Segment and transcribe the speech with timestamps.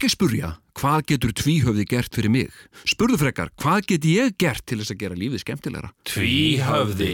[0.00, 0.48] Ekki spurja,
[0.80, 2.54] hvað getur tvíhöfði gert fyrir mig?
[2.88, 5.92] Spurðu frekar, hvað get ég gert til þess að gera lífið skemmtilegra?
[6.08, 7.12] Tvíhöfði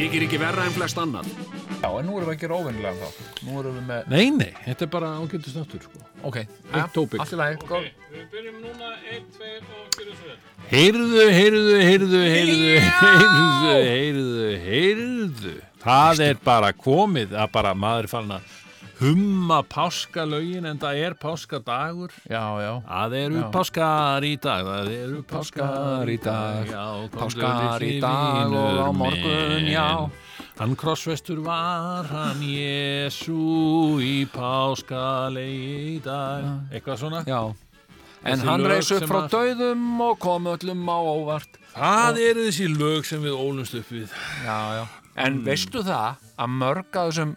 [0.00, 1.26] Þykir ekki verra en flest annað.
[1.82, 3.24] Já, en nú erum við að gera óvinnilega þá.
[3.44, 4.06] Nú erum við með...
[4.08, 6.00] Nei, nei, þetta er bara ágættu snáttur sko.
[6.24, 7.20] Ok, Eitt topic.
[7.20, 7.90] Allt í lagi, góð.
[8.14, 10.38] Við byrjum núna 1, 2 og byrjum svo vel.
[10.70, 12.72] Heyrðu, heyrðu, heyrðu, heyrðu,
[13.02, 15.54] heyrðu, heyrðu, heyrðu.
[15.84, 18.56] Það er bara komið að bara maður farin að
[19.00, 22.12] humma páskalögin en það er páskadagur.
[22.28, 22.72] Já, já.
[22.86, 28.80] Það eru páskar í dag, það eru páskar í dag, já, Páskar í dag og
[28.84, 29.88] á morgun, já.
[30.60, 36.44] Hann krossvestur var hann Jésu í páskalegi í dag.
[36.72, 37.22] Eitthvað svona?
[37.28, 37.40] Já.
[38.28, 41.56] En hann reis upp frá að- döðum og kom öllum á óvart.
[41.72, 44.10] Það eru þessi lög sem við ólumst upp við.
[44.44, 44.86] Já, já.
[45.16, 47.36] En veistu það að mörg að þessum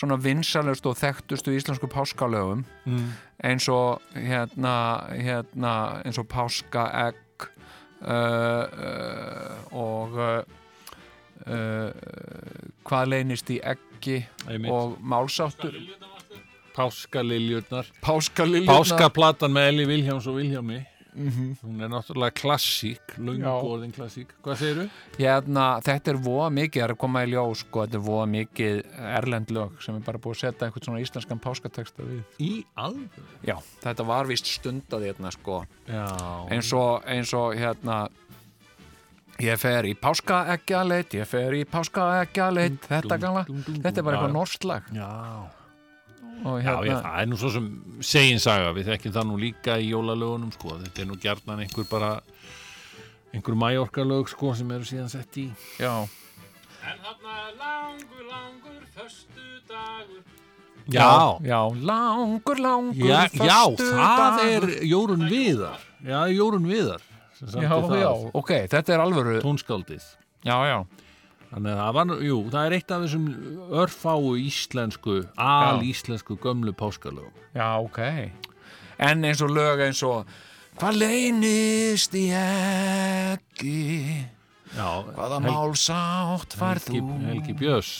[0.00, 3.10] svona vinsalust og þekktustu íslensku páskalögum Mm.
[3.44, 4.74] eins og hérna,
[5.12, 7.48] hérna eins og páskaegg
[8.02, 10.42] uh, uh, og uh,
[11.46, 11.90] uh,
[12.84, 14.22] hvað leynist í eggi
[14.72, 15.76] og málsáttur
[16.76, 17.86] Páskaliljurnar.
[18.00, 20.38] páskaliljurnar Páskaplatan með Eli Vilhjáms og
[21.14, 21.56] Vilhjámi.
[21.62, 23.52] Hún er náttúrulega klassík, löngu Já.
[23.66, 24.34] orðin klassík.
[24.44, 24.86] Hvað segirðu?
[25.18, 28.26] hérna, þetta er voða mikið, það er að koma í ljós sko, þetta er voða
[28.36, 28.80] mikið
[29.18, 33.20] erlend lög sem er bara búið að setja einhvern svona íslenskan páskateksta við Í alveg?
[33.44, 36.06] já, þetta var vist stundað hérna sko Já.
[36.50, 38.08] eins og, eins og hérna
[39.40, 44.36] ég fer í páskaeggjaleit ég fer í páskaeggjaleit þetta gala, þetta er bara eitthvað já.
[44.36, 45.08] norskt lag Já.
[46.44, 47.66] Og Já, hérna, já, það er nú svo sem
[48.00, 51.86] segin saga, við þekkjum það nú líka í jólalögunum, sko, þetta er nú gjarnan einhver
[51.90, 52.10] bara,
[53.34, 55.48] einhver majorkalög, sko, sem eru síðan sett í.
[55.80, 55.92] já,
[56.80, 60.22] En þarna langur, langur, föstu dagur.
[60.88, 67.02] já, já, langur, langur já, já það er Jórun Viðar, já, Jórun Viðar,
[67.36, 67.68] sem já,
[68.00, 70.02] já, ok, þetta er alvöru tónskáldið.
[70.44, 70.78] já, já,
[71.50, 73.24] Þannig að það var, jú, það er eitt af þessum
[73.82, 77.34] örfáu íslensku, al-íslensku gömlu páskalögum.
[77.56, 77.98] já, ok
[79.00, 80.28] en eins og lög eins og
[80.78, 84.26] hvað leynist í eggi
[84.70, 87.90] Já, hvaða málsátt Helgi, þú Helgi Björns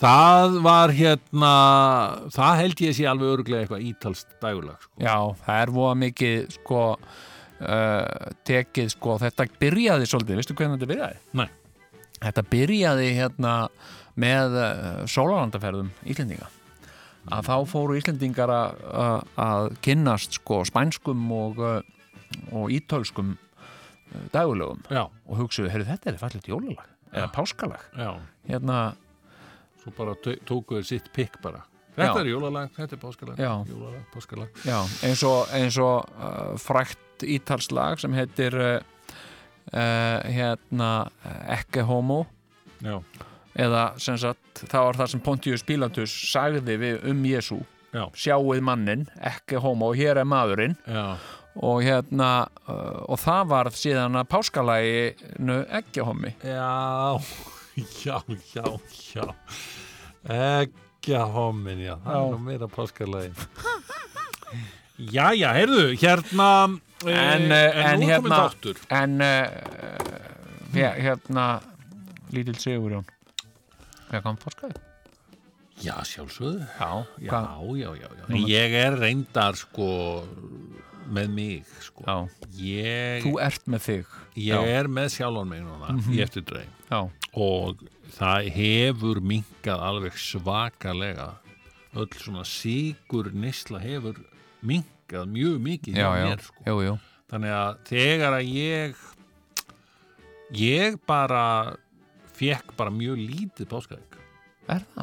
[0.00, 1.52] það var hérna
[2.34, 4.92] það held ég sé alveg örglega eitthvað ítalst dægulag sko.
[5.00, 5.16] Já,
[5.46, 11.22] það er voða mikið sko uh, tekið sko, þetta byrjaði svolítið, veistu hvernig þetta byrjaði?
[11.40, 11.48] Nei.
[12.22, 13.54] Þetta byrjaði hérna
[14.16, 16.48] með uh, sólalandaferðum Íslendinga.
[17.26, 21.80] Að þá fóru Íslendingar að, kynnast sko spænskum og, uh,
[22.54, 28.10] og ítölskum uh, dagulögum já, og hugsuðu, heyrðu þetta er fallit jólalag eða páskalag já,
[28.48, 28.78] hérna,
[29.82, 31.62] svo bara tó- tóku þeir sitt pikk bara.
[31.96, 32.20] Þetta Já.
[32.20, 34.78] er jólalag, þetta er páskalag jólalag, páskalag Já,
[35.08, 38.74] eins og, eins og uh, frækt ítalslag sem heitir uh,
[39.72, 40.90] uh, hérna
[41.56, 42.24] Ecce Homo.
[42.84, 43.00] Já,
[43.56, 47.58] eða sem sagt það var það sem Pontius Pilatus sagði við um Jésu
[47.94, 50.76] já, sjáuð mannin, Ecce Homo og hér er maðurinn.
[50.84, 51.16] Já,
[51.56, 52.30] og hérna
[52.68, 56.36] uh, og það var síðan að páskalæginu Ecce Homi.
[56.44, 57.16] Já
[58.04, 58.22] já,
[58.54, 58.64] já,
[59.14, 59.34] já.
[60.26, 61.94] Ekki homin, já.
[62.02, 63.36] Það er nú meira páskalagin
[65.14, 66.48] já, heyrðu, hérna
[67.04, 71.46] En, eh, eh, en nú er komin hérna- þáttur en uh, hérna
[72.32, 73.04] lítil Sigurjón
[74.08, 74.80] hvað kom páskaði?
[75.82, 76.64] já, sjálfsögðu.
[76.80, 77.40] Já, Já,
[77.76, 78.36] já, já, já.
[78.48, 80.24] Ég er reyndar sko
[81.12, 82.04] með mig sko.
[82.06, 82.16] Já,
[82.56, 84.14] Ég, þú ert með þig.
[84.36, 84.78] Ég já.
[84.80, 87.02] Er með sjálfan mig núna í eftir dreim Já,
[87.36, 87.84] og
[88.16, 91.28] það hefur minkað alveg svakalega.
[91.96, 94.16] Öll svona sigur nisla hefur
[95.06, 96.62] minkað mjög mikið já, mér sko.
[96.66, 96.94] jú, jú
[97.30, 98.96] þannig að þegar að ég
[100.56, 101.76] ég bara
[102.36, 104.18] fekk bara mjög lítið páskaðeg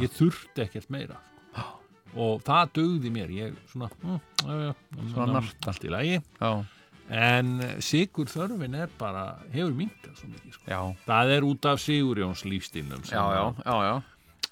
[0.03, 1.17] ég þurfti ekkert meira
[1.55, 1.79] sko.
[2.15, 4.73] og það dugði mér ég svona, mm, já, já,
[5.13, 5.67] Svona nart.
[5.67, 6.65] allt í lagi Já,
[7.09, 10.95] en sigur þörfin er bara hefur minkað svo mikið sko.
[11.07, 14.03] það er út af Sigurjóns lífstílnum sem, já, já, að- já, já.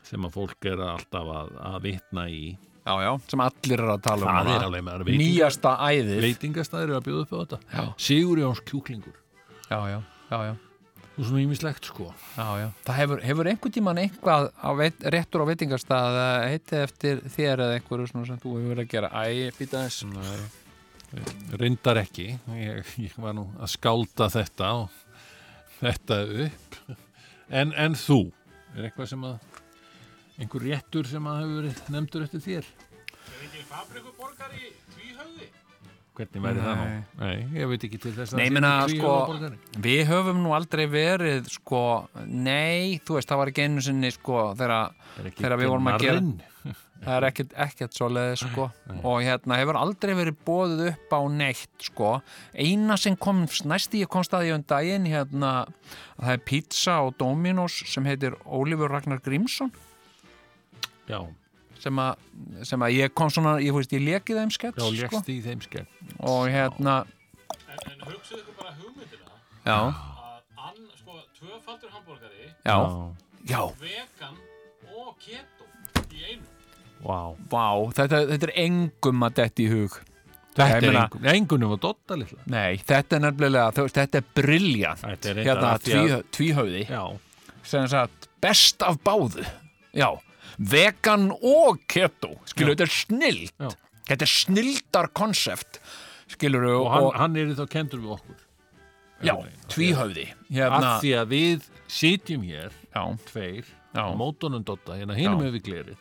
[0.04, 4.02] sem að fólk er alltaf að, að vitna í Já, já, sem allir eru að
[4.08, 6.22] tala um það er alveg með Nýjasta æðið.
[6.26, 7.60] veitingastæður eru að bjóða upp á þetta.
[7.76, 7.84] Já.
[8.08, 9.18] Sigurjóns kjúklingur.
[9.70, 10.00] Já, já,
[10.32, 10.54] já, já.
[11.12, 12.08] Og svona ímislegt sko.
[12.34, 12.68] Já, já.
[12.88, 17.64] Það hefur, hefur einhvern tíman eitthvað á veit, réttur á veitingastað að heiti eftir þér
[17.68, 19.12] eða einhverju sem þú hefur verið að gera?
[19.14, 20.58] Æ, býta þess
[21.60, 22.28] reyndar ekki.
[22.56, 25.00] Ég, ég var nú að skálda þetta og
[25.82, 26.78] þetta upp.
[27.52, 28.22] En, en þú
[28.78, 29.51] er eitthvað sem að
[30.42, 32.70] einhver réttur sem að hefur verið nefndur eftir þér
[33.32, 35.50] Er ekki fabrikuborgar í tvíhöfði?
[36.22, 36.86] hvernig væri það nú?
[36.92, 37.04] Nei.
[37.22, 39.14] Nei, ég veit ekki til þess að Nei, einhver sko.
[39.86, 41.84] Við höfum nú aldrei verið sko,
[42.28, 47.16] nei, þú veist, það var ekki einu sinni sko, þegar við vorum að gera- það
[47.16, 48.66] er ekkert, ekkert svo leiði sko
[49.02, 52.12] og hérna hefur aldrei verið bóðið upp á neitt sko
[52.54, 53.40] eina sem kom
[53.72, 55.72] næsti ég komst að því um daginn hérna að
[56.28, 59.72] það er pizza á Dominos sem heitir Ólífur Ragnar Grímsson
[61.10, 61.20] Já,
[61.82, 62.28] sem að,
[62.68, 65.18] sem að ég kom svona, ég ég lekið þeim skets já, sko.
[65.18, 65.88] lékst í þeim skell
[66.20, 67.02] og hérna,
[67.72, 69.36] En, en hugsaðu ykkur bara hugmyndina.
[69.66, 72.78] Já, að ann, sko, tvöfaldur hambúrgari, já,
[73.48, 74.38] já, vegan
[74.92, 75.68] og keto
[76.12, 76.48] í einu.
[77.02, 77.20] Vá,
[77.50, 77.66] vá,
[77.98, 79.96] þetta, þetta er engum að detti í hug.
[80.54, 82.44] þetta er meina- engun, engunum að dotta litla.
[82.52, 85.06] Nei, þetta er nefnilega, þú veist, þetta er briljant.
[85.08, 85.72] Þetta er Hérna,
[86.36, 86.84] tvíhöfði.
[86.92, 87.04] Já,
[87.64, 89.48] sem sagt best af báðu.
[89.96, 90.12] Já,
[90.58, 92.36] vegan og keto.
[92.46, 93.70] Skilur, þetta er snild Já.
[94.12, 95.80] þetta er snildar konsept.
[96.32, 98.40] Skilur, og og, hann, hann er þá kendur við okkur.
[99.22, 99.36] Já,
[99.70, 100.28] tvíhöfði.
[100.50, 103.66] Hérna, Af því að við sitjum hér já, tveir
[104.18, 105.46] mótunum dotta, hérna hinum Já.
[105.46, 105.98] hefur við glerið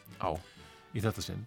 [0.95, 1.47] í þetta sinn.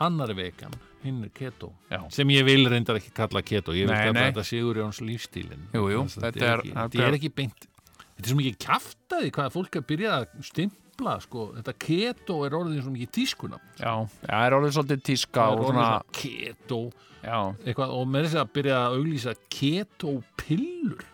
[0.00, 0.72] Annar er vegan,
[1.04, 2.00] hinn er keto Já.
[2.12, 4.28] sem ég vil reyndar ekki kalla keto ég vil Nei, kalla nei.
[4.30, 8.24] þetta Sigurjóns lífstílin Jú, jú, Þess að þetta er- þetta þetta er ekki beint þetta
[8.24, 10.46] er svo mikið kjaftaði hvað fólk er byrjað að
[11.00, 13.92] stimpla sko, þetta keto er orðið svo mikið tískuna já, já,
[14.26, 16.80] það er orðið svolítið tíska það er og orðið svona, svo keto.
[17.64, 21.04] Eitthvað, og með þess að byrja að auglýsa keto pillur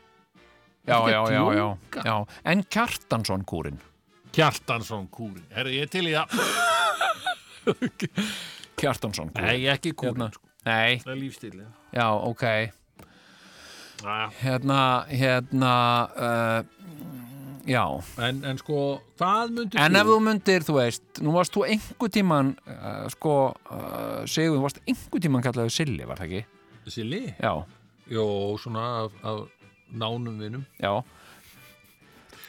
[0.87, 1.67] já, já, já, já,
[2.07, 2.17] já.
[2.45, 3.79] En Kjartansson kúrin
[4.37, 6.27] Kjartansson kúrin, herri ég til í það
[8.81, 10.33] Kjartansson kúrin nei ekki kúrin, Hérna.
[10.35, 10.47] sko.
[10.67, 12.45] nei, það er lífstílin já, ok.
[14.05, 14.29] Ah.
[14.43, 15.75] hérna, hérna
[16.21, 16.59] uh,
[17.67, 17.83] já.
[18.29, 18.81] En, en sko,
[19.19, 23.35] hvað myndir En ef þú myndir, þú veist, nú varst þú einhver tíman, uh, sko,
[23.71, 26.45] uh, segjum, þú varst einhver tíman kallaðu Silli, var það ekki?
[26.95, 27.23] Silli?
[27.43, 27.53] Já,
[28.07, 28.25] Jó,
[28.63, 29.41] svona af, af
[29.91, 30.63] nánum vinum.
[30.79, 30.93] Já,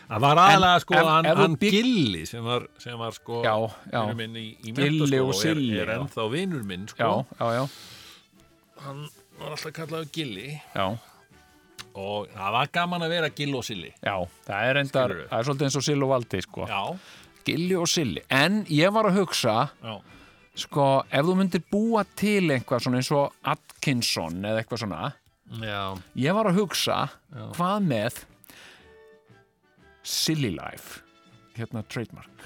[0.08, 3.42] Það var aðalega sko ef- hann, þú hann bygg- Gilli sem var, sem var sko
[3.44, 3.56] já,
[3.92, 6.00] já, vinur minn í, í Gilli og Silli, er, er já.
[6.06, 7.66] ennþá vinur minn já, sko já, já,
[8.86, 9.02] hann
[9.42, 10.46] var alltaf kallaður Gilli.
[10.78, 10.86] Já,
[11.98, 13.90] og það var gaman að vera Gill og Silli.
[14.06, 14.16] Já,
[14.46, 15.30] það er endar, Skilurðu?
[15.32, 16.68] það er svolítið eins og Sill og Valdi, sko.
[16.70, 16.82] Já,
[17.48, 18.24] Gilli og Silli.
[18.38, 19.96] En ég var að hugsa, já,
[20.64, 25.12] sko, ef þú myndir búa til eitthvað svona eins og Atkinson eða eitthvað svona,
[25.64, 25.82] já,
[26.28, 26.98] ég var að hugsa,
[27.56, 28.22] hvað með
[30.08, 31.02] Silly Life,
[31.58, 32.46] hérna trademark,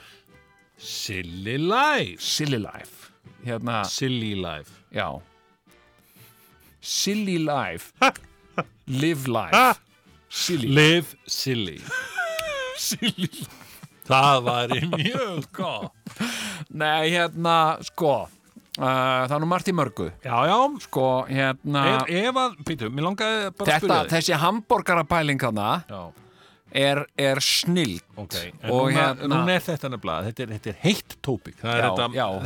[0.81, 2.21] Silly Life?
[2.23, 3.11] Silly Life,
[3.45, 4.79] hérna, Silly Life.
[4.95, 5.09] Já.
[6.81, 7.91] Silly life
[8.91, 9.79] Live life.
[10.29, 10.67] Silly.
[10.67, 11.79] Live Silly.
[12.77, 13.29] Silly
[14.07, 15.93] Það var mjög gott.
[16.75, 17.55] Nei, hérna,
[17.85, 18.31] sko uh,
[18.81, 20.07] Það er nú margt í mörgu.
[20.25, 20.57] Já, já.
[20.83, 25.45] Sko, hérna Ef, ef að, býtu, mér langaði bara að Þetta, þessi hambúrgarapæling
[26.71, 29.91] er, er snill ok En Og núna, hérna- núna er þetta
[30.27, 31.87] Þetta er, þetta er heitt tópik er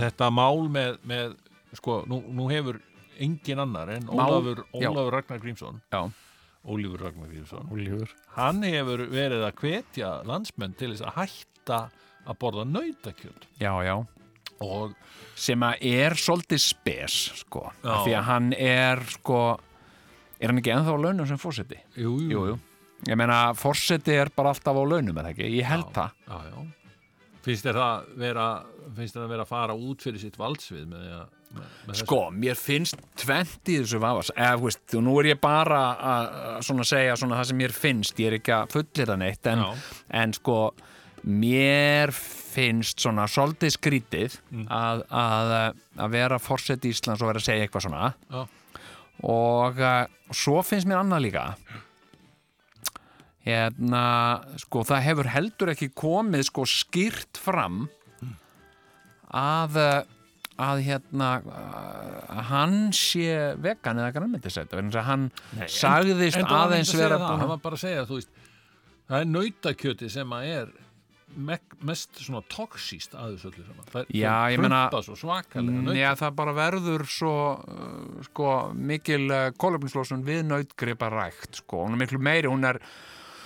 [0.02, 1.36] þetta, mál með, með
[1.78, 2.80] Sko, nú, nú hefur
[3.22, 4.66] engin annar en Ólafur.
[4.76, 6.06] Ólafur Ragnar Grímsson Já,
[6.66, 11.80] Ólífur Ragnar Grímsson Ólífur Hann hefur verið að hvetja landsmenn til þess að hætta
[12.26, 13.96] að borða nautakjöld Já, já
[14.66, 14.94] og
[15.36, 17.90] Sem að er svolítið spes, sko Já.
[17.92, 19.40] Af Því að hann er, sko
[20.40, 21.78] Er hann ekki ennþá á launum sem fórseti?
[22.00, 22.56] jú, Jú, jú
[23.06, 25.50] Ég meina, fórseti er bara alltaf á launum, er það ekki?
[25.60, 26.64] Ég held það já, já.
[27.46, 28.46] Finnst þér það vera
[28.96, 31.45] finnst þér það vera að fara út fyrir sitt valdsvið með, því að-
[31.96, 35.82] Sko, mér finnst tvent í þessu vafas eða, þú veist, nú er ég bara
[36.12, 36.30] að
[36.66, 38.20] svona segja svona það sem mér finnst.
[38.20, 39.64] Ég er ekki að fullir það neitt en,
[40.22, 40.58] en sko,
[41.26, 44.38] mér finnst svona svolítið skrítið
[44.72, 45.56] að, að,
[46.00, 48.14] að vera forseti Íslands og vera að segja eitthvað svona.
[48.32, 48.46] Já.
[49.26, 51.46] og uh, svo finnst mér annað líka.
[53.46, 54.06] Hérna,
[54.58, 57.84] sko, það hefur heldur ekki komið sko skýrt fram
[59.36, 60.15] að uh,
[60.62, 63.28] að hérna að hann sé
[63.60, 64.76] vegan eða grænmyndisætt
[65.10, 65.30] hann
[65.68, 68.30] sagðist En aðeins segja vera það, hann var bara að segja veist,
[69.10, 70.74] það er nautakjöti sem að er
[71.36, 73.88] me mest svona toxíst að þessu öllu saman.
[73.92, 79.50] Það, Já, meina- svo svakalega naut Já, það bara verður svo uh, sko, mikil uh,
[79.60, 81.84] kólöfnislósun við nautgripa rækt sko.
[81.86, 82.80] hún er miklu meiri, hún er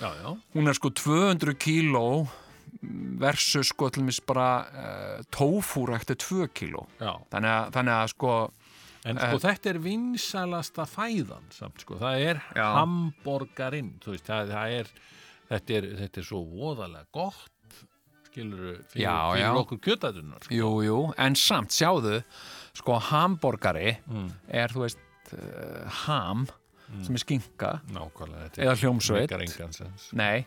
[0.00, 2.28] já, já, hún er sko 200 kíló
[3.20, 7.12] versus sko til mis bara uh, tófúrækt er 2 kíló já.
[7.32, 8.34] þannig að, þannig að sko
[9.08, 12.66] En sko þetta er vinsalasta fæðan samt sko, það er Já.
[12.76, 14.90] hamborgarinn, þú veist, það, það er,
[15.48, 17.78] þetta er, þetta er svo voðalega gott,
[18.28, 19.48] skilur, fyrir, Já, fyrir já.
[19.62, 20.52] okkur kjötætunar, sko.
[20.58, 22.18] Jú, jú, en samt, sjáðu
[22.76, 24.28] sko, hamborgari Mm.
[24.52, 25.00] er, þú veist,
[25.32, 26.44] uh, ham
[27.00, 30.44] sem er skinka, Nákvæmlega, þetta eða hljómsveit nei,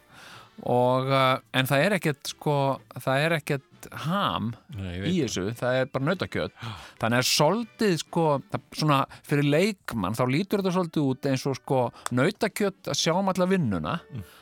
[0.62, 2.56] og uh, en það er ekkert, sko
[3.02, 6.54] það er ekkert ham Nei, í þessu, það er bara nautakjöt.
[7.02, 11.58] Þannig að soldið, sko það, svona, fyrir leikmann, þá lítur þetta svolítið út eins og,
[11.60, 11.80] sko,
[12.16, 13.98] nautakjöt að sjá um alla vinnuna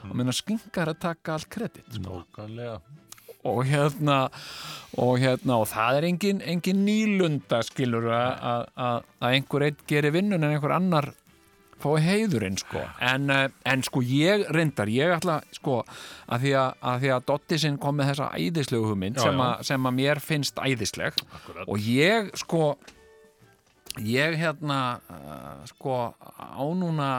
[0.09, 2.77] og minna skinkar að taka allt kredit Nákvæmlega.
[3.49, 4.19] og hérna
[5.01, 10.51] og hérna og það er engin, engin nýlunda skilur að, einhver einn gerir vinnun en
[10.51, 11.13] einhver annar
[11.83, 12.83] fái heiðurinn sko.
[13.01, 15.81] En, eh, en sko ég reyndar ég ætla sko
[16.27, 19.43] að því að, að, því að Dotti sinn kom með þessa æðislegu hugmynd Já, sem,
[19.45, 21.21] að, sem að mér finnst æðisleg.
[21.39, 21.67] Akkurat.
[21.67, 22.63] og ég sko
[23.99, 24.79] ég hérna
[25.11, 25.97] uh, sko
[26.39, 27.09] á núna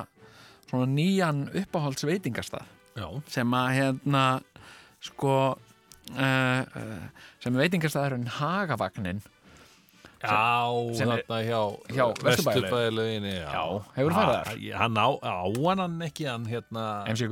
[0.71, 2.65] svona nýjan uppáhalds veitingastað
[2.97, 4.25] Já, sem að hérna
[5.03, 7.05] sko uh, uh,
[7.43, 9.21] sem veitingastæðurinn Hagavagnin
[10.23, 11.61] já er- þetta hjá,
[11.97, 12.23] hjá Vesturbæjarlauginni.
[12.25, 13.49] Vesturbæðileginni, já.
[13.53, 13.65] Já,
[13.97, 14.51] hefurðu farið þar?
[14.53, 15.35] Ha- Hann á, á
[15.83, 17.29] hann ekki, hann hérna, MC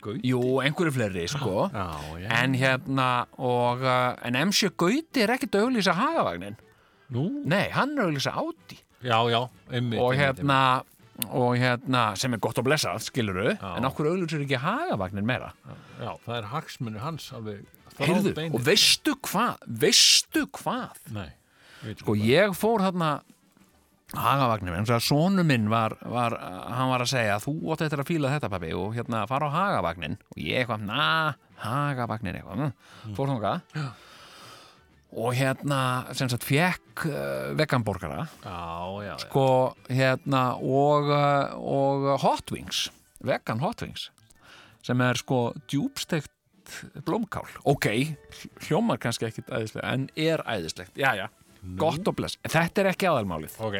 [0.00, 0.22] Gauti.
[0.30, 1.86] Jú, einhverju fleiri sko Já,
[2.22, 2.28] já.
[2.42, 6.56] en hérna og uh, en MC Gauti er ekkert að auglýsa Hagavagnin
[7.14, 10.00] Nú, nei, hann er að auglýsa Audi já, já, einmitt.
[10.00, 10.60] og hérna
[11.30, 13.76] og hérna, sem er gott að blessa skiluru, Já.
[13.76, 15.76] en okkur auglýsir ekki Hagavagnin meira einmitt.
[16.00, 17.60] Já, það er hagsmunni hans alveg.
[18.00, 21.28] Heyrðu, og veistu hvað veistu hvað Nei,
[22.00, 23.14] sko ég fór þarna
[24.14, 28.02] Hagavagnum, eins og að sonu minn var, var, hann var að segja þú átt eftir
[28.02, 31.06] að fíla þetta pappi og hérna fara á Hagavagnin og ég eitthvað, na,
[31.62, 33.14] Hagavagnin eitthvað, mm.
[33.16, 33.80] fór þangað.
[35.24, 35.80] Og hérna
[36.18, 38.26] sem sagt fekk uh, veganborgara
[39.22, 39.46] sko
[39.86, 42.88] hérna og, uh, og Hot Wings
[43.24, 44.08] vegan Hot Wings
[44.84, 46.30] sem er sko djúbstegt
[47.06, 47.86] blómkál, ok
[48.66, 51.26] hljómar kannski ekkit æðislega en er æðislegt, já já,
[51.80, 53.76] gott og bless þetta er ekki aðalmálið, Ok,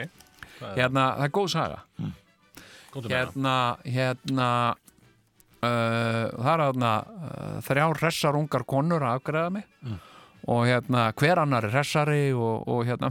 [0.58, 3.10] það er hérna það er góð saga meina.
[3.10, 4.48] hérna, hérna
[5.64, 9.98] uh, það er hérna uh, þrjár hressar ungar konur að afgreða mig Mm.
[10.48, 13.08] og hérna hver annar er hressari og, og hérna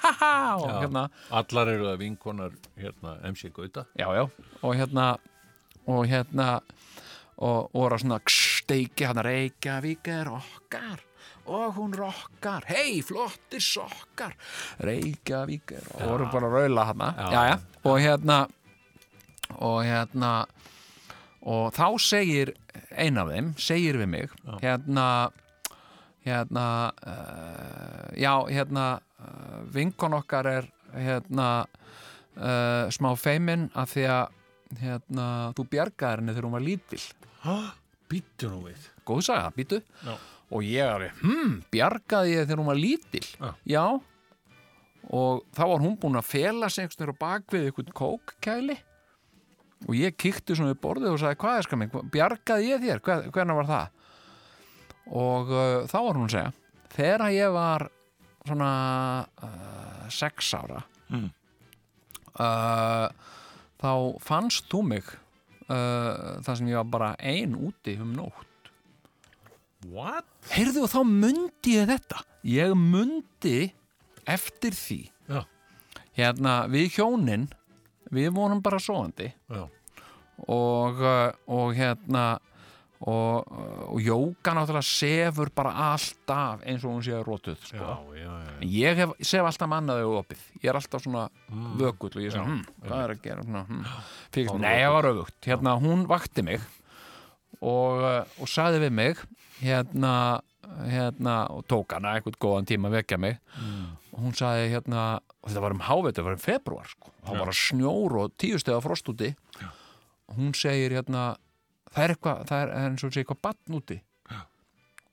[0.56, 0.80] og Já.
[0.82, 3.84] hérna Allar eru það vinkonar hérna, MC Gauta.
[3.96, 4.24] já, já,
[4.62, 5.06] og hérna
[5.86, 6.60] og hérna
[7.36, 11.00] og, og voru að svona steiki hann að Reykjavík er okkar
[11.46, 14.34] og hún rokkar, hei, flottir sokkar.
[14.82, 17.42] Reykjavík og voru bara að raula hann Já.
[17.50, 18.38] já, og hérna
[19.62, 20.32] og hérna
[21.46, 22.54] og þá segir
[22.96, 24.30] ein af þeim, segir við mig
[24.62, 25.30] hérna
[26.26, 26.66] hérna
[27.06, 28.86] uh, já, hérna
[29.22, 31.66] uh, vinkon okkar er hérna
[32.36, 34.32] uh, smá feimin af því að
[34.82, 37.02] hérna, þú bjargaðir henni þegar hún var lítil.
[38.10, 38.88] Býttu nú við.
[39.06, 40.16] góð saga, býtu Já.
[40.50, 43.24] Og ég er, hm, bjargaði ég þegar hún var lítil?
[43.66, 43.84] Já.
[45.10, 48.76] og þá var hún búin að fela sig einhvern veginn á bakvið einhvern kókkæli
[49.86, 53.02] og ég kíkti svona við borðið og sagði hvað er skam mig, bjargaði ég þér,
[53.06, 53.90] Hver, hvernig var það?
[55.06, 56.52] Og uh, þá var hún að segja
[56.96, 57.86] þegar ég var
[58.46, 58.70] svona
[59.42, 61.28] uh, sex ára Mm.
[62.34, 63.06] uh,
[63.78, 63.90] þá
[64.26, 65.06] fannst þú mig
[65.70, 68.45] uh, þar sem ég var bara ein úti um nótt
[69.92, 70.26] What?
[70.52, 73.58] heyrðu og þá mundi ég þetta ég mundi
[74.26, 75.00] eftir því
[75.30, 75.44] Já.
[76.18, 77.48] hérna við hjónin
[78.14, 79.64] við vorum bara svoandi Já.
[80.46, 82.26] og, uh, og hérna
[82.96, 87.68] og, uh, og Jóka náttúrulega sefur bara alltaf eins og hún sé að rótuð Já,
[87.68, 88.14] sko.
[88.16, 88.54] já, já.
[88.62, 91.76] En ég hef, sef alltaf mannaði opið ég er alltaf svona Mm.
[91.78, 94.60] vökull og ég er svona, Já, hm, hvað er að gera svona, hm.
[94.60, 96.60] Nei, ég var öfugt hérna, hún vakti mig
[97.60, 99.16] og, uh, og sagði við mig
[99.60, 100.40] hérna,
[100.90, 103.96] hérna og tók hana eitthvað góðan tíma að vekja mig Mm.
[104.12, 107.10] og hún sagði hérna og þetta var um háveit, þetta var um februar sko.
[107.24, 107.30] það Já.
[107.30, 109.34] var bara snjór og tíu stegar frost úti
[110.28, 111.36] og hún segir hérna
[111.94, 113.98] það er eitthvað, það er, það eins og sé eitthvað batn úti
[114.30, 114.40] Já.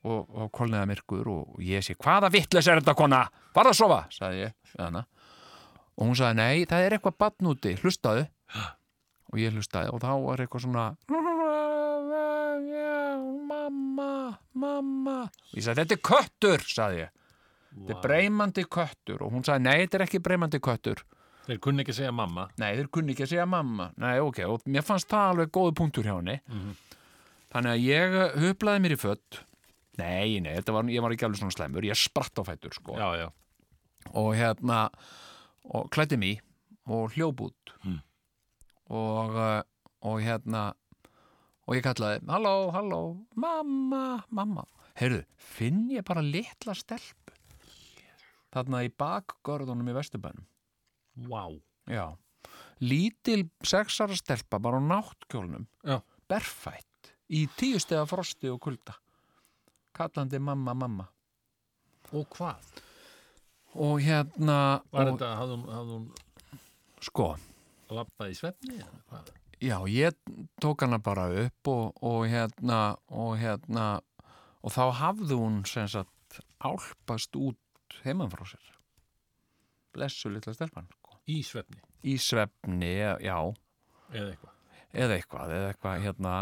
[0.03, 3.23] og, og kolniða myrkur og ég sé, hvaða vittles er þetta kona?
[3.55, 4.01] Var að sofa?
[4.09, 5.05] sagði ég hana
[5.97, 8.25] og hún sagði, nei, það er eitthvað batn úti, hlustaðu
[9.33, 10.87] og ég hlustaði og þá var eitthvað svona
[14.63, 17.13] mamma, og ég sagði, þetta er köttur, sagði ég.
[17.73, 19.21] Þetta er breymandi köttur.
[19.25, 21.03] Og hún sagði, nei, þetta er ekki breymandi köttur.
[21.43, 22.47] Þeir kunni ekki að segja mamma.
[22.61, 23.89] nei, þeir kunni ekki að segja mamma.
[23.99, 26.39] Nei, ok, og mér fannst það alveg góðu punktur hjá henni.
[26.47, 26.75] Mhm.
[27.53, 29.43] þannig að ég huplaði mér í fött
[29.99, 32.95] nei, nei, var, ég var ekki alveg svona slæmur ég spratt á fætur sko.
[32.97, 33.27] Já, já.
[34.13, 34.89] og hérna
[35.69, 36.41] og klætti mig í
[36.91, 37.75] og hljóp út.
[37.83, 37.99] Mm.
[38.89, 39.61] og, uh,
[40.03, 40.73] og hérna
[41.67, 43.01] og ég kallaði, halló, halló
[43.39, 44.65] mamma, mamma.
[44.99, 47.33] Heyrðu, finn ég bara litla stelpu?
[48.53, 50.45] Þarna í bakgörðunum í Vesturbænum.
[51.29, 51.45] Vá.
[51.89, 52.15] já,
[52.81, 55.67] lítil sexara stelpa bara á náttkjólnum.
[56.29, 58.95] Berfætt í tíu stefa frosti og kulda.
[59.93, 61.07] Kallandi mamma, mamma.
[62.13, 62.81] Og hvað?
[63.73, 64.57] og hérna
[64.93, 66.03] Var þetta, hafði hún,
[67.01, 67.29] sko,
[67.93, 69.31] lappað í svefni eða hvað?
[69.63, 70.17] Já, ég
[70.59, 74.01] tók hana bara upp og, og hérna og hérna
[74.59, 78.73] og þá hafði hún sem sagt álpast út heimann frá sér
[79.93, 81.19] blessu litla stelpan sko.
[81.31, 82.91] Í svefni í svefni,
[83.23, 83.37] já
[84.11, 84.51] eða eitthvað.
[84.91, 86.33] eða eitthvað, eða eitthvað hérna,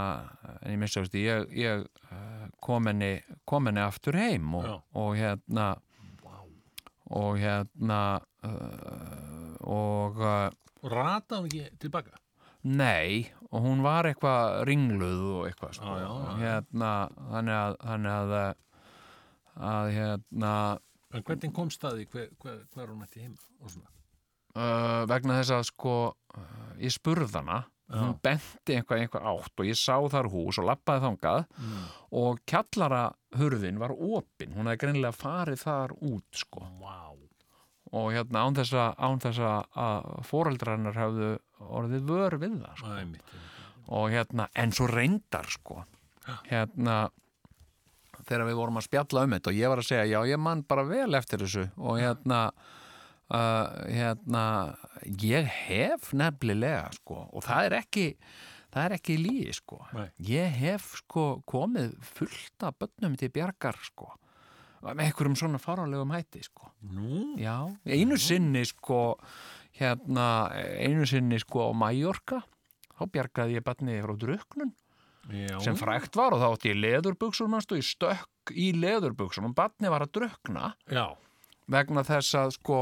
[0.58, 3.12] en ég minnst að ég, ég eh, kom, henni,
[3.46, 5.68] kom henni aftur heim og, og hérna
[6.24, 6.42] Vá.
[7.22, 8.02] og hérna
[8.48, 10.50] uh, og uh,
[10.82, 12.18] Og rataði ekki tilbaka?
[12.64, 15.96] Nei, og hún var eitthvað ringluð og eitthvað sko.
[15.98, 16.36] Já, já, já.
[16.42, 16.92] Hérna,
[17.32, 18.34] þannig að, þannig að,
[19.72, 20.54] að hérna,
[21.12, 23.36] En hvernig komst það í hver, hver, hver hún ætti heima?
[24.52, 25.96] Uh, vegna þess að sko,
[26.36, 30.68] uh, ég spurði hana, hún benti eitthvað, eitthvað átt og ég sá þar hús og
[30.70, 31.82] lappaði þangað Mm.
[32.22, 33.02] og kjallara
[33.36, 37.12] hurðin var opin, hún hefði greinilega farið þar út sko Vá.
[37.92, 41.32] Og hérna án þess að, að- foreldrannar hefðu
[41.80, 42.88] orðið vör við það sko.
[42.92, 43.34] Það er mitt.
[43.92, 45.82] og hérna, en svo reyndar sko,
[46.48, 47.00] hérna
[48.28, 50.62] þegar við vorum að spjalla um þetta og ég var að segja, já, ég man
[50.70, 52.40] bara vel eftir þessu og hérna
[53.34, 54.44] uh, hérna
[55.26, 58.06] ég hef nefnilega sko, og það er ekki
[58.72, 60.06] það er ekki líi sko Nei.
[60.30, 64.14] ég hef sko komið fullt af bönnum til bjargar sko
[64.82, 67.36] með einhverjum svona fáralegum hætti sko Nú?
[67.40, 69.18] Já, einu sinni sko
[69.78, 70.28] hérna,
[70.82, 72.42] einu sinni sko á Mallorca
[72.98, 74.74] þá bjargaði ég batni frá druknun
[75.32, 75.60] Já.
[75.62, 79.92] sem frækt var og þá átti ég leðurbuxur mannstu, ég stökk í leðurbuxur og batni
[79.92, 81.14] var að drukna Já.
[81.72, 82.80] vegna þess að sko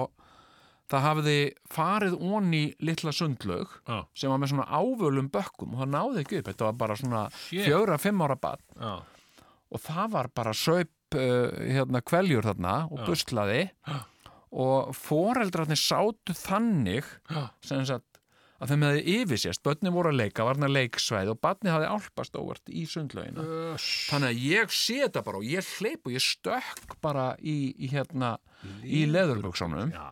[0.90, 1.38] það hafiði
[1.70, 4.00] farið onni litla sundlaug Já.
[4.18, 7.24] sem var með svona ávölum bökkum og það náði ekki upp, þetta var bara svona
[7.36, 7.66] Shit.
[7.68, 8.94] fjögra, fimm ára Já.
[9.70, 10.56] og það var bara
[11.10, 13.70] saup uh, hérna kveljur þarna og buslaði
[14.52, 17.06] og foreldrarnir sátu þannig
[17.62, 18.06] sem sagt
[18.60, 22.68] að þeim hefði yfirsést, börnin voru að leika varna leiksvæð og barni hafði álpast óvart
[22.68, 23.46] í sundlaugina.
[23.80, 27.88] Þannig að ég sé þetta bara og ég hleyp og ég stökk bara í, í
[27.94, 28.34] hérna
[28.84, 30.10] í leðurbuksunum Já.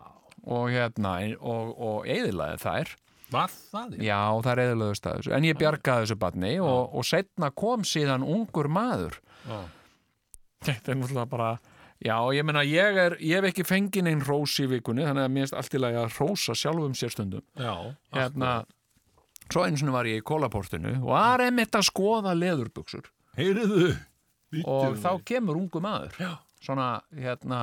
[0.48, 2.94] og hérna og, og eðilaði þær.
[3.28, 3.98] Var það?
[4.00, 4.22] já?
[4.40, 8.24] Það er eðilaðust að þessu en ég bjargaði þessu barni og, og setna kom síðan
[8.24, 9.58] ungur maður Já.
[10.66, 11.50] Þetta er náttúrulega bara
[11.98, 15.32] já, ég meina, ég, er, ég hef ekki fengið neinn rós í vikunni, þannig að
[15.34, 17.74] mér finnst allt í lagi að rósa sjálfum sér stundum Já.
[18.14, 18.52] hérna,
[19.48, 23.94] svo einu sinni var ég í kólaportinu og var einmitt að skoða leðurbuxur Heyrðu.
[24.64, 26.30] og þá kemur ungu maður Já.
[26.62, 27.62] svona, hérna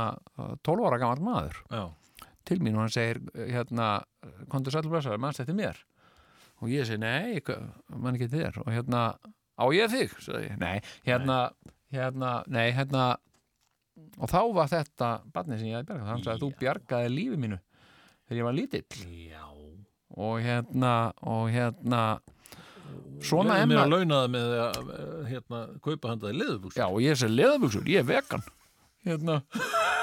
[0.67, 1.86] 12 ára gammal maður Já.
[2.45, 3.89] til mín og hann segir, hérna
[4.51, 5.79] kontur sælblessaður, mannst þetta mér
[6.63, 7.39] og ég segi, nei,
[7.95, 9.05] mann ekki þér og hérna,
[9.60, 10.77] á ég þig sagði ég, nei,
[11.08, 11.39] hérna,
[11.93, 13.15] hérna nei, hérna
[14.19, 16.10] og þá var þetta barnið sem ég hafði bjargað.
[16.12, 17.60] Hann sagði, þú bjargaði lífi mínu
[18.26, 19.04] þegar ég var lítill.
[19.30, 19.43] Já.
[20.15, 20.91] og hérna,
[21.28, 22.02] og hérna
[23.26, 26.78] svona er mér að maður launa það með að eh, hérna, kaupa handaði leðubúks.
[26.78, 28.45] já, og ég segi leðabuxur, ég er vegan.
[29.06, 29.39] Hérna.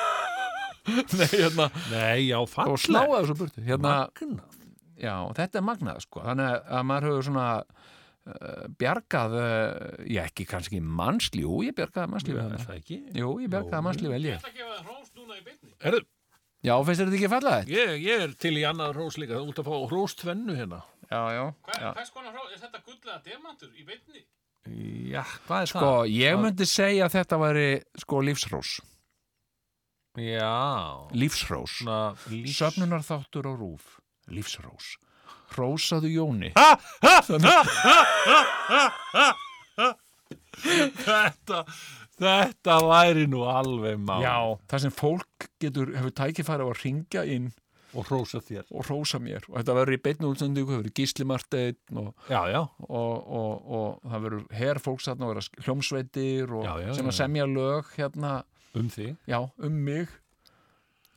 [1.18, 1.68] Nei, hérna.
[1.92, 3.64] Nei, já, og sláða þessu burtu.
[3.64, 3.94] Hérna.
[4.98, 7.46] Já, þetta er magnað sko, þannig að maður hefur svona
[8.78, 12.58] bjargað, uh, ég ekki kannski mannslí, jú, ég bjargaði mannslí Er vel.
[12.62, 12.98] það ekki?
[13.18, 14.36] Jú, ég bjargaði mannslí vel Ég ég.
[14.38, 15.72] ætla að gefa það hrós núna í beinni.
[15.90, 16.02] Erðu,
[16.62, 17.72] Já, finnst þetta ekki falla þetta?
[17.74, 19.34] ég, ég er til í annað hrós líka.
[19.40, 20.78] Þú ert að fá hrós tvennu hérna.
[21.10, 21.42] Já, já.
[21.66, 21.90] Hver, já.
[21.96, 22.52] hvers konar hrós?
[22.54, 24.22] Er þetta gullega demantur í beinni?
[25.10, 26.12] Já, hvað er Sko, það?
[26.14, 27.66] ég myndi segja að þetta væri
[27.98, 28.70] sko lífsrós.
[30.22, 31.08] Já.
[31.16, 31.78] Lífsrós.
[31.82, 32.54] Svona lís...
[32.58, 33.98] Söfnunar þáttur á rúf.
[34.30, 34.92] Lífsrós.
[35.56, 36.52] Rósaðu Jóni.
[41.02, 41.62] Þetta,
[42.20, 44.18] þetta væri nú alveg má.
[44.22, 44.36] Já,
[44.70, 47.50] það sem fólk getur, hefur tækifæri á að ringja inn
[47.92, 48.62] Og hrósa þér.
[48.72, 49.44] og rósa mér.
[49.50, 52.60] Og þetta verður í beinni útsendingu, það verður Gísli Marteinn og Já, já.
[52.88, 57.10] og, og, og það verður herfólks þarna og verður hljómsveitir og Já, já, sem já,
[57.10, 57.18] að já.
[57.20, 58.32] semja lög hérna,
[58.72, 59.16] Um þig.
[59.28, 60.08] já, um mig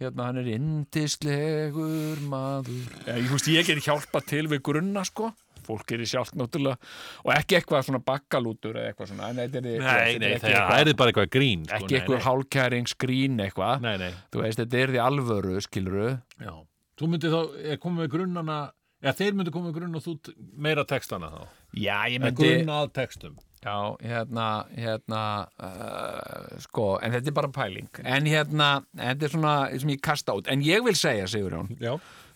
[0.02, 2.86] hérna, hann er indislegur maður.
[3.06, 5.32] Já, ég, veist, ég get hjálpa til við grunna, sko.
[5.66, 6.78] Fólk er í sjálft náttúrulega
[7.26, 10.36] og ekki eitthvað svona bakkalútur eða eitthvað svona en þetta er, Nei, þetta nei, er
[10.36, 13.82] ekki það er bara eitthvað grín sko, ekki nei, eitthvað hálkæring skrín eitthvað.
[13.82, 16.54] Nei, nei, þú veist, þetta er því alvöru, skiluru já.
[17.02, 17.40] Þú myndir þá,
[17.74, 18.60] er komið með grunnana
[19.06, 21.42] Já, þeir myndir komið með grunn og þú meira textana þá?
[21.78, 24.46] Já, ég myndi grunn að textum já, hérna,
[24.78, 25.22] hérna
[25.58, 27.90] uh, sko, en þetta er bara pæling.
[28.06, 31.96] En hérna, þetta er svona sem ég kasta út, en ég vil segja, Sigurjón Já,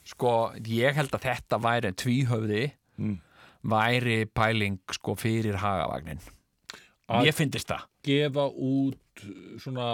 [0.09, 0.33] sko,
[0.65, 2.63] ég held að þetta væri tvíhöfði
[3.69, 6.19] væri pæling sko fyrir hagavagnin.
[7.25, 7.85] Ég fyndist það.
[8.05, 9.23] gefa út
[9.59, 9.87] svona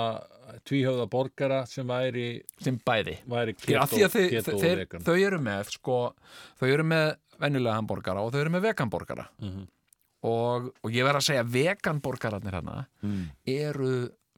[0.68, 3.16] tvíhöfða borgara sem væri, sem bæði.
[3.28, 5.96] væri því að þeir, keto þeir, þau eru með sko,
[6.60, 9.66] þau eru með venjulega hamborgara og þau eru með veganborgara Mhm.
[10.26, 13.26] Og, og ég verð að segja veganborgararnir hérna Mm.
[13.46, 13.92] eru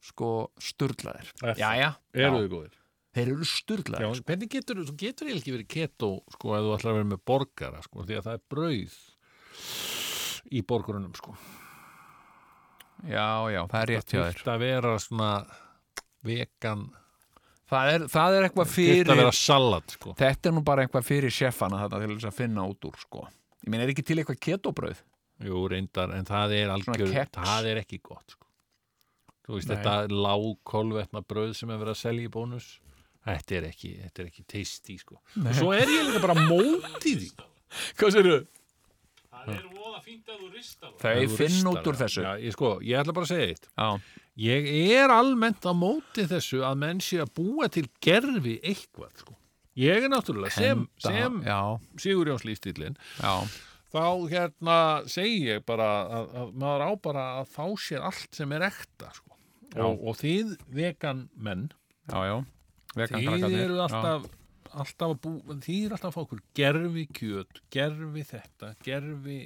[0.08, 1.30] sko sturlaðir.
[1.40, 1.58] Það?
[1.62, 2.74] Jæja, Eru þau góðir?
[3.18, 6.92] þeir eru Já, sturlaðir hvernig getur þú getur ekki verið keto sko ef þú ætlar
[6.92, 8.98] að vera með borgara sko því að það er brauð
[10.54, 11.34] í borgarunum sko.
[13.08, 14.32] Já, já, það er rétt hjá þér.
[14.38, 15.28] Þurft að vera svona
[16.26, 16.86] vegan.
[17.68, 20.14] Það er, það er eitthvað að fyrir vera salat sko.
[20.18, 23.26] Þetta er nú bara eitthvað fyrir sjeffana þarna til þess að finna út úr sko.
[23.62, 25.02] Ég meina er ekki til eitthvað ketobröð
[25.46, 28.46] Jú, reyndar, en það er algjör það er ekki gott sko.
[29.46, 29.78] Þú veist, Nei.
[29.78, 32.68] þetta lágkolvetna brauð sem er verið að selja í bónus
[33.28, 35.18] Þetta er ekki, þetta er ekki tasty sko.
[35.42, 37.28] Og svo er ég líka bara mótið því.
[37.98, 38.38] Hvað sér þau?
[39.38, 41.18] Það er voða fínt að þú ristar það.
[41.18, 42.22] þú finn út úr þessu.
[42.24, 43.68] Já, ég, sko, ég ætla bara að segja eitt.
[43.74, 43.88] Já,
[44.38, 49.34] Ég er almennt á móti þessu að menn sé að búa til gerfi eitthvað sko.
[49.78, 51.58] Ég er náttúrulega sem, sem já,
[52.02, 53.32] Sigurjóns lífstílinn já,
[53.92, 54.78] þá hérna
[55.10, 59.12] segi ég bara að, að maður á bara að fá sér allt sem er ekta
[59.16, 59.36] sko.
[59.76, 61.68] Og, og þið vegan menn
[62.08, 62.36] já, já.
[62.94, 64.28] Þið Vegankrakkarnir, eru alltaf
[64.78, 69.38] alltaf bú, þið eru alltaf að fá okkur gerfi kjöt, gerfi þetta gerfi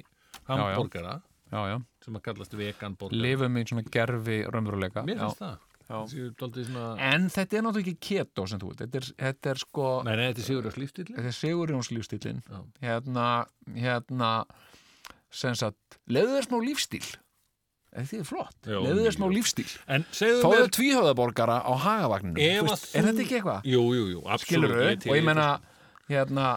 [0.47, 1.17] hamborgara
[1.51, 5.05] já, sem að kallast vegan borgara lifum í svona gerfi raunveruleika.
[5.07, 5.59] Mér finnst það
[6.69, 6.93] svona...
[7.11, 10.13] en þetta er náttúrulega ekki keto sem þú veit þetta er, þetta er sko nei,
[10.19, 12.61] nei, þetta er Sigurjóns lífstílinn þetta er Sigurjóns lífstílin Já.
[12.85, 13.27] hérna,
[13.75, 14.31] hérna
[15.33, 16.57] sem sagt, leiðu þér smá
[17.93, 19.25] eða því er flott, leiðu þér smá
[20.41, 23.71] fáðu mér þér tvíhöðaborgara á hagavagninu veist, þú- er þetta ekki eitthvað?
[23.73, 25.49] jú, jú, jú, absolutt er og ég menna
[26.09, 26.47] hérna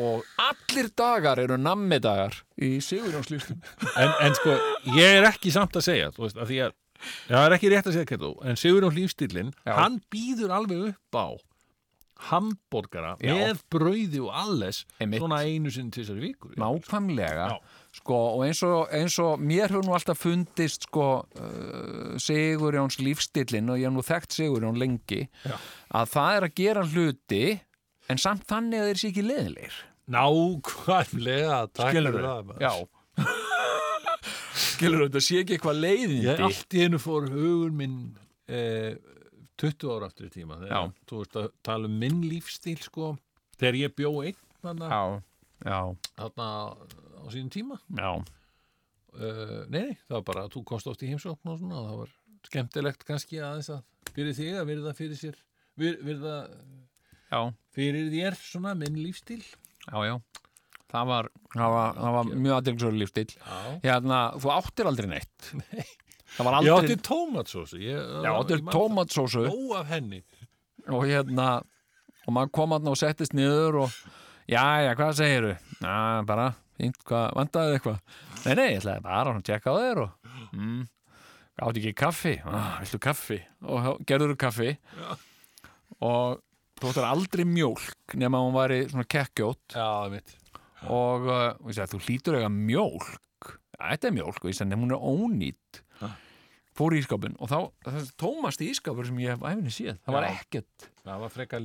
[0.00, 3.58] og allir dagar eru nammi dagar í Sigurjóns lífstíl
[3.96, 4.56] en, en sko,
[4.96, 6.78] ég er ekki samt að segja þú veist, að því að
[7.28, 9.74] það er ekki rétt að segja keto, en Sigurjón lífstílinn Já.
[9.78, 11.26] hann býður alveg upp á
[12.28, 13.34] hamborgara Já.
[13.34, 15.22] með brauði og alles Einmitt.
[15.22, 17.56] svona einu sinni til þessari vikur nákvæmlega Já.
[17.98, 23.72] sko, og eins og, eins og mér hefur nú alltaf fundist sko, uh, Sigurjóns lífstillin
[23.72, 25.56] og ég hef nú þekkt Sigurjón lengi Já.
[25.98, 27.44] að það er að gera hluti
[28.10, 29.80] en samt þannig að þeir sé ekki leðilegir
[30.12, 32.72] nákvæmlega, takk fyrir það já
[34.62, 36.20] skilur þetta sé ekki eitthvað leiðindi?
[36.26, 37.98] Ég allt í einu fór hugur minn
[38.50, 38.94] eh,
[39.60, 40.94] 20 ára aftur í tíma þegar Já.
[41.10, 43.12] þú veist að tala um minn lífstíl sko,
[43.60, 45.02] þegar ég bjó einn þarna, já,
[45.66, 45.78] já,
[46.18, 46.48] þarna
[47.22, 47.78] á sínum tíma.
[47.98, 48.12] Já.
[49.12, 51.98] Uh, nei, nei, það var bara að þú komst oft í heimsókn og svona, það
[52.00, 52.12] var
[52.48, 53.82] skemmtilegt kannski aðeins að
[54.16, 55.36] fyrir þig að virða fyrir sér
[55.78, 56.36] vir, virða
[57.28, 57.40] já,
[57.76, 60.14] fyrir þér svona minn lífstíl já, já
[60.92, 65.50] það var, það var, það var mjög aðeinsverður lífstíl Já, hérna, þú áttir aldrei neitt.
[65.60, 65.84] Nei.
[66.36, 67.82] það var ég aldrei átti tómatsósu.
[67.82, 69.46] Ég, já, áttir tómatsósu.
[70.92, 71.50] og hérna
[72.26, 73.96] og maður kom hann og settist niður og
[74.50, 75.52] já, já, hvað segiru?
[75.82, 75.96] Já,
[76.28, 78.00] bara, fínt, hvað, vandaði eitthvað?
[78.42, 80.80] Nei, nei, ég ætlaði bara að tjekka á þér og mm,
[81.62, 82.36] átti ekki kaffi?
[82.46, 83.40] Ah, viltu kaffi?
[83.66, 84.70] Og gerður þú kaffi.
[86.02, 86.40] Og
[86.82, 89.76] þú ættir aldrei mjólk nema að hún væri svona kekkjótt.
[89.78, 90.38] Já, mitt
[90.88, 93.52] og uh, og ég sagði, þú hlýtur eiga mjólk.
[93.78, 95.82] Ja, þetta er mjólk og ég sagði, "Nei, hún er ónýtt
[96.76, 97.58] fór í ískapin og þá,
[98.20, 100.30] tómast í ískapur sem ég hef æfinni séð, það var Já.
[100.40, 100.86] ekkert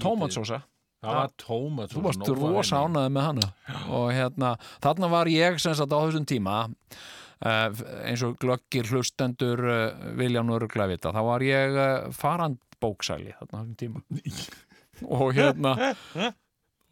[0.03, 0.63] tómatsósa.
[0.97, 3.49] Það var tómatsósa Þú varst rosa ánæði með hana.
[3.93, 9.61] Og hérna, þarna var ég sem sagt á þessum tíma uh, eins og glöggir hlustendur
[9.61, 14.03] uh, vilja nú öruglega vita, þá var ég uh, farandbóksæli þarna á þessum tíma.
[15.13, 15.75] Og hérna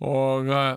[0.03, 0.75] og uh,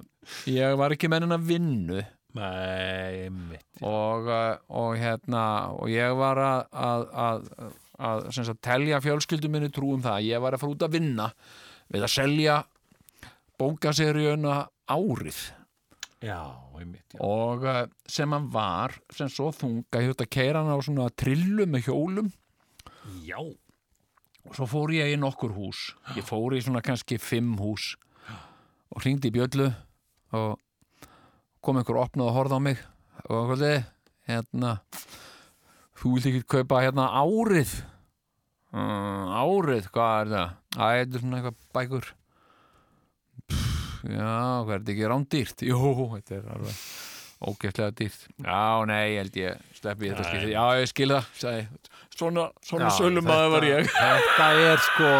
[0.50, 2.04] ég var ekki mennin að vinnu.
[2.38, 5.42] Nei, mitt og, uh, og hérna
[5.74, 7.46] og ég var að, að, að,
[7.98, 10.98] að sagt, telja fjölskyldum minni trú um það að ég var að fara út að
[10.98, 11.28] vinna
[11.88, 12.59] við að selja
[13.59, 14.59] bókaseríuna
[14.92, 15.38] árið.
[16.22, 16.42] Já,
[16.83, 17.20] mitt já.
[17.22, 21.09] og uh, sem hann var sem svo þunga, ég þurfti að keira hann á svona
[21.14, 22.31] trillu með hjólum.
[23.24, 23.40] Já.
[23.40, 25.88] og svo fór ég í nokkur hús.
[26.16, 27.94] Ég fór í svona kannski fimm hús
[28.94, 29.68] og hringdi í bjöllu
[30.38, 30.59] og
[31.64, 32.83] kom einhver opnað og horfði á mig
[33.29, 33.72] og kvöldi
[34.29, 34.74] hérna
[35.98, 37.74] þú vilt ekki kaupa hérna árið
[38.72, 40.57] uh, árið, hvað er það?
[40.79, 42.11] Þetta er svona eitthvað bækur
[43.48, 44.33] Pff, já,
[44.64, 45.64] hvað er þetta ekki rándýrt?
[45.68, 46.83] Jú, þetta er alveg
[47.38, 48.27] ógætlega dýrt.
[48.42, 51.62] Já, nei, held ég sleppi þetta skipti já, ég skil það, sagði
[52.18, 53.90] svona, svona sölum að það var ég.
[54.03, 55.11] Þetta er sko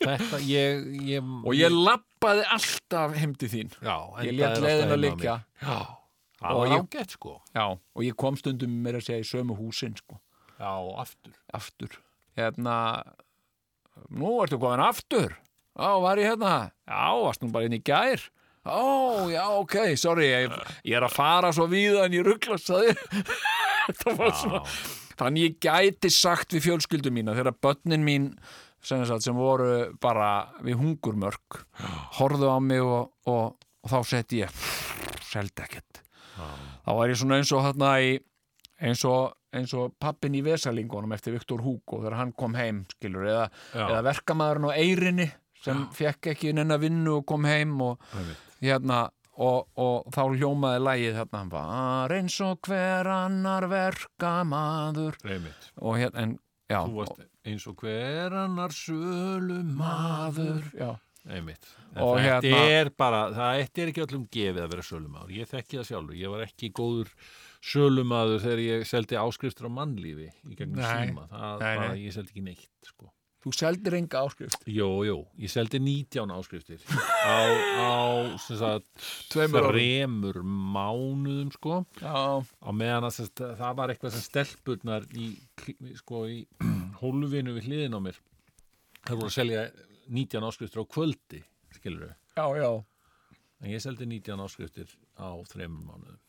[0.00, 3.72] Þetta, ég, ég og ég lappaði alltaf heim til þín.
[3.84, 5.36] Já, ég leiðin heima að liggja.
[5.60, 5.78] Já,
[6.40, 7.36] það var ágætt sko.
[7.52, 10.20] Já, og ég kom stundum meira að segja í sömu húsin sko,
[10.56, 10.72] Já,
[11.04, 11.36] aftur.
[11.56, 12.00] Aftur.
[12.38, 12.76] Hérna
[14.08, 15.36] nú ertu komin aftur.
[15.76, 16.70] Já, var ég hérna?
[16.88, 18.24] Já, varst nú bara inn í gær
[18.64, 22.72] ó, já, ok, sorry ég, ég er að fara svo víða en ég rugglast
[24.00, 24.64] það var svona
[25.20, 28.28] þannig ég gæti sagt við fjölskyldu mína þegar börnin mín
[28.82, 31.62] sem, sagt, sem voru bara við hungurmörk
[32.18, 34.62] horfðu á mig og, og, og þá setti ég
[35.30, 36.00] seldi ekkert.
[36.84, 38.14] Þá var ég svona eins og hérna í
[38.80, 43.28] eins og, eins og pappin í Vesalingunum eftir Viktor Hugo þegar hann kom heim skilur,
[43.28, 43.84] eða, Já.
[43.90, 45.28] eða verkamaðurinn á Eyrinni
[45.60, 48.46] sem fekk ekki neina vinnu og kom heim og Einmitt.
[48.62, 49.00] Hérna
[49.40, 55.70] og, og þá hljómaði lægið hérna var eins og hver annar verkamaður Einmitt.
[55.80, 56.34] og hérna en
[56.70, 60.90] já, Þú varst eins og hver annar sölu maður maður já,
[61.28, 61.68] Einmitt.
[62.00, 65.32] Og þetta hérna- er bara, það er ekki öllum gefið að vera sölumadur.
[65.36, 66.16] Ég þekki það sjálfur.
[66.16, 67.10] Ég var ekki góður
[67.60, 71.26] sölumadur þegar ég seldi áskriftur á mannlífi í gegnum síma.
[71.28, 72.04] Það Nei, bara, nei.
[72.06, 73.10] ég seldi ekki neitt, sko.
[73.40, 76.82] Þú seldir enga áskrift Jó, jó, ég seldi 19 áskriftir
[77.24, 77.40] á,
[77.80, 77.90] á
[78.42, 78.88] sem sagt,
[79.32, 81.78] þremur mánuðum, sko.
[82.00, 85.30] já, Á meðan að sagt, það var eitthvað sem stelpurnar í,
[86.02, 86.42] sko, í
[87.00, 88.20] hólfinu við hliðin á mér.
[89.06, 89.66] Það voru að selja
[90.10, 91.42] 19 áskriftir á kvöldi,
[91.78, 92.70] skilur já, já
[93.60, 94.88] En ég seldi 19 áskriftir
[95.20, 96.20] á þreymur mánuðum.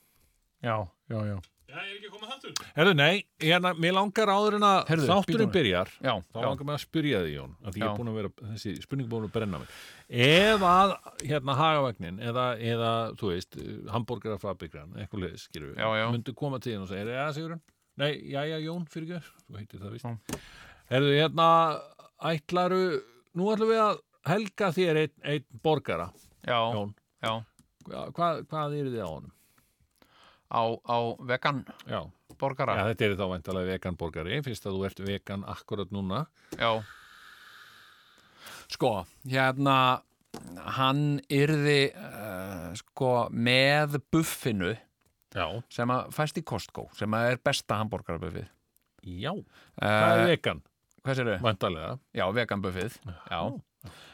[0.63, 0.75] já,
[1.11, 1.37] já, já,
[1.71, 2.53] Já, ég er ekki að koma þáttur.
[2.75, 5.53] Herðu, nei, hérna, mér langar áður en að bíddu þátturinn nú.
[5.55, 5.91] byrjar.
[6.03, 6.43] já, Þá já.
[6.49, 7.91] langar mig að spyrja þig, Jón, af því ég Já.
[7.91, 9.69] er búin að vera, þessi spurning er búin að brenna mig.
[10.27, 10.93] Ef að,
[11.31, 13.57] hérna, hagavagnin, eða, eða, þú veist,
[13.95, 16.05] hambúrgarafabrikran, eitthvað leiðis, skilur við, Já, já.
[16.11, 17.63] myndu koma til þín og segja, er það Sigurinn?
[18.01, 20.05] Nei, jæja, Jón, fyrir ekki, þú heitir það, víst.
[20.11, 20.41] Já.
[20.91, 21.47] Herðu, hérna,
[22.35, 22.81] ætlaru,
[23.39, 26.09] nú ætlum við að helga þér einn ein borgara,
[26.43, 26.91] já, Jón.
[27.23, 27.33] já.
[28.11, 29.31] Hvað, hvað er þið á honum?
[30.51, 30.97] Á, á
[31.31, 32.01] vegan Já.
[32.39, 36.25] borgara Já, þetta er þá væntalega vegan borgari, fyrst að þú ert vegan akkurat núna.
[36.59, 36.71] Já
[38.71, 38.91] Sko,
[39.27, 39.75] hérna
[40.77, 44.71] hann yrði uh, sko með buffinu
[45.35, 45.45] Já.
[45.71, 48.47] sem að fæst í Costco sem að er besta hambúrgarabuffið
[49.07, 49.33] Já.
[49.81, 50.61] Það er uh, vegan,
[51.01, 51.29] Hvað sér.
[52.15, 52.99] Já, vegan buffið
[53.31, 53.41] Já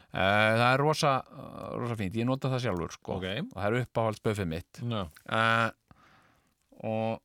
[0.08, 0.24] Uh,
[0.56, 3.18] það er rosa, uh, rosa fínt, ég nota það sjálfur sko.
[3.20, 3.26] Ok.
[3.52, 5.02] og það er uppáhalds buffið mitt Já.
[6.84, 7.24] Og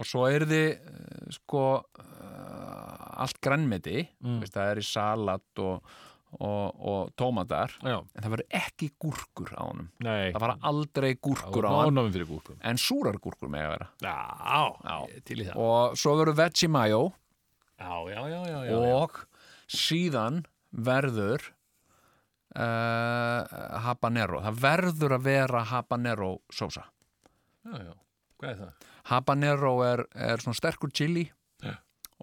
[0.00, 4.38] og svo er þið sko uh, allt grænmeti Mm.
[4.48, 5.82] Það er í salat og,
[6.40, 7.98] og, og tómatar Já.
[8.00, 10.30] en það verður ekki gúrkur á honum Nei.
[10.32, 12.00] það fara aldrei gúrkur á hann
[12.70, 14.16] en súrar gúrkur með að vera Já.
[14.86, 14.96] Já.
[15.60, 17.02] og svo verður veggie mayo
[17.80, 18.58] Já, já, já, já.
[18.68, 19.20] já, og
[19.72, 21.44] síðan verður
[22.56, 23.40] uh,
[23.86, 26.86] habanero það verður að vera habanero sósa
[27.64, 27.92] Já, já.
[28.40, 28.88] Hvað er það?
[29.10, 31.26] habanero er, er svona sterkur chili
[31.64, 31.74] Já.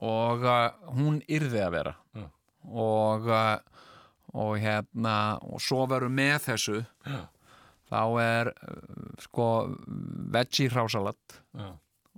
[0.01, 2.27] og uh, hún yrði að vera Já.
[2.67, 3.57] og uh,
[4.37, 5.15] og hérna
[5.47, 6.77] og svo verður með þessu
[7.07, 7.19] Já.
[7.89, 9.47] þá er uh, sko
[10.35, 11.37] veggie hrásalat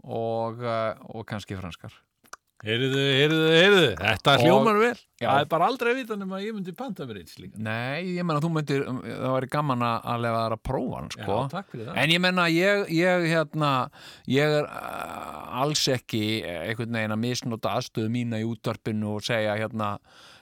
[0.04, 1.94] og, uh, og kannski franskar
[2.60, 3.84] Heyrðu, heyrðu, heyrðu.
[4.02, 4.96] Þetta Og- hljómar vel.
[5.22, 5.28] Já.
[5.30, 7.58] Það er bara aldrei að vita nema að ég myndi panta mér eitt slíka.
[7.64, 11.10] Nei, ég menna þú myndir það væri gaman að að lefa þær að prófa hann
[11.16, 11.38] sko.
[11.40, 11.98] Já, takk fyrir það.
[12.04, 13.72] en ég menna ég, ég hérna
[14.28, 19.56] ég er uh, alls ekki einhvern veginn að misnota aðstöðu mína í útvarpinu og segja
[19.60, 19.94] hérna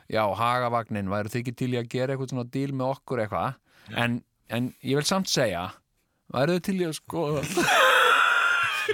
[0.09, 3.97] já, hagavagnin, væri þið ekki til í að gera eitthvað svona díl með okkur eitthvað
[3.97, 5.67] en, en ég vil samt segja
[6.33, 7.25] væri þið til í að sko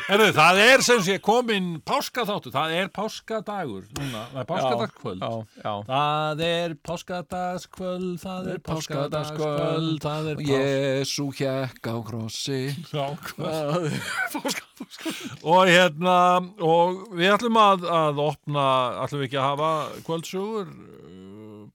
[0.08, 2.52] Herðu, það er sem sé komin páskaþáttu.
[2.54, 4.24] Það er páskadagur núna.
[4.32, 5.22] Það er páskadagskvöld.
[5.24, 5.74] já, já.
[5.90, 12.62] Það er páskadagskvöld, það er páskadagskvöld, það er Jésu hjekk á krossi
[14.34, 15.44] páskadagskvöld.
[15.44, 16.18] Og hérna,
[16.64, 18.66] og við ætlum að, að opna,
[19.06, 19.72] ætlum við ekki að hafa
[20.08, 21.23] kvöldsögur uh,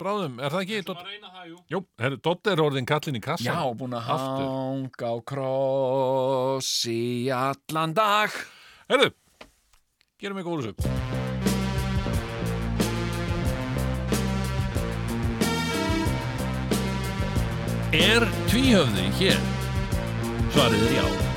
[0.01, 0.79] bráðum, er það ekki?
[0.79, 1.03] Það Dott?
[1.25, 1.59] það, jú.
[1.75, 3.51] Jú, herru, Dott er orðin kallin í kassan.
[3.51, 7.01] Já, búin að hanga á krossi
[7.35, 8.31] allan dag
[8.89, 9.11] Herru,
[10.23, 11.09] gerum eitthvað úr þessu.
[17.99, 19.41] Er tvíhöfði hér?
[20.53, 21.28] Svarið er já.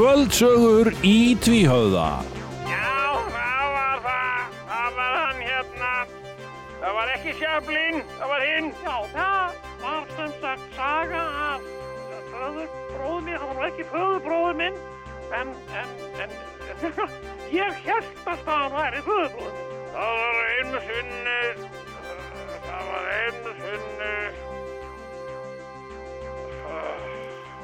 [0.00, 2.22] Kvöldsögur í tvíhöfða
[2.64, 3.00] Já,
[3.34, 4.54] það var það.
[4.70, 5.90] Það var hann hérna.
[6.70, 8.70] Það var ekki Sjöflin, það var hinn.
[8.86, 11.68] Já, það var sem sagt saga af
[12.30, 13.36] föðurbróðu minn.
[13.42, 14.80] Það var ekki föðurbróðu minn,
[15.42, 15.92] en, en,
[16.24, 16.34] en,
[17.60, 19.78] ég held að það væri föðurbróðu minn.
[19.98, 21.39] Það var einu sinni,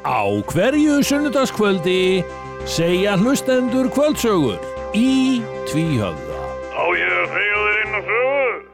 [0.07, 2.23] Á hverju sunnudagskvöldi
[2.63, 4.63] segja hlustendur kvöldsögur
[4.95, 6.47] í tvíhöfða
[6.79, 8.71] á ég að segja þér inn á sögu.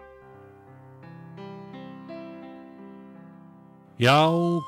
[4.03, 4.19] Já,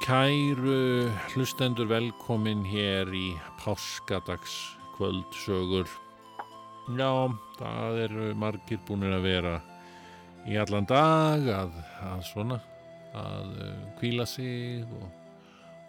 [0.06, 5.84] kæru hlustendur velkomin hér í páskadagskvöldsögur.
[6.96, 9.60] Já, það eru margir búinir að vera
[10.48, 11.76] í allan dag að,
[12.08, 12.56] að svona,
[13.12, 13.52] að
[14.00, 15.12] kvíla sig og,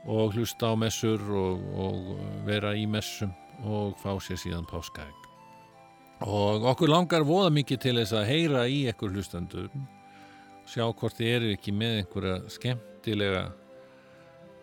[0.06, 3.34] og hlusta á messur og, og vera í messum
[3.66, 5.22] og fá sér síðan páskaegg.
[6.26, 9.70] Og okkur langar voða mikið til þess að heyra í ekkur hlustendur
[10.70, 13.44] sjá hvort þið eru ekki með einhverja skemmtilega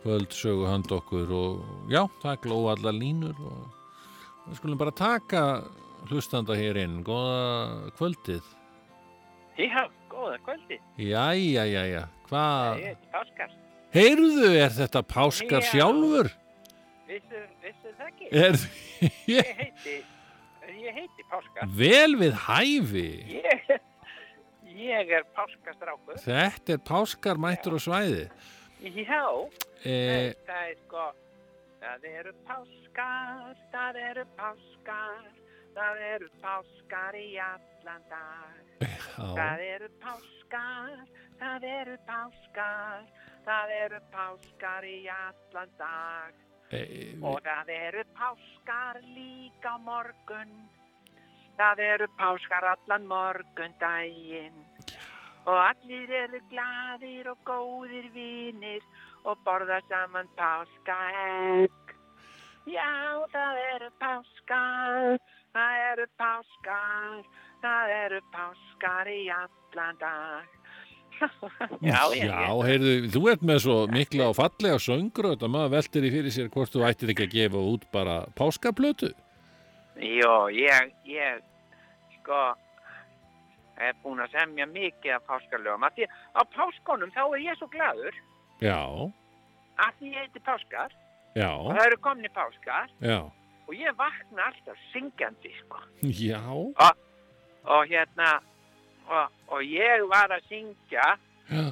[0.03, 5.45] kvöldsögu hand okkur og já, það glóa allar línur og við skulum bara taka
[6.11, 8.43] hlustanda hér inn góða kvöldið
[9.61, 10.79] Já, góða kvöldi.
[10.97, 13.62] Jæja, jæja, hvað Ég heiti Páskar.
[13.93, 15.69] Heyrðu, er þetta páskar Já.
[15.75, 16.31] sjálfur?
[17.09, 18.29] Vissu, vissu það ekki?
[18.33, 18.57] Er,
[19.29, 19.97] Ég heiti,
[20.83, 21.69] ég heiti páskar.
[21.77, 23.07] vel við hæfi.
[23.37, 23.75] Ég,
[24.79, 26.17] ég er páskastrákur.
[26.25, 28.25] Þetta er páskar mættur á svæði.
[28.83, 29.23] Já,
[29.83, 31.05] E, það er sko,
[31.83, 35.25] það eru páskar, það eru páskar,
[35.75, 38.61] það eru páskar í allan dag.
[38.81, 41.03] já, Það eru páskar,
[41.43, 43.03] það eru páskar,
[43.47, 46.35] það eru páskar í allan dag.
[46.71, 46.83] e,
[47.23, 50.53] Og það eru páskar líka morgun.
[51.59, 54.63] Það eru páskar allan morgun daginn.
[55.47, 58.83] Og allir eru gladir og góðir vinir
[59.25, 61.95] og borða saman páskaegg.
[62.71, 65.19] Já, það eru páskar,
[65.53, 67.25] það eru páskar,
[67.63, 70.62] það eru páskar í allan dag.
[71.21, 76.07] Já, já, já, heyrðu, þú ert með svo mikla og fallega söngröð að maður veltir
[76.09, 79.13] í fyrir sér hvort þú ættir ekki að gefa út bara páskaplötu.
[80.03, 81.43] Jó, ég, ég,
[82.19, 82.41] sko,
[83.83, 85.85] er búin að semja mikið af páskarlögum.
[85.87, 88.19] Af því á páskonum þá er ég svo gladur
[88.63, 88.79] Já,
[89.83, 90.93] að því ég heiti páskar.
[91.33, 92.91] Og já, það eru komni páskar.
[93.03, 93.21] Já,
[93.67, 95.81] og ég vakna alltaf syngjandi, sko.
[96.03, 96.43] já,
[97.63, 98.41] Og hérna,
[99.09, 101.07] og, og ég var að syngja,
[101.51, 101.65] já,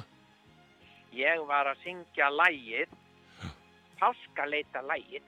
[1.15, 2.95] ég var að syngja lægið,
[4.01, 5.23] páskaleita lægið,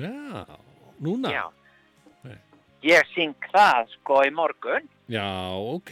[0.00, 0.58] já,
[1.00, 1.46] núna, já.
[2.80, 4.86] Ég syng það, sko, í morgun.
[5.12, 5.90] já, ok,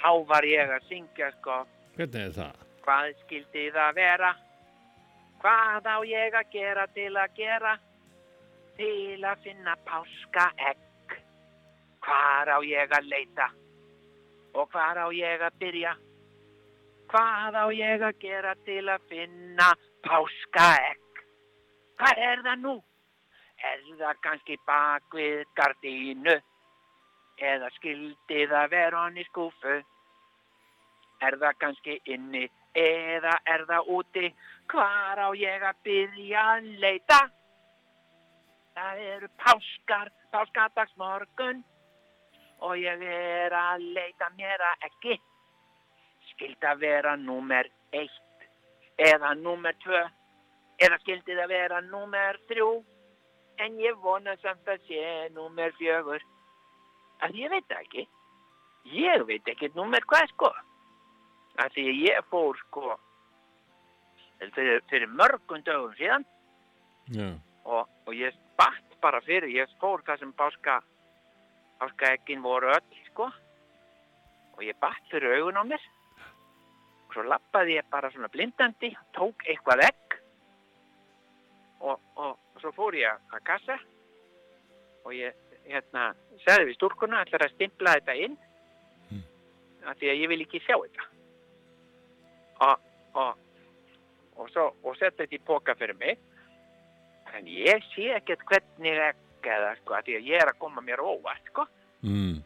[0.00, 1.58] Þá var ég að syngja, sko,
[1.98, 2.62] hvernig er það?
[2.86, 4.30] Hvað skildi það vera?
[5.42, 7.74] Hvað á ég að gera til að gera?
[8.76, 11.14] Til að finna páskaegg.
[12.00, 13.50] Hvar á ég að leita?
[14.54, 15.94] Og hvar á ég að byrja?
[17.10, 19.68] Hvað á ég að gera til að finna
[20.06, 21.22] páskaegg?
[21.98, 22.74] Hvað er það nú?
[23.70, 26.36] Er það kannski bak við gardínu?
[27.40, 29.80] Eða skildi það vera hann í skúfu?
[31.20, 34.30] Er það kannski inni eða er það úti?
[34.70, 37.20] Hvar á ég að byrja að leita?
[38.74, 41.64] Það eru páskar, páskadagsmorgun
[42.66, 45.18] og ég er að leita mér að ekki.
[46.30, 48.48] Skildi að vera númer eitt
[49.00, 50.00] eða númer tvö
[50.80, 52.70] eða skildi það vera númer þrjú
[53.60, 55.04] en ég vona samt að sé
[55.36, 56.24] númer fjögur.
[57.20, 58.06] Að ég veit ekki.
[58.96, 60.52] Ég veit ekki númer hvað sko
[61.60, 62.94] að því að ég fór sko
[64.54, 66.24] fyrir, fyrir mörgum dögum síðan
[67.10, 67.26] Já,
[67.64, 70.78] og, og ég batt bara fyrir, ég fór það sem páska
[71.80, 73.30] páskaekkin voru öll sko.
[74.56, 75.82] Og ég batt fyrir augun á mér.
[77.08, 80.18] Og svo lappaði ég bara svona blindandi tók eitthvað egg.
[81.80, 83.78] Og, og, og svo fór ég að kassa.
[85.08, 86.10] Og ég hérna,
[86.44, 88.36] segði við stúrkuna ætlar að stimpla þetta inn?
[89.10, 89.24] Mm.
[89.88, 91.06] af því að ég vil ekki sjá þetta.
[92.66, 92.88] Og,
[93.22, 93.38] og,
[94.36, 96.20] og svo og setja þetta í póka fyrir mig.
[97.36, 98.98] En ég sé ekkert hvernig
[99.40, 101.64] ekki eða sko, af því að ég er að koma mér óvart sko,
[102.04, 102.36] mm,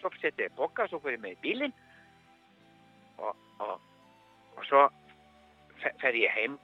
[0.00, 1.72] svo setja ég í póka svo fyrir mig í bílinn
[3.20, 3.80] og, og,
[4.56, 4.84] og svo
[5.82, 6.54] fe- fer ég heim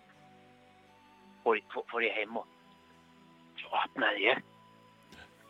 [1.45, 2.47] fór, fór, ég heim og
[3.61, 4.41] svo opnaði ég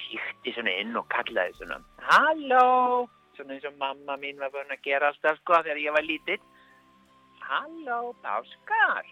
[0.03, 1.79] kíkti svona inn og kallaði svona
[2.11, 6.07] Halló svona eins og mamma mín var búin að gera alltaf sko þegar ég var
[6.07, 6.43] lítill
[7.47, 9.07] Halló, Páskar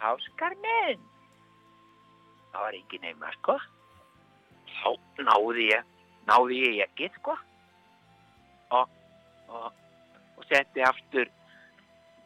[0.00, 1.00] Páskar minn
[2.52, 3.56] Það var ekki nema sko
[4.80, 4.90] þá
[5.26, 5.90] náði ég
[6.28, 7.34] náði ég ekki sko.
[8.76, 8.88] Og,
[9.48, 9.72] og,
[10.36, 11.30] og setti aftur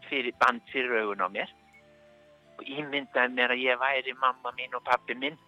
[0.08, 1.50] fyrir band fyrir augun á mér
[2.58, 5.38] og ímyndaði mér að ég væri mamma mín og pappi minn.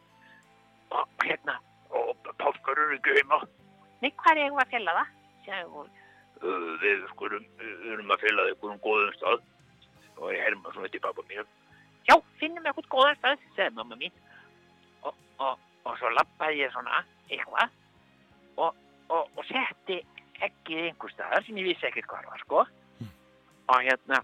[0.95, 1.59] Og hérna
[1.95, 3.41] og Páskar eru ekki heima
[4.03, 5.13] Nei, hvað er ég að fjalla það?
[6.45, 9.45] "Uh, Við skulum, við erum að fela þig um góðum stað.
[10.19, 11.47] Og ég herma svona til pappa mín
[12.09, 14.13] Já, finnum eitthvað góðan stað, sagði mamma mín.
[15.03, 17.73] Og, og, og svo lappaði ég svona eitthvað.
[18.57, 18.77] Og,
[19.13, 20.01] og, og setti
[20.43, 22.63] ekkið einhver staðar sem ég vissi ekkert hvað var sko.
[23.65, 24.21] Og hérna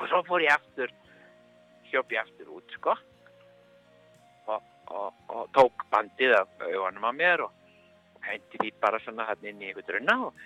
[0.00, 0.90] og svo fór ég aftur
[1.92, 2.94] ég aftur út sko.
[4.50, 7.52] Og, og, og tók bandið af augunum á mér og
[8.26, 10.40] hendi því bara svona hann inn í einhvern drunna og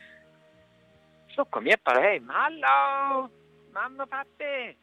[1.34, 2.28] svo kom ég bara heim.
[2.32, 3.28] Halló,
[3.76, 4.76] mamma og pappi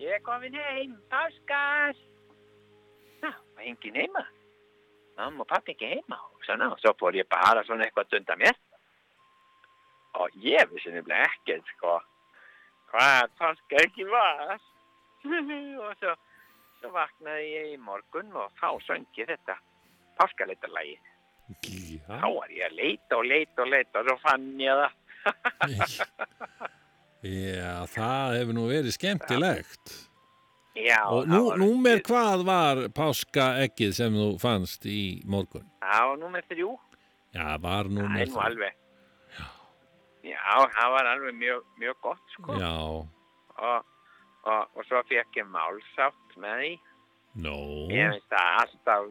[0.00, 1.94] ég er komin heim Páskar.
[1.94, 2.13] Já,
[3.54, 4.24] var engin heima
[5.18, 8.36] mamma og pappi ekki heima og svona, og svo fór ég bara svona eitthvað dunda
[8.40, 8.56] mér
[10.20, 11.98] og ég vissi nefnilega ekkert sko
[12.94, 14.60] hvað páska ekki var.
[15.84, 16.14] og svo,
[16.78, 19.58] svo vaknaði ég í morgun og þá söng ég þetta
[20.20, 20.98] páskaleitarlægi.
[21.64, 24.92] Já, Þá var ég að leita og leita og leita og svo fann ég það.
[27.34, 29.96] já, það hefur nú verið skemmtilegt.
[30.74, 35.64] Já, Og það nú, var- númer hvað var páskaeggið sem þú fannst í morgun?
[35.82, 36.70] Það var númer þrjú.
[37.34, 38.74] Já, var Það númer er nú alveg.
[40.24, 40.40] Já,
[40.74, 42.52] það var alveg mjög, mjög gott, sko.
[42.58, 42.72] Já,
[43.54, 43.84] Og,
[44.44, 46.72] og, og svo fekk ég málsátt með því.
[47.36, 47.54] nó,
[47.90, 49.04] Ég finnst það alltaf,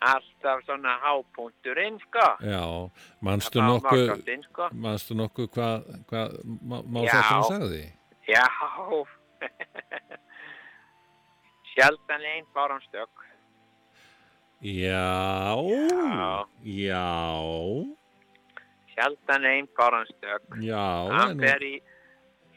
[0.00, 2.26] alltaf svona hápunkturinn, sko.
[2.42, 2.90] já,
[3.22, 4.68] manstu Að fá nokkuð, sko.
[4.72, 6.22] manstu nokkuð hvað hva,
[6.66, 7.42] málsátturinn Já.
[7.52, 7.84] sagði?
[8.26, 8.44] Já.
[11.78, 13.10] Sjaldan einn fáran stök.
[14.60, 16.46] Já, Já.
[16.64, 17.06] já,
[18.94, 20.42] Sjaldan einn fáran stök.
[20.60, 21.82] já, Hann en- fer í,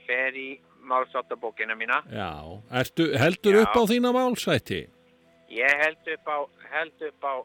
[0.08, 2.02] fer í málsáttabókina mína.
[2.10, 2.32] já,
[2.72, 3.62] Ertu, heldur Já.
[3.62, 4.90] upp á þína málsætti?
[5.50, 6.38] Ég held upp á,
[6.72, 7.36] held upp á,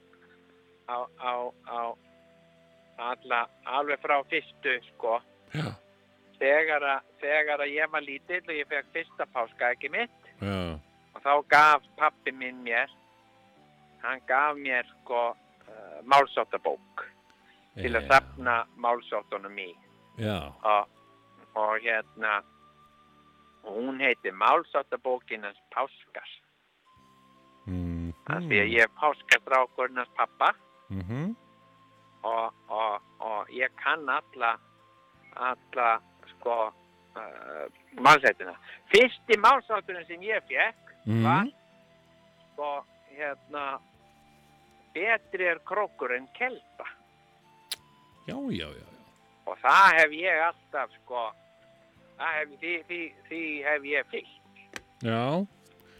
[0.88, 1.94] á, á, á
[2.98, 5.20] alla, alveg frá fyrstu, sko.
[5.54, 5.76] Já,
[6.40, 10.10] Þegar að, þegar að ég var lítill og ég fekk fyrsta páskaeggi mitt
[10.40, 10.78] já,
[11.16, 12.92] og þá gaf pappi minn mér,
[14.04, 17.06] hann gaf mér, sko, uh, málsáttabók
[17.76, 19.70] til að já, safna málsáttunum í.
[20.20, 20.92] já, og,
[21.56, 22.42] og hérna
[23.66, 26.28] og hún heitir Málsáttabókinans Páskar.
[27.66, 30.52] Mm, af því að ég er páskastrákurnas pappa
[30.88, 31.34] mm
[32.26, 34.56] og, og, og ég kann alla
[35.36, 36.00] alla
[36.32, 37.66] sko uh,
[38.02, 38.54] málsættina.
[38.90, 41.52] Fyrsti málsátturinn sem ég fekk mm,
[42.52, 42.72] sko
[43.16, 43.66] hérna
[44.94, 46.86] betri er krókur en kelpa.
[48.26, 48.96] Já, já, já, já,
[49.46, 51.26] og það hef ég alltaf sko
[52.18, 55.22] hef, því, því, því hef ég fyllt já,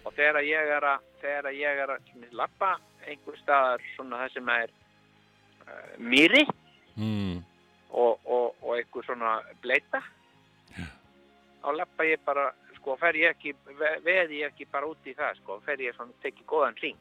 [0.02, 2.74] og þegar ég er að þegar ég er að lappa
[3.06, 4.74] einhver staðar svona það sem er
[5.66, 6.42] uh, mýri
[6.98, 7.38] mm,
[7.92, 10.02] og, og, og einhver svona bleita
[10.74, 12.50] þá lappa ég bara
[12.86, 15.94] sko fer ég ekki, ve- veði ég ekki bara út í það sko, fer ég
[15.96, 16.98] svona tekið góðan hring.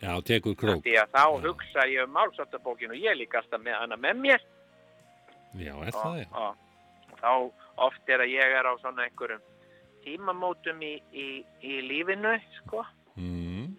[0.00, 1.40] Já, tekur krók, því að þá Já.
[1.44, 4.40] hugsa ég um málsáttabókinu og ég líka alltaf með hana með mér.
[5.60, 6.56] Já, er það, og, já, og,
[7.12, 7.52] og þá
[7.84, 9.44] oft er að ég er á svona einhverjum
[10.04, 11.26] tímamótum í, í,
[11.64, 12.32] í lífinu
[12.62, 12.84] sko.
[13.16, 13.76] Mm,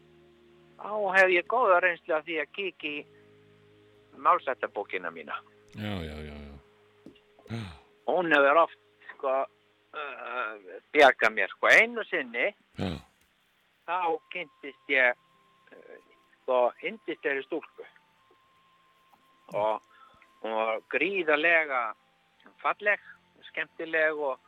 [0.77, 3.05] þá hef ég góða reynslu af því að kíkja í
[4.17, 5.41] málsættabókina mína.
[5.73, 6.35] já, já, já,
[7.49, 7.61] já,
[8.07, 8.77] Hún hefur oft
[9.17, 9.45] sko
[9.93, 12.89] uh, bjargað mér sko einu sinni já,
[13.87, 13.99] þá
[14.33, 15.95] kynntist ég uh,
[16.41, 17.85] sko indislegri stúlku.
[19.55, 19.83] Og
[20.41, 21.81] hún var gríðarlega
[22.61, 22.99] falleg,
[23.51, 24.39] skemmtileg og,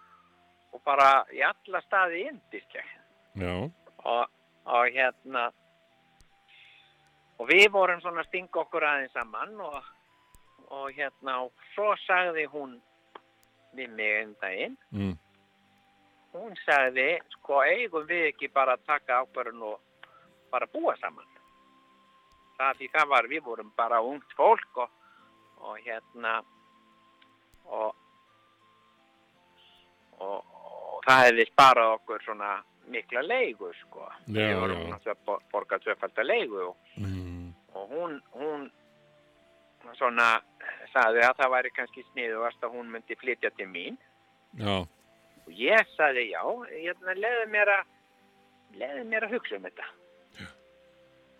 [0.73, 2.91] og bara í alla staði indisleg
[3.39, 3.53] já,
[4.03, 4.25] og,
[4.65, 5.49] og hérna
[7.39, 9.79] og við vorum svona að stinga okkur aðeins saman og,
[10.75, 12.77] og hérna og svo sagði hún
[13.77, 15.15] við mig einn daginn mm,
[16.39, 20.05] hún sagði sko eigum við ekki bara að taka ákvarðun og
[20.51, 21.25] bara búa saman?
[22.59, 24.89] Það því það var við vorum bara ungt fólk og,
[25.63, 26.33] og hérna
[27.69, 27.93] og,
[30.19, 32.49] og, og það hefði sparað okkur svona
[32.89, 34.07] mikla leigu sko.
[34.27, 38.67] Já, við vorum að bo- borga tvöfalda leigu mm, og hún, hún
[39.97, 40.31] svona
[40.93, 43.95] sagði að það væri kannski sniðugast að hún myndi flytja til mín.
[44.59, 44.81] Já,
[45.50, 47.88] og ég sagði já, hérna leiði mér að
[48.78, 49.88] leiði mér að hugsa um þetta.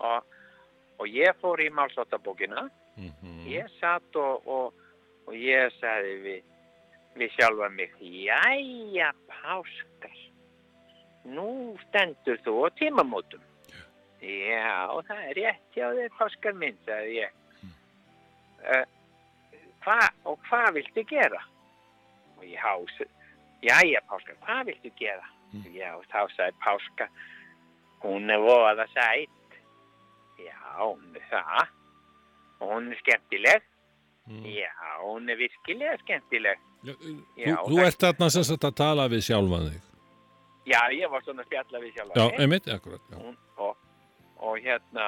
[0.10, 0.38] Og,
[0.97, 2.64] og ég fór í málsáttabókina
[2.95, 4.80] mm, ég satt og, og,
[5.28, 6.47] og ég sagði við,
[7.22, 10.18] við sjálfa mig jæja páskar
[11.30, 13.45] nú stendur þú á tímamótum.
[14.24, 17.38] Já, það er rétt hjá þér páskar minn, sagði ég.
[18.60, 18.86] Uh,
[19.86, 21.43] hva, og hvað viltu gera?
[22.39, 22.97] Og ég hás
[23.62, 25.28] jæja páskar, hvað viltu gera?
[25.74, 27.10] Já, þá sagði páskar
[28.03, 29.57] hún er voða sætt
[30.39, 31.68] já, hún er það.
[32.60, 33.64] Og hún er skemmtileg.
[34.30, 34.43] Mm.
[34.45, 36.60] já, hún er virkilega skemmtileg.
[36.84, 36.93] Já,
[37.39, 39.82] Já, þú, þú ert þarna sem sagt að tala við sjálfan þig.
[40.70, 43.18] Já, ég var svona að spjalla við sjálf Já, einmitt, akkurat já.
[43.18, 43.76] hún, og,
[44.38, 45.07] og hérna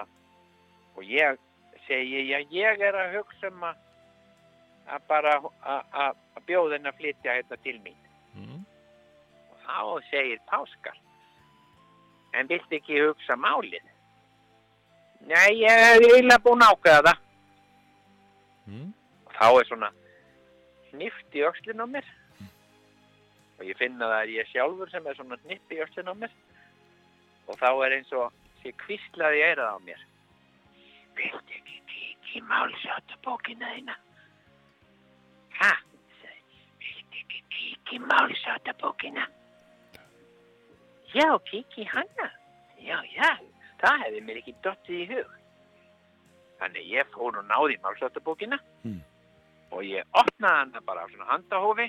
[0.98, 1.38] og ég
[1.86, 3.76] segi, já, ég er að hugsa um að
[4.92, 7.96] að bara að- að að bjóða henni að flytja hérna til mín.
[7.96, 8.01] Mm.
[9.66, 10.98] Þá segir Páskar
[12.34, 13.84] en viltu ekki hugsa málið
[15.28, 17.28] nei, ég er eiginlega búin ákveða það
[18.72, 18.92] Mm.
[19.26, 19.88] og þá er svona
[20.92, 22.06] hnift í öxlin á mér
[23.58, 26.36] og ég finna það að ég sjálfur sem er svona hnippi í öllin á mér
[27.50, 28.30] og þá er eins og
[28.62, 30.06] sé kvíslaði eirað á mér
[31.18, 33.98] Viltu ekki kíkja í málsáttabókina þína?
[35.58, 35.72] Ha?
[36.22, 39.26] sagði, Viltu ekki kíkja í málsáttabókina?
[41.14, 42.28] Já, kíkja í hana.
[42.82, 43.30] Já, já,
[43.82, 45.32] það hefði mér ekki dottið í hug.
[46.62, 49.02] Þannig ég fór og náði í málsáttabókina Mm.
[49.72, 51.88] og ég opnaði hana bara á svona handahófi,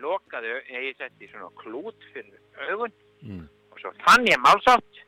[0.00, 2.38] lokaði, ég setti svona klút fyrir
[2.70, 2.92] augun
[3.22, 3.48] Mm.
[3.72, 5.04] og svo fann ég málsátt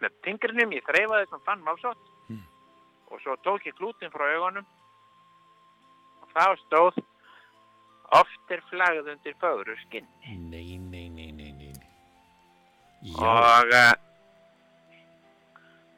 [0.00, 1.96] með fingrinum, ég þreifaði sem fann málsátt
[2.28, 2.42] Mm.
[3.10, 4.66] og svo tók ég klútin frá augunum
[6.22, 6.98] og þá stóð
[8.12, 10.78] oft er flagð undir fögru skinn Nei, nei, nei,
[13.16, 13.92] og uh,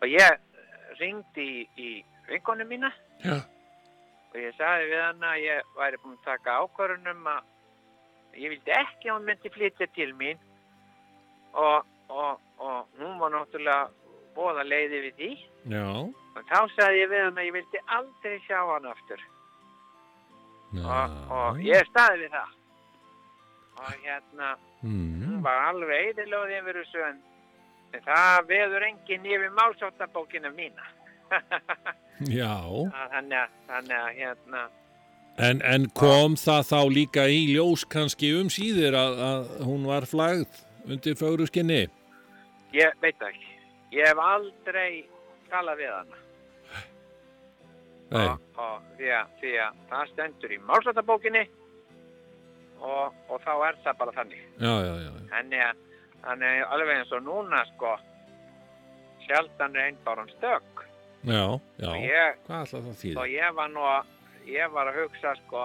[0.02, 0.38] og ég
[1.00, 1.88] ringdi í, í
[2.30, 2.90] vinkonu mína.
[3.22, 3.36] Já,
[4.32, 8.74] og ég sagði við hana að ég væri búin að taka ákvörunum að ég vildi
[8.78, 10.40] ekki að hún myndi flytja til mín.
[11.52, 13.90] Og, og, og hún var náttúrulega
[14.36, 15.30] bóða leiði við því.
[15.74, 19.24] Já, og þá sagði ég við hana að ég vildi aldrei sjá hann aftur.
[20.82, 22.58] Og, og ég staði við það.
[23.82, 25.11] Og hérna hún Mm.
[25.44, 27.22] Var alveg eðilóð yfir þessu en
[28.06, 30.90] það veður enginn yfir málsáttabókina mína
[32.40, 32.54] Já,
[33.12, 34.66] þannig að, þannig að hérna
[35.40, 40.06] en, en kom það þá líka í ljós kannski um síðir að, að hún var
[40.08, 41.86] flagð undir fögru skinni?
[42.74, 43.48] Ég veit ekki.
[43.92, 45.04] Ég hef aldrei
[45.52, 46.20] talað við hana.
[48.12, 51.42] Nei, Og, og því, að, því að það stendur í málsættabókinni
[52.82, 54.40] og, og þá er það bara þannig.
[54.58, 55.82] já, já, já, Þannig að
[56.22, 57.92] þannig að alveg eins og núna sko
[59.26, 60.82] sjaldan er einn bara stök.
[61.22, 61.44] já,
[61.78, 63.30] já, Og ég, hvað ætla það og þýðir?
[63.36, 64.10] ég var nú að,
[64.50, 65.64] ég var að hugsa sko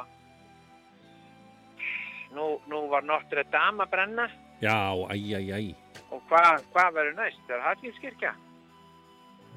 [2.35, 4.27] nú, nú var Notre Dame að brenna
[4.61, 4.75] Já,
[5.13, 5.75] æj, æj, æj.
[6.11, 7.41] og hvað hva verður næst?
[7.49, 8.31] Er það Hallgrímskirkja?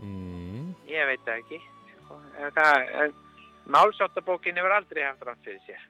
[0.03, 0.75] Mm.
[0.91, 1.59] Ég veit það ekki.
[2.03, 2.19] Sko.
[2.41, 3.15] En það, en
[3.73, 5.81] málsáttabókin hefur aldrei haft rann fyrir sér.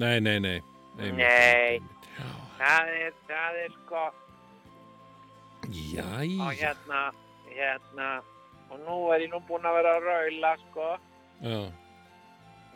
[0.00, 0.60] Nei, nei, nei.
[1.00, 1.80] Nei.
[2.60, 4.00] Það er, það er sko,
[5.64, 7.00] og Jæja, hérna,
[7.48, 8.08] hérna,
[8.70, 10.88] og nú er ég nú búinn að vera að raula, sko,
[11.40, 11.60] já,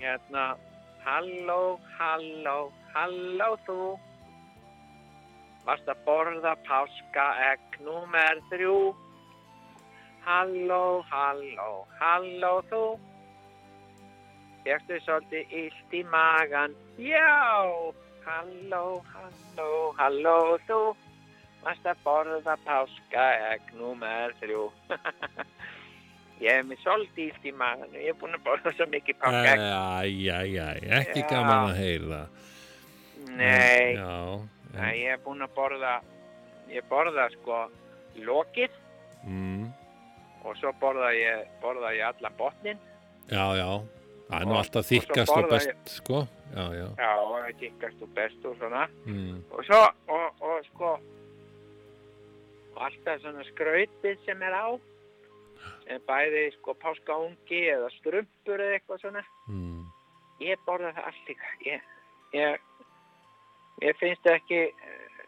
[0.01, 0.45] hérna,
[1.05, 1.61] halló,
[1.99, 2.59] halló,
[2.95, 3.79] halló þú,
[5.67, 8.79] varst að borða páskaegg númer þrjú,
[10.25, 12.85] halló, halló, halló þú,
[14.65, 17.37] Fjöxtu svolítið illt í magan, já,
[18.25, 20.37] halló, halló, halló
[20.69, 20.81] þú,
[21.65, 24.67] varst að borða páskaegg númer þrjú.
[26.45, 26.81] ég hef mér
[27.29, 27.53] illt í
[27.87, 29.65] og ég er búinn að borða svo mikið páskaegg.
[30.05, 31.29] æj, æj, æj, ekki Já.
[31.31, 32.23] gaman að heyra.
[33.35, 34.15] Nei, Já,
[34.75, 35.95] Nei, ég er búinn að borða,
[36.73, 37.65] ég borða sko
[38.27, 38.73] lokið
[39.25, 39.69] mm,
[40.45, 42.81] og svo borða ég, borða ég alla botnin.
[43.31, 43.71] já, já.
[44.29, 46.27] Það er nú Og- alltaf og þykkast og borða best, ég- sko.
[46.55, 46.87] Já, já.
[46.99, 48.89] Já, og það kikkast og best og svona.
[49.07, 50.91] Mm, Og svo, og, og sko,
[52.77, 54.67] og alltaf svona skrautið sem er á,
[55.87, 59.25] sem bæði sko páskaungi eða strumpur eða eitthvað svona.
[59.49, 59.85] mm.
[60.41, 61.51] Ég borða það allt líka.
[61.67, 61.81] Ég,
[62.35, 62.59] ég,
[63.83, 65.27] ég finnst ekki, eh,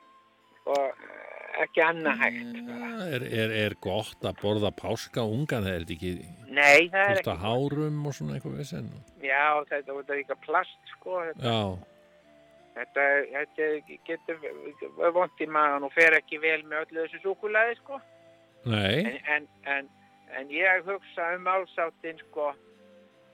[0.60, 1.15] sko, eh,
[1.64, 2.56] ekki annað hægt.
[2.68, 2.88] bara.
[3.16, 6.12] Er, er, er gott að borða páska ungan, er þetta ekki
[6.56, 7.34] Nei, það er ekki.
[7.44, 8.88] hárum og svona eitthvað vissin?
[9.24, 11.20] Já, þetta, er líka plast, sko.
[11.28, 11.60] Þetta, Já,
[12.76, 18.00] þetta, þetta getur vond í magan og fer ekki vel með öllu þessu súkulaði, sko.
[18.66, 19.88] nei, En, en, en,
[20.40, 22.50] en ég hugsa um álsáttin, sko,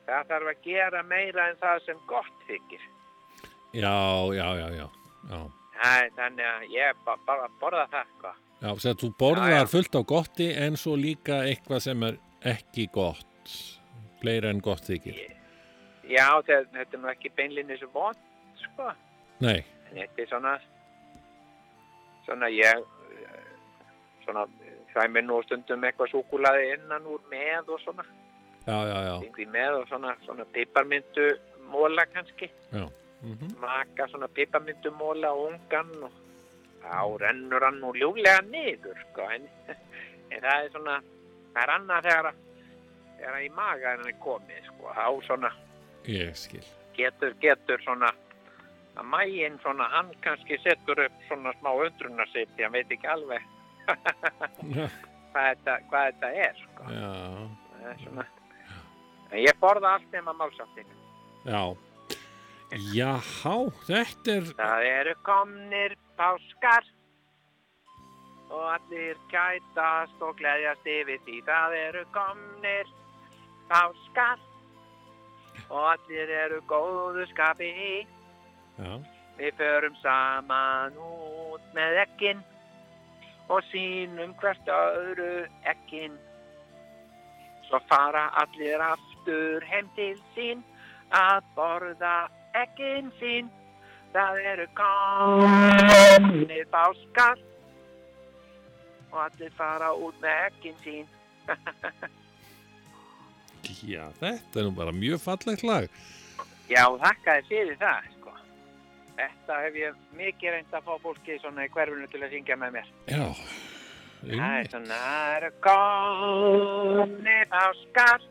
[0.06, 2.86] það þarf að gera meira en það sem gott þykir.
[3.72, 3.94] já,
[4.36, 4.86] já, já, já,
[5.30, 5.40] já.
[5.72, 8.32] Það, þannig að ég ba bara borða það, sko.
[8.62, 9.70] Já, sem þú borðar Já, já.
[9.72, 12.18] fullt á gotti en svo líka eitthvað sem er
[12.52, 13.54] ekki gott,
[14.20, 15.18] fleira en gott þykir.
[16.06, 18.20] Já, þetta, þetta er nú ekki beinlinni svo vond,
[18.62, 18.90] sko.
[19.42, 20.52] Nei, En þetta er svona,
[22.26, 22.84] svona ég,
[24.24, 24.46] svona,
[24.94, 28.04] það er nú stundum eitthvað súkulaði innan úr með og svona.
[28.66, 29.14] já, já, já.
[29.26, 31.26] Yngvi með og svona, svona piparmyndu
[31.72, 32.48] móla kannski.
[33.22, 36.12] Mm Maka svona piparmyndu móla ungan og
[36.82, 39.28] þá rennur hann nú ljúlega niður, sko.
[39.30, 39.46] En,
[40.32, 40.96] en það er svona,
[41.54, 42.34] það er annað þegar,
[43.20, 44.94] þegar í maga er komið, sko.
[44.96, 45.52] Þá svona
[46.10, 46.34] Ég
[46.96, 48.10] getur, getur svona,
[48.98, 53.46] að mægin svona, hann kannski setur upp svona smá undrunarsitt, hann veit ekki alveg
[53.86, 56.90] hvað þetta, hvað þetta er, sko.
[56.90, 57.12] já,
[57.86, 58.26] er svona.
[59.32, 61.00] Ég borða allt nema málsáttinu.
[61.46, 61.91] já.
[62.72, 66.86] Jáhá, þetta er, Það eru komnir páskar
[68.48, 71.36] og allir kætast og gleðjast yfir því.
[71.44, 72.94] Það eru komnir
[73.68, 74.40] páskar
[75.68, 77.70] og allir eru góðu skapi.
[78.80, 79.04] já,
[79.36, 82.44] Við förum saman út með ekkin
[83.52, 86.16] og sínum hvert öðru ekkin.
[87.68, 90.64] Svo fara allir aftur heim til sín
[91.12, 92.30] að borða
[92.61, 93.50] ekkin sín.
[94.12, 97.40] Það eru komnir páskar
[99.12, 101.07] og allir fara út með ekkin sín.
[103.94, 105.88] já, þetta er nú bara mjög fallegt lag.
[106.68, 108.36] Já, þakka þér fyrir það, sko.
[109.16, 112.88] Þetta hef ég mikið reynd að fá fólki í hverfunu til að syngja með mér.
[113.09, 113.26] Já,
[114.22, 118.26] Það er svona, það eru komnir páskar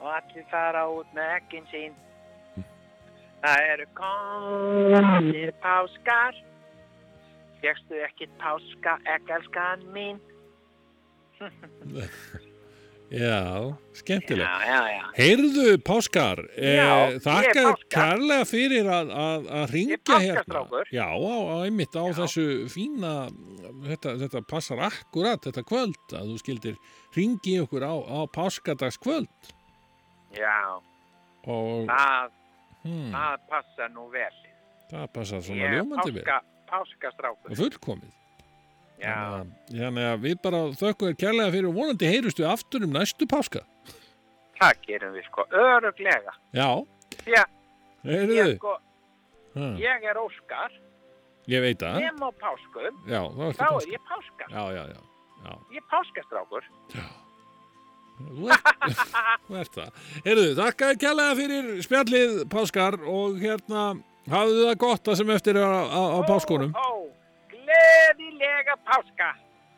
[0.00, 1.94] og allir fara út með ekkin sín.
[3.40, 6.36] Það eru komnir páskar,
[7.62, 10.20] fegstu ekkit páska, ekkelskan mín.
[13.10, 14.46] Já, skemmtileg.
[14.46, 15.06] Já, já, já.
[15.16, 20.62] Heyrðu, Páskar, eh, þakka kærlega fyrir að, að, að ringja hérna.
[20.94, 23.14] Já, á, á, einmitt á þessu fína,
[23.88, 26.78] þetta, þetta passar akkurat, þetta kvöld, að þú skildir
[27.18, 29.50] ringi okkur á, á páskadagskvöld.
[30.38, 30.78] Já,
[31.48, 32.32] Og það,
[32.84, 34.32] hmm, það passa nú vel.
[34.90, 36.24] það passar svona Ég ljómandi vel.
[36.24, 37.56] páska, páskastrákur.
[37.56, 38.12] Fullkomið.
[39.00, 39.14] Já,
[39.70, 43.26] Þannig að- að við bara þökkum þér kærlega fyrir og vonandi heyrustu aftur um næstu
[43.26, 43.62] páska.
[44.60, 46.32] það gerum við sko, öruglega.
[46.52, 47.46] Já, að
[48.04, 48.74] heyrðu, ég, sko,
[49.80, 50.70] ég er Óskar,
[51.48, 52.00] ég veit það.
[52.00, 53.22] nema á páskum, Já,
[53.56, 54.48] þá er ég páskar.
[54.50, 55.00] Já, já, já.
[55.46, 55.52] já.
[55.72, 56.64] Ég er páskastrákur.
[58.20, 58.70] Þú ert,
[59.62, 59.90] ert það.
[60.26, 63.84] Heyrðu, þakka þér kærlega fyrir spjallið páskar og hérna
[64.30, 66.74] hafðu það gott það sem eftir á, á, á páskunum.
[66.76, 66.90] Ó, ó,
[67.54, 69.32] gleðilega páska.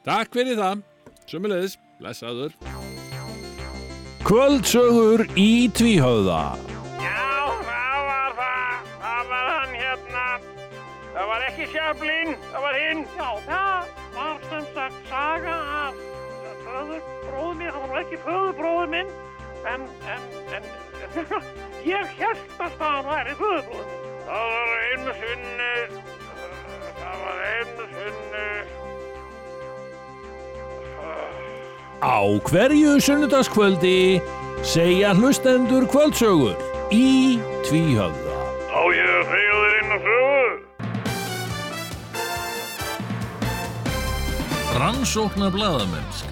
[0.07, 0.83] Takk fyrir það.
[1.31, 2.57] Sömulegis, blessaður.
[4.27, 6.43] Kvöldsögur í tvíhauða.
[7.03, 7.27] Já,
[7.67, 8.93] það var það.
[9.03, 10.27] Það var hann hérna.
[11.13, 13.05] Það var ekki Sjöflin, það var hinn.
[13.19, 16.03] Já, það var sem sagt saga af
[16.73, 17.73] föðurbróður minn.
[17.73, 19.11] Það var ekki föðurbróður minn,
[19.73, 19.83] en,
[20.15, 20.23] en,
[20.59, 20.65] en,
[21.95, 24.09] ég held að það væri föðurbróður minn.
[24.27, 25.75] Það var einu sinni,
[27.03, 28.49] það var einu sinni,
[32.03, 32.19] Á
[32.49, 34.19] hverju sunnudagskvöldi
[34.67, 36.57] segja hlustendur kvöldsögur
[36.91, 38.33] í tvíhauða.
[38.75, 40.51] á ég að segja þér inn á sögu.
[44.83, 46.32] Rannsóknar blaðamennska.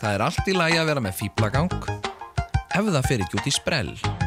[0.00, 1.74] Það er allt í lagi að vera með fýblagang
[2.70, 4.19] ef það fer ekki út í sprell.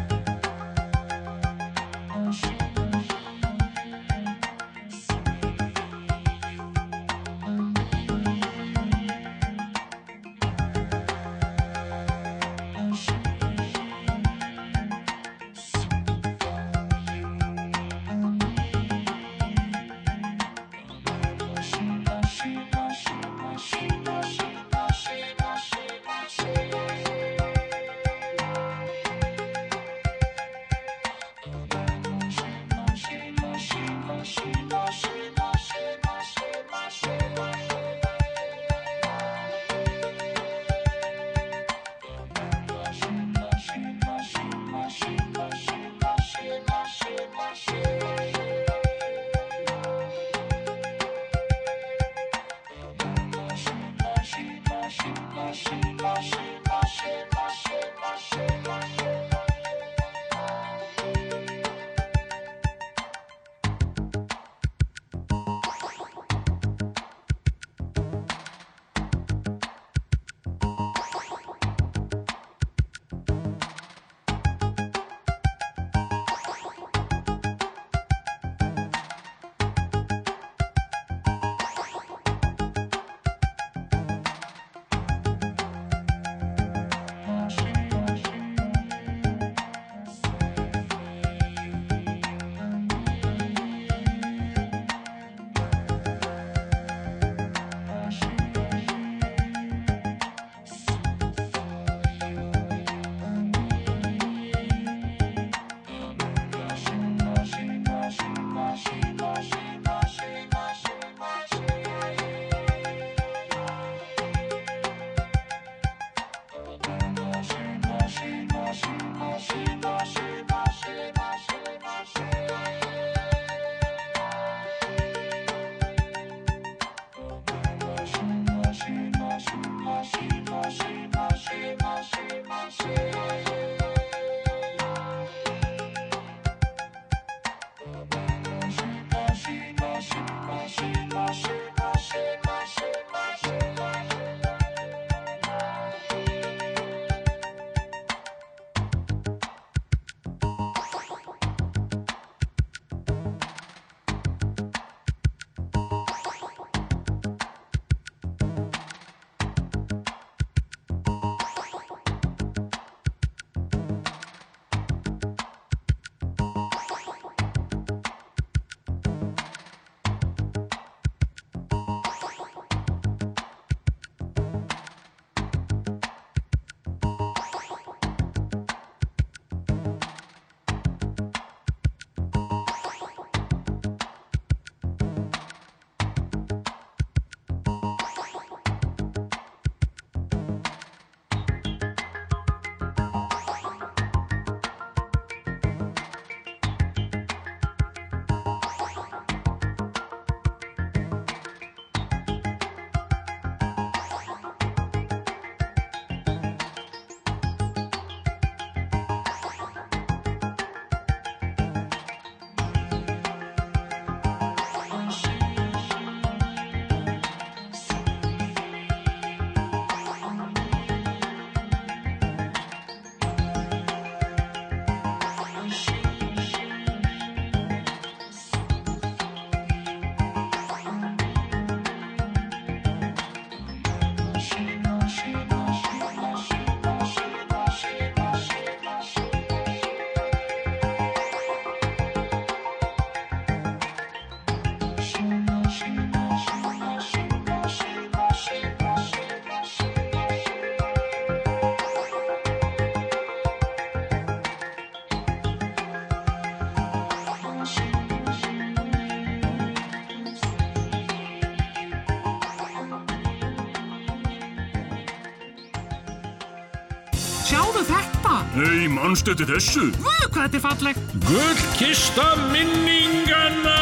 [268.54, 269.88] Nei, mannstu þetta þessu?
[269.98, 271.14] Vö, hvað þetta er fallegt!
[271.26, 273.80] Gullkista minninganna!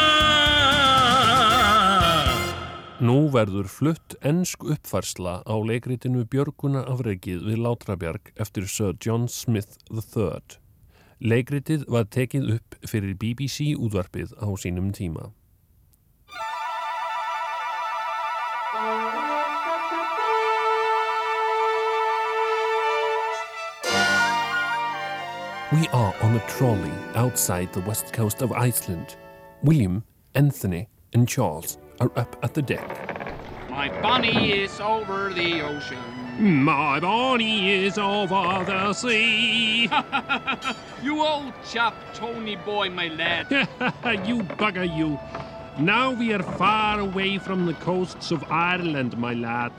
[3.03, 9.75] Nú verður flutt ensk uppfærsla á leikritinu Björguna afreikið við Látrabjarg eftir Sir John Smith
[9.91, 10.39] III.
[11.19, 15.33] Leikritið var tekið upp fyrir BBC útvarpið á sínum tíma.
[25.81, 29.15] We are on a trolley outside the west coast of Iceland.
[29.63, 30.03] William,
[30.35, 32.87] Anthony, and Charles are up at the deck.
[33.67, 35.97] My bunny is over the ocean.
[36.37, 39.89] My Bonnie is over the sea.
[41.01, 43.49] You old chap, Tony boy, my lad.
[44.27, 45.19] you bugger you.
[45.79, 49.71] Now we are far away from the coasts of Ireland, my lad.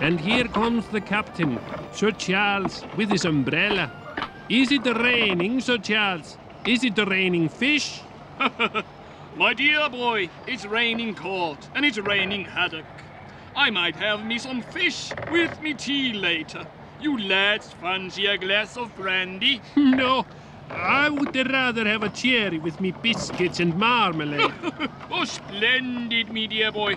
[0.00, 1.60] And here comes the captain,
[1.92, 4.01] Sir Charles, with his umbrella.
[4.48, 6.36] Is it raining, Sir Charles?
[6.66, 8.02] Is it raining fish?
[9.36, 12.84] My dear boy, it's raining cold and it's raining haddock.
[13.56, 16.66] I might have me some fish with me tea later.
[17.00, 19.60] You lads fancy a glass of brandy?
[19.76, 20.26] No,
[20.70, 24.52] I would rather have a cherry with me biscuits and marmalade.
[25.10, 26.96] Oh, splendid, me dear boy.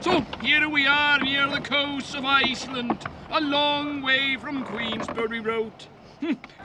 [0.00, 2.98] So here we are near the coast of Iceland,
[3.30, 5.72] a long way from Queensbury Road.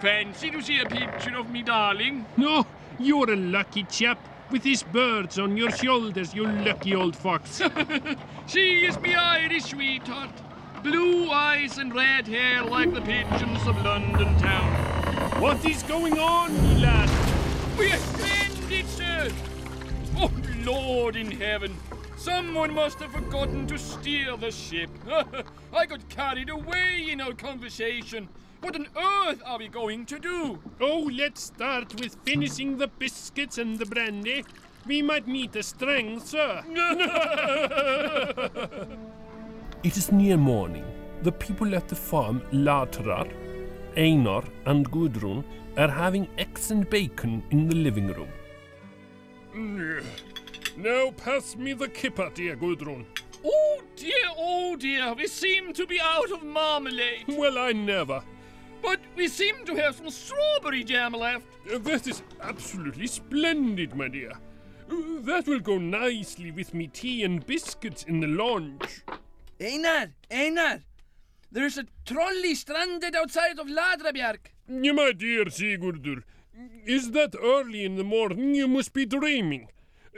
[0.01, 2.25] Fancy to see a picture of me darling?
[2.37, 2.65] no,
[2.99, 4.19] you're a lucky chap
[4.51, 7.61] with these birds on your shoulders, you lucky old fox.
[8.47, 10.31] She is me Irish sweetheart.
[10.81, 15.41] Blue eyes and red hair like the pigeons of London town.
[15.41, 17.09] what is going on, me lad?
[17.77, 19.31] We are stranded, sir.
[20.17, 20.31] Oh,
[20.63, 21.77] Lord in heaven.
[22.17, 24.89] Someone must have forgotten to steer the ship.
[25.73, 28.27] I got carried away in our conversation.
[28.61, 30.59] What on earth are we going to do?
[30.81, 34.43] Oh, let's start with finishing the biscuits and the brandy.
[34.85, 36.63] We might meet a strength, sir.
[39.83, 40.83] it is near morning.
[41.21, 43.31] The people at the farm, Latrar,
[43.95, 45.45] Einar, and Gudrun,
[45.77, 48.29] are having eggs and bacon in the living room.
[49.55, 50.03] Mm.
[50.75, 53.05] Now pass me the kipper, dear Gudrun.
[53.43, 57.25] Oh dear, oh dear, we seem to be out of marmalade.
[57.29, 58.21] Well, I never.
[58.81, 61.45] But we seem to have some strawberry jam left.
[61.71, 64.31] Uh, That is absolutely splendid, my dear.
[64.89, 69.03] Uh, That will go nicely with me tea and biscuits in the lounge.
[69.61, 70.79] Einar, Einar,
[71.51, 74.39] there's a trolley stranded outside of Ladrabjarg.
[74.67, 76.23] Yeah, my dear Sigurdur,
[76.85, 78.55] is that early in the morning?
[78.55, 79.67] You must be dreaming.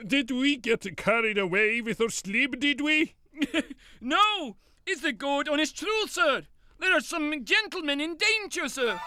[0.05, 3.15] Did we get carried away with our sleep, did we?
[4.01, 6.43] No, it's the good honest truth, sir.
[6.81, 8.97] There are some gentlemen in danger, sir.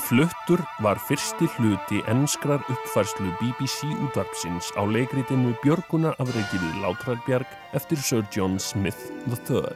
[0.00, 8.02] Fluttur var fyrsti hluti enskrar uppfærslu BBC útvarpsins á leikritinu Björguna afreikið við Látrarbjarg eftir
[8.02, 8.98] Sir John Smith
[9.30, 9.70] III.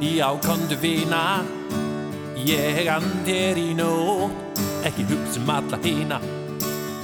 [0.00, 1.44] Já, komdu vina,
[2.48, 6.24] ég and þér í nót, ekki hugsa um alla hina,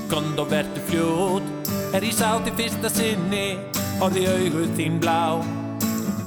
[0.09, 3.59] komdu og vertu fljót, er ég sátt í fyrsta sinni,
[4.01, 5.39] horfði í augu þín blá,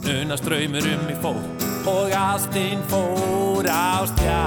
[0.07, 1.41] unna ströymur um mig fór,
[1.89, 4.39] og ástinn fór á stjá.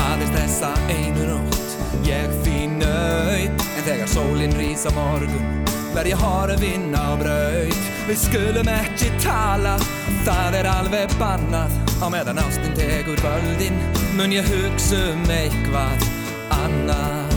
[0.00, 6.94] Aðeins þessa einu nótt Ég fín nöyt En þegar sólinn rís á morgun Ég horfinn
[6.96, 9.76] á braut Við skulum ekki tala
[10.24, 11.72] Það er alveg bannað.
[12.02, 13.78] Á meðan ástin tekur völdin
[14.18, 16.08] Mun ég hugsa um eitthvað
[16.50, 17.36] annað.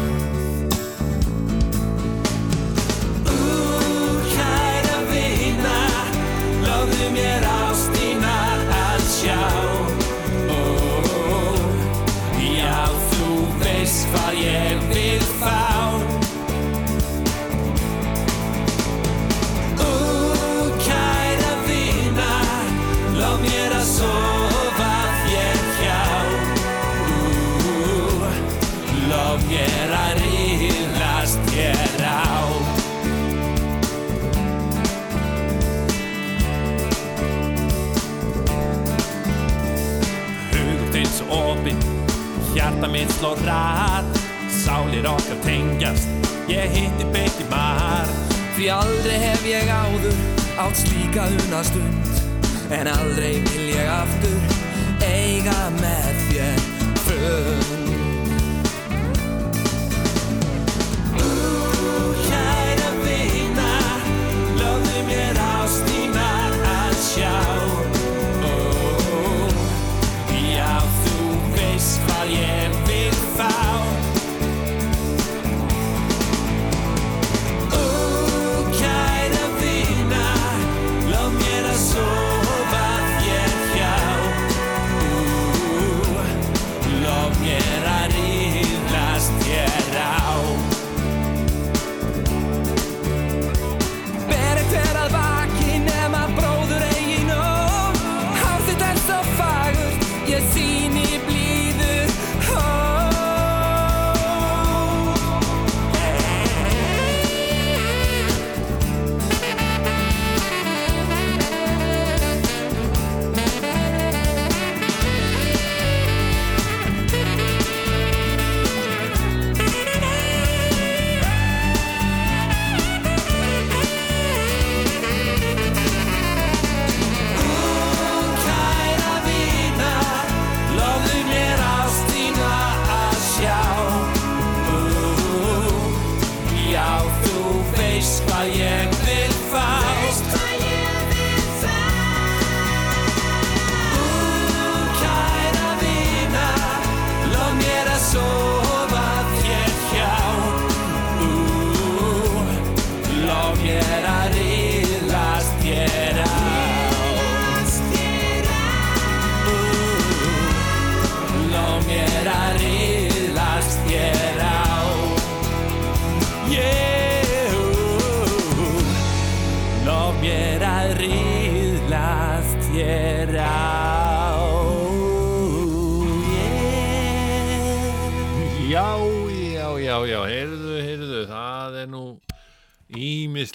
[3.30, 3.38] Ú,
[4.34, 5.78] kæra vina,
[6.64, 8.36] lofðu mér ástina
[8.82, 9.42] að sjá.
[10.50, 10.62] Ó,
[12.42, 12.82] já,
[13.14, 13.32] þú
[13.62, 14.73] veist hvað ég
[42.84, 44.20] hjarta mitt slår rætt
[44.50, 46.08] Sálir okkar tengjast,
[46.48, 48.08] ég hitti beiti mar.
[48.56, 50.14] Því aldrei hef ég áður
[50.58, 52.22] átt slíka unastund.
[52.72, 54.40] En aldrei vil ég aftur
[55.02, 56.62] eiga með þér
[57.08, 57.93] fund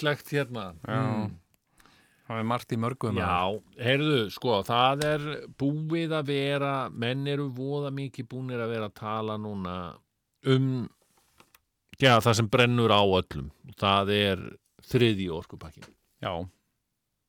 [0.09, 0.75] ímislegt hérna.
[0.87, 1.31] Já.
[2.29, 3.17] Það er margt í mörgum.
[3.17, 5.23] Já, heyrðu, sko, það er
[5.57, 9.97] búið að vera, menn eru voða mikið búnir að vera að tala núna
[10.45, 10.87] um,
[11.97, 13.49] já, það sem brennur á öllum.
[13.81, 14.45] Það er
[14.85, 15.89] þriði orkupakkin.
[16.21, 16.45] Já,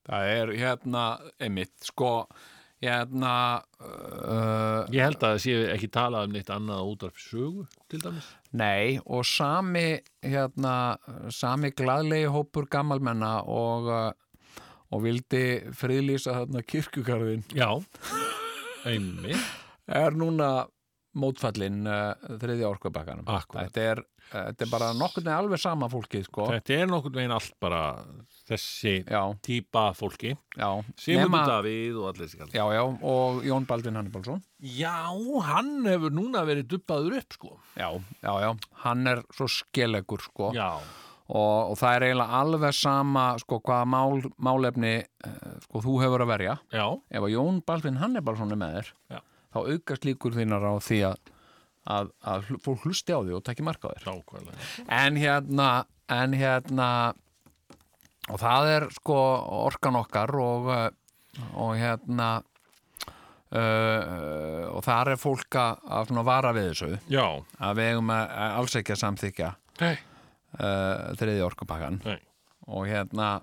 [0.09, 1.05] það er hérna,
[1.39, 2.27] einmitt, sko,
[2.83, 3.63] hérna...
[3.79, 8.03] Uh, Ég held að það sé ekki talað um neitt annað út af sögu, til
[8.03, 8.27] dæmis.
[8.57, 10.73] Nei, og sami, hérna,
[11.29, 15.43] sami gladlegi hópur gammalmenna og, uh, og vildi
[15.77, 17.43] friðlýsa þarna kirkugarðin.
[17.53, 17.69] Já,
[18.89, 19.37] einmitt.
[19.85, 20.65] Er núna
[21.19, 23.29] mótfallin uh, þriðja orkubakkanum.
[23.29, 26.45] Þetta er, þetta er bara nokkurn veginn alveg sama fólkið, sko.
[26.53, 27.81] Þetta er nokkurn veginn allt bara
[28.49, 29.21] þessi já.
[29.45, 30.35] típa fólki.
[30.99, 32.37] Sigmundur Davíð og allir.
[32.53, 34.41] Já, já, og Jón Baldvin Hannibalsson.
[34.59, 35.11] Já,
[35.49, 37.53] hann hefur núna verið dubbaður upp, sko.
[37.79, 37.89] Já,
[38.23, 38.49] já, já,
[38.85, 40.53] hann er svo skelegur, sko.
[40.57, 40.71] Já.
[41.29, 44.95] Og, og það er eiginlega alveg sama, sko, hvaða mál, málefni,
[45.27, 46.55] uh, sko, þú hefur að verja.
[46.73, 46.85] Já.
[47.13, 49.19] Ef að Jón Baldvin Hannibalsson er með þér, Já.
[49.53, 51.29] þá aukast líkur þínar á því að,
[51.87, 54.05] að, að fólk hlusti á því og tekki marka á þér.
[54.99, 55.69] En hérna,
[56.11, 56.89] en hérna,
[58.29, 59.17] og það er sko
[59.63, 60.87] orkan okkar og, uh,
[61.55, 62.29] og hérna,
[63.53, 66.91] uh, og þar er fólk að, vara við þessu.
[67.11, 67.25] Já.
[67.59, 69.51] Að við eigum að, að alls ekki að samþykja
[69.81, 69.93] uh,
[71.19, 72.01] þriði orkupakkan.
[72.69, 73.39] Og hérna,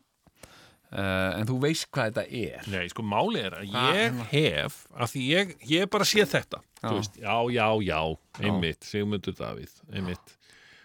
[0.92, 2.66] uh, en þú veist hvað þetta er.
[2.72, 6.88] Nei, sko, máli er að ég hef, af því ég, ég bara séð þetta, Já.
[6.94, 8.00] veist, já, já, já,
[8.42, 10.34] einmitt, Sigmundur Davíð, einmitt,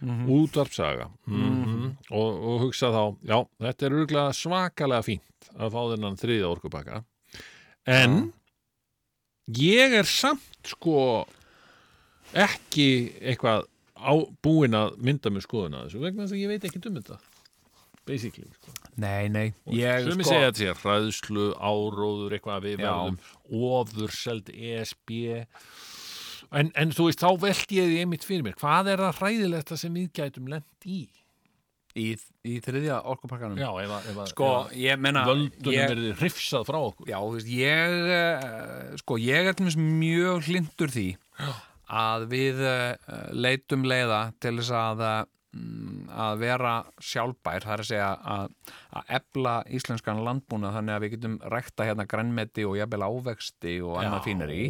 [0.01, 0.23] Mhm.
[0.33, 6.17] útvarpsaga, mm og, og hugsa þá, já, þetta er örgulega svakalega fínt að fá þennan
[6.17, 7.03] þriðja orkupakka,
[7.85, 8.33] en
[9.61, 11.27] ég er samt, sko,
[12.33, 12.87] ekki
[13.21, 16.97] eitthvað á, búin að mynda með skoðuna þessu, vegna þess að ég veit ekki um
[16.97, 17.17] þetta,
[18.07, 18.73] basically, sko.
[19.01, 19.47] Nei, nei.
[19.71, 22.89] Ég, Sumi sko- segja að þetta sé hræðslu, áróður, eitthvað að við Já.
[22.89, 23.17] verðum
[23.71, 25.15] ofurseld ESB
[26.51, 29.73] en, en þú veist, þá veldi ég því einmitt fyrir mér, hvað er það hræðilegt
[29.79, 31.01] sem við gætum lent í?
[31.91, 32.05] Í,
[32.47, 33.57] í þriðja orkupakkanum?
[33.59, 37.09] Já, ef að, ef að, Sko, að menna völdunum ég- verði hrifsað frá okkur.
[37.11, 41.07] Já, þú veist, ég eh, sko, ég er dæmis mjög hlindur því
[41.91, 42.95] að við uh,
[43.35, 45.17] leitum leiða til þess að eh,
[45.51, 46.73] að vera
[47.03, 48.53] sjálfbær það er að segja að,
[48.95, 53.97] að ebla íslenskan landbúna þannig að við getum rækta hérna grænmeti og jafnvel ávexti og
[53.99, 54.61] annað fínir í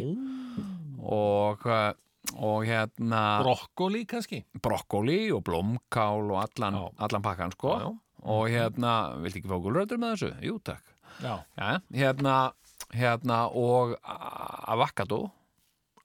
[1.02, 1.92] og, eh,
[2.38, 4.42] og hérna Brokkoli kannski?
[4.62, 7.92] brokkoli og blómkál og allan, allan pakkan sko Já, já.
[8.22, 8.92] og hérna,
[9.22, 10.32] viltu ekki fá gulröður með þessu?
[10.46, 10.82] Jú, takk
[11.22, 11.34] Já.
[11.58, 12.36] Já, hérna,
[12.94, 15.30] hérna og a- avocado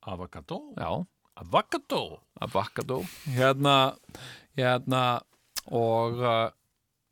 [0.08, 0.62] Avocado?
[0.78, 1.06] Já
[1.38, 2.20] Avocado?
[2.42, 3.02] Avocado
[3.36, 3.96] Hérna,
[4.58, 5.04] hérna
[5.68, 6.46] og uh,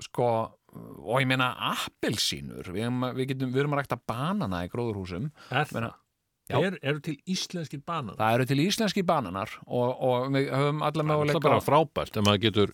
[0.03, 0.29] sko
[0.75, 2.67] og ég meina appelsínur.
[2.75, 5.29] Við, við, getum, við erum að rækta banana í gróðurhúsum.
[5.71, 5.93] Meina?
[6.45, 6.59] Já.
[6.59, 8.17] Er, eru til íslenskir banan?
[8.19, 12.19] Það eru til íslenski bananar og, og við höfum alla Það er möguleika bara frábært
[12.19, 12.73] ef maður getur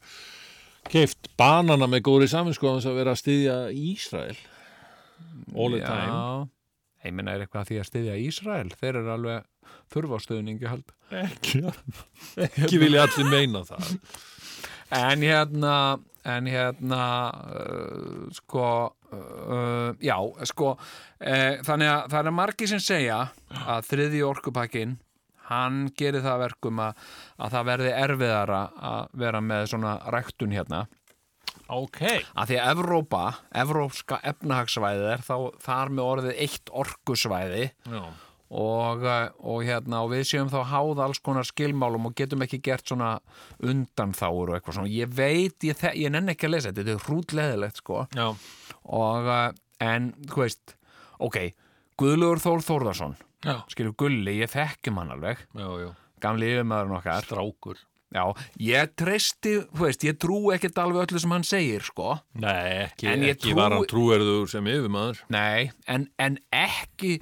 [0.91, 4.35] keift banana með góðri saminskoðans að vera að styðja Ísrael
[5.55, 6.09] all the time.
[6.11, 8.73] Já, ég meina er eitthvað að því að styðja Ísrael?
[8.81, 9.47] Þeir eru alveg
[9.93, 10.93] þurfa á stöðningi held.
[11.21, 11.63] Ekki,
[12.43, 13.95] ekki vilja allir meina það
[14.91, 15.75] En hérna,
[16.27, 17.03] en hérna,
[17.55, 18.65] uh, sko,
[19.15, 20.17] uh, já,
[20.49, 23.21] sko, uh, þannig að það er margi sem segja
[23.63, 24.97] að þriði orkupakkin,
[25.51, 27.05] hann gerir það að verkum að,
[27.39, 30.85] að það verði erfiðara að vera með svona ræktun hérna.
[31.71, 32.01] Ok.
[32.35, 33.23] Að því að Evrópa,
[33.63, 38.03] evrópska efnahagsvæði er þá þar með orðið eitt orkusvæði Já.
[38.51, 42.59] Og, uh, og hérna og við séum þá háð alls konar skilmálum og getum ekki
[42.65, 43.13] gert svona
[43.63, 44.91] undanþáur og eitthvað svona.
[44.91, 48.05] Ég veit, ég, ég nenni ekki að lesa þetta þetta er hrútleðilegt sko.
[48.17, 48.27] Já.
[48.91, 49.47] og uh,
[49.83, 50.75] en, þú veist
[51.21, 51.37] ok,
[52.01, 53.15] Guðlugur Þór Þórðarsson
[53.45, 53.55] Já.
[53.71, 55.39] skilur Gulli, ég þekkjum hann alveg.
[55.57, 55.89] Já, já.
[56.21, 57.23] gamli yfirmaðurinn okkar.
[57.25, 57.79] Strákur.
[58.11, 58.25] Já,
[58.59, 62.17] ég treysti, þú veist, ég trú ekkert alveg öllu sem hann segir, sko.
[62.43, 65.21] Nei, ekki, ekki trúi- var hann trúerður sem yfirmaður.
[65.31, 67.21] Nei, en, en ekki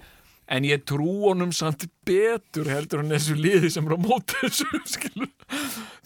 [0.50, 4.82] en ég trú honum samt betur heldur en þessu liði sem er á móti þessu
[4.96, 5.30] skilur.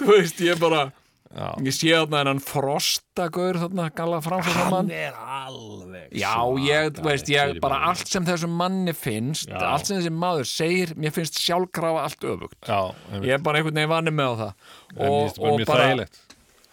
[0.01, 0.89] þú veist, ég bara
[1.33, 1.47] Já.
[1.65, 7.31] ég sé þarna en hann frostagaur þarna gala framfæða mann er alveg Já, ég, veist,
[7.33, 9.57] ég bara allt sem þessum manni finnst Já.
[9.71, 13.81] allt sem þessi maður segir, mér finnst sjálfkrafa allt öfugt Já, ég er bara einhvern
[13.81, 14.53] veginn vanni með á það
[14.99, 15.89] mér finnst bara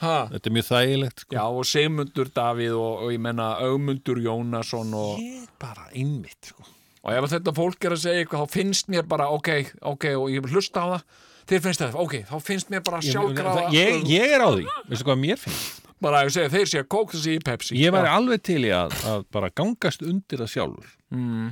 [0.00, 0.18] ha?
[0.32, 1.36] Þetta er mjög þægilegt sko.
[1.36, 6.64] Já, og Sigmundur Davíð og, og ég menna Ögmundur Jónasson og, Ég bara einmitt sko.
[7.00, 9.50] Og ef þetta fólk er að segja eitthvað þá finnst mér bara ok,
[9.92, 11.04] ok og ég hlusta á það.
[11.50, 15.06] Þér finnst það, ok, þá finnst mér bara sjálfkrafa ég, ég er á því, veistu
[15.08, 15.88] hvað mér finnst?
[16.00, 17.74] Bara að segja, þeir sé að kók þessi í Pepsi.
[17.76, 20.94] Ég væri alveg til í að, að bara gangast undir það sjálfur.
[21.10, 21.50] Mm.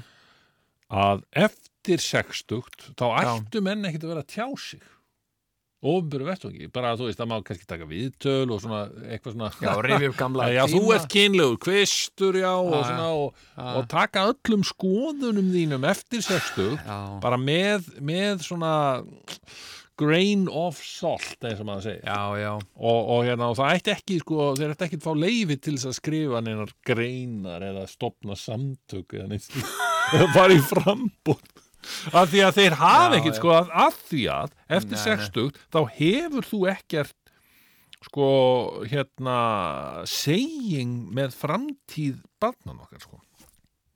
[0.88, 3.32] að eftir sextugt þá Já.
[3.34, 4.84] ættu menn ekkit að vera að tjá sig
[5.78, 8.80] ofnböru vettvangi, bara þú veist að má kannski taka viðtöl og svona
[9.12, 10.96] eitthvað svona Já, rifja upp gamla já, þú tíma.
[10.96, 13.42] ert kynlegur, kvistur já, og, svona, og,
[13.78, 16.98] og taka öllum skoðunum þínum eftir sextugt Já.
[17.22, 18.72] bara með, með svona
[19.98, 22.50] grain of salt eins og maður segir já, já.
[22.78, 25.74] Og, og, hérna, og það ætti ekki sko, þeir ætti ekki að fá leifi til
[25.78, 29.48] þess að skrifa neinar greinar eða stopna samtök eða neitt
[30.14, 31.42] eða fara í frambúð
[32.12, 33.34] af því að þeir hafa já.
[33.38, 37.14] sko að, að því að eftir sextugt þá hefur þú ekkert
[38.08, 38.28] sko
[38.86, 39.38] hérna
[40.06, 43.20] segjing með framtíð barnan okkar sko.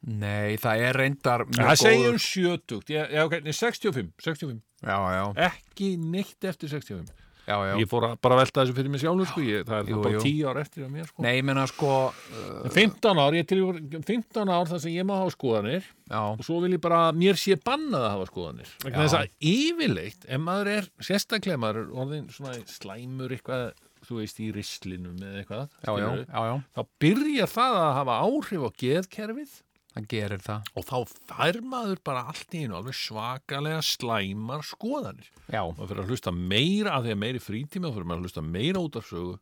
[0.02, 4.62] Nei, það er reyndar mjög það segjum góður- sjötugt, já, já, ok, nei, 65 65,
[4.82, 7.12] Já, já, ekki neitt eftir 65
[7.46, 7.74] já, já.
[7.80, 10.14] ég fór að bara velta þessu fyrir mig sjálfur sko, ég, það er Jú, bara
[10.14, 10.22] jú.
[10.24, 11.24] 10 ár eftir að mér sko.
[11.26, 13.62] Nei, ég menna sko uh, 15 ár, ég til
[14.02, 17.40] 15 ár þar sem ég má hafa skoðanir Já, og svo vil ég bara, mér
[17.40, 18.74] sé bannað að hafa skoðanir.
[18.84, 23.72] Þess að yfirleitt ef maður er, sérstaklega maður er orðin svona slæmur eitthvað
[24.06, 27.92] þú veist í rislinum eða eitthvað já, já, skilurðu, já, já, þá byrjar það að
[27.98, 29.52] hafa áhrif á geðkerfið
[29.92, 30.68] það gerir það.
[30.76, 30.96] Og þá
[31.28, 35.30] fær maður bara allt í einu alveg svakalega slæmar skoðanir.
[35.46, 38.28] Já, maður fyrir að hlusta meira að því að meiri frítími og fyrir maður að
[38.28, 39.38] hlusta meira út af sögu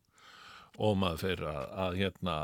[0.81, 2.35] og maður fyrir að, að hérna,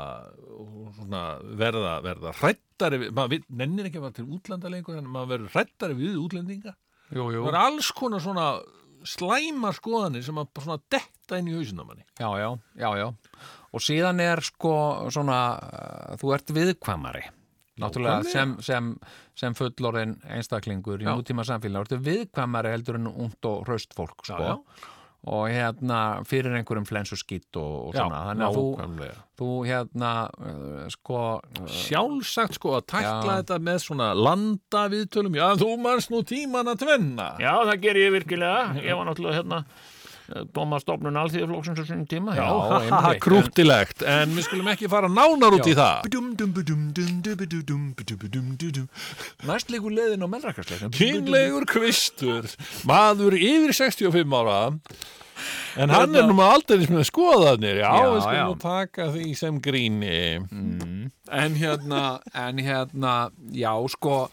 [0.98, 1.22] svona,
[1.58, 5.96] verða, verða hrættari, maður nennir ekki að vera til útlanda lengur en maður verður hrættari
[5.98, 6.74] við útlendinga.
[7.08, 7.46] Jú, jú.
[7.46, 8.50] Það er alls konar svona
[9.08, 12.04] slæmar skoðanir sem að svona detta inn í hausinn á manni.
[12.20, 13.08] Já, já, já, já.
[13.72, 14.74] Og síðan er sko
[15.12, 15.40] svona
[16.20, 17.26] þú ert viðkvæmari
[17.82, 18.92] Náttúrulega sem, sem,
[19.38, 21.14] sem fullorðin einstaklingur í Já.
[21.14, 24.38] nútíma samfélag ertu viðkvæmari heldur en ungt og hraust fólk sko.
[24.38, 24.94] Já,
[25.28, 25.98] og hérna
[26.28, 29.08] fyrir einhverjum flensu skýtt og, og svona þannig að þú,
[29.40, 33.38] þú hérna uh, sko uh, Sjálfsagt sko að tækla Já.
[33.42, 38.02] þetta með svona landa viðtölum, já þú manst nú tíman að tvenna Já, það ger
[38.04, 38.62] ég virkilega.
[38.84, 39.62] Ég var náttúrulega hérna
[40.52, 42.34] dómastofnun alþýðaflokksins á sinni tíma.
[42.36, 42.44] Já,
[42.78, 43.20] einmitt.
[43.24, 46.02] krúttilegt, en við skulum ekki fara nánar út í það.
[49.48, 52.50] næst líkur leiðin á melrakastleikum Kynlegur kvistur,
[52.88, 54.60] maður yfir 65 ára,
[55.78, 59.60] en hann er nú með aldrei með skoðanir, já, við skulum nú taka því sem
[59.64, 60.20] gríni.
[61.32, 63.16] en hérna, en hérna
[63.54, 64.26] já sko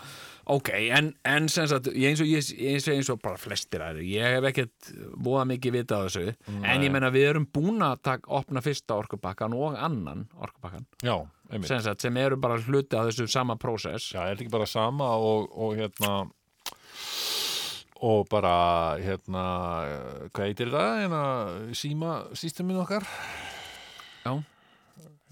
[0.45, 4.05] ok, en, en sem sagt ég eins og ég, segi eins og bara flestir aðri
[4.13, 8.03] ég hef ekkert búða mikið vita á þessu en ég menna við erum búin að
[8.05, 11.15] taka, opna fyrsta orkupakkan og annan orkupakkan Já,
[11.49, 11.69] einmitt.
[11.71, 14.11] sem, sagt, sem eru bara hluti af þessu sama prósess.
[14.13, 16.11] Já, er þetta ekki bara sama og, og hérna,
[18.05, 18.55] og bara,
[19.01, 19.45] hérna,
[20.35, 21.23] hvað heitir það, hérna,
[21.77, 23.07] síma systemin okkar?
[24.25, 24.35] Já.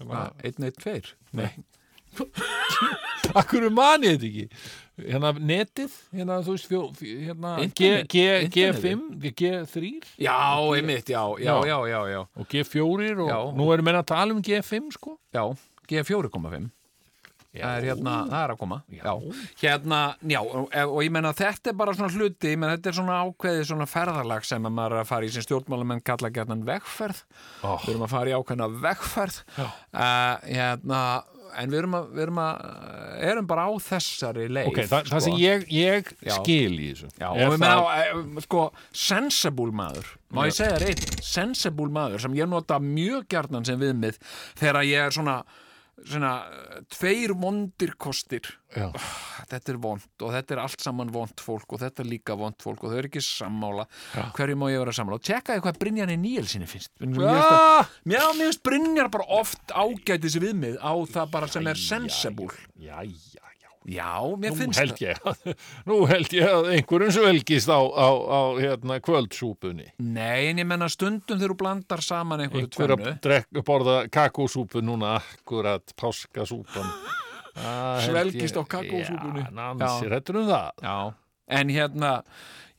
[0.00, 1.14] Hérna, einn, eitt, tveir?
[1.38, 1.52] Nei,
[3.40, 4.48] Akkur mani þetta ekki
[4.94, 8.94] Hérna netið Hérna þú veist fjó, hérna, G, Internet- G, internetið.
[9.18, 9.90] G5 G3
[10.22, 10.36] já,
[10.76, 12.20] einmitt, já, já, já, já, já.
[12.36, 13.38] og G4 og Já.
[13.58, 15.18] nú erum menn að tala um G5 sko.
[15.34, 15.42] Já,
[15.90, 16.70] G4,5
[17.54, 18.76] Það er hérna, það er að koma.
[18.90, 19.12] Já,
[19.60, 22.96] hérna, já, og, og ég menna þetta er bara svona hluti, ég menna þetta er
[22.96, 27.20] svona ákveðið svona ferðalag sem að maður að fara í sem stjórnmálamenn kalla gætnan vegferð.
[27.62, 27.78] Oh.
[27.84, 29.38] Við erum að fara í ákveðna vegferð.
[29.54, 29.70] Uh,
[30.50, 31.00] Hérna,
[31.56, 35.24] en við erum að, við erum að erum bara á þessari leið Ok, það, það
[35.26, 38.62] sem ég, ég skil í þessu Já, og við það- meina, eh, sko,
[39.04, 43.78] sensible maður má ég segja þér einn, sensible maður sem ég nota mjög gjarnan sem
[43.80, 44.18] viðmið
[44.60, 45.36] þegar ég er svona
[46.02, 46.30] svona,
[46.90, 48.88] tveir vondir kostir Já.
[49.46, 52.56] þetta er vond og þetta er allt saman vond fólk og þetta er líka vond
[52.62, 54.24] fólk og þau eru ekki sammála Já.
[54.34, 57.86] hverju má ég vera sammála og tjekkaði hvað Brynjar í Níelsinni finnst Mér Ah!
[58.02, 62.98] finnst mér finnst Brynjar bara oft ágætis viðmið á það bara sem er sensible Já,
[63.84, 65.54] já, já Já, mér Nú finnst held ég að,
[65.88, 69.90] nú held ég að einhverjum svelgist á, á, á hérna, kvöldsúpunni.
[70.00, 73.10] Nei, en ég menna stundum þegar þú blandar saman einhverju einhver tvennu.
[73.12, 76.88] að drekka borða kakósúpu núna akkurat páskasúpan.
[77.54, 79.44] Það held Svelgist ég- á kakósúpunni.
[79.44, 80.70] Já, nansi, hættur um það.
[80.82, 80.96] Já,
[81.60, 82.12] en hérna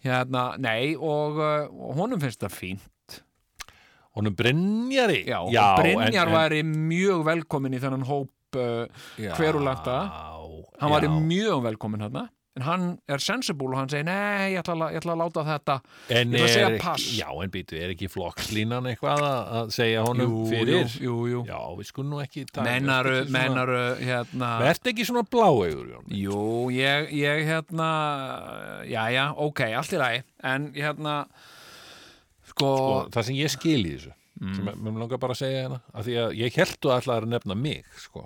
[0.05, 3.21] hérna, nei og, uh, honum finnst það fínt.
[4.15, 5.25] Honum Brynjari?
[5.27, 8.85] Já, Já, Brynjar en- en- væri mjög velkomin í þennan hóp uh,
[9.19, 9.97] Já, hverulanta
[10.79, 11.09] hann já.
[11.29, 15.01] mjög velkomin hérna en hann er sensible og hann segir nei, ég ætla, að- ég
[15.01, 15.73] ætla að láta þetta
[16.09, 19.73] En ég ætla að segja pass já, en býtu, er ekki flokkslínan eitthvað að, að
[19.75, 20.85] segja honum Jú, fyrir?
[20.87, 21.41] jú, jú, jú.
[21.49, 26.69] Já, við skulum nú ekki mennaru, ekki mennaru hérna Vertu ekki svona bláegur, Jón Jú,
[26.71, 27.89] ég, ég hérna,
[28.87, 31.17] já, já, ok, allt í lagi, en hérna,
[32.47, 34.13] sko, sko, það sem ég skil í þessu
[34.55, 37.29] sem mér langar bara að segja hérna af því að ég held að ætlaði að
[37.35, 38.25] nefna mig sko.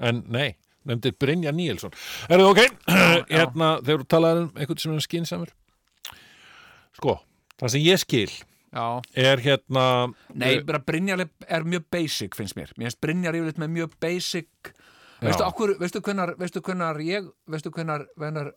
[0.00, 0.54] en nei,
[0.88, 1.92] nefndir Brynja Níelsson.
[2.28, 2.62] Er það ok,
[3.36, 5.52] hérna þegar þú talaði um einhvern sem er skinsamur
[6.96, 7.18] sko,
[7.60, 8.86] það sem ég skil já,
[9.18, 9.84] er hérna
[10.34, 14.72] nei, bara Brynjar er mjög basic finnst mér, mér finnst Brynjar yfirleitt með mjög basic
[15.22, 15.48] veistu, Já.
[15.48, 18.52] okkur, veistu hvenar veistu hvenar ég, veistu hvenar hvenar,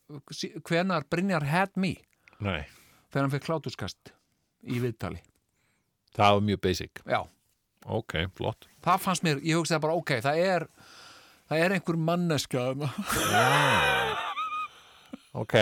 [0.66, 1.96] hvenar Brynjar had me?
[2.44, 2.66] Nei,
[3.12, 4.12] þegar hann fekk klátuskast
[4.66, 5.22] í viðtali.
[6.16, 7.02] Það var mjög basic.
[7.08, 7.22] Já,
[7.86, 8.68] ok, flott.
[8.84, 10.66] Það fannst mér, ég hugsaði bara ok, það er
[11.50, 12.66] það er einhver manneska
[15.36, 15.56] ok,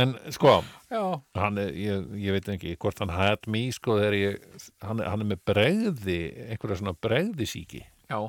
[0.00, 0.58] en sko
[0.88, 1.02] já,
[1.38, 5.24] hann er, ég, ég veit ekki hvort hann had me sko þegar ég hann, hann
[5.24, 8.20] er með bregði, einhverja svona bregðisíki já,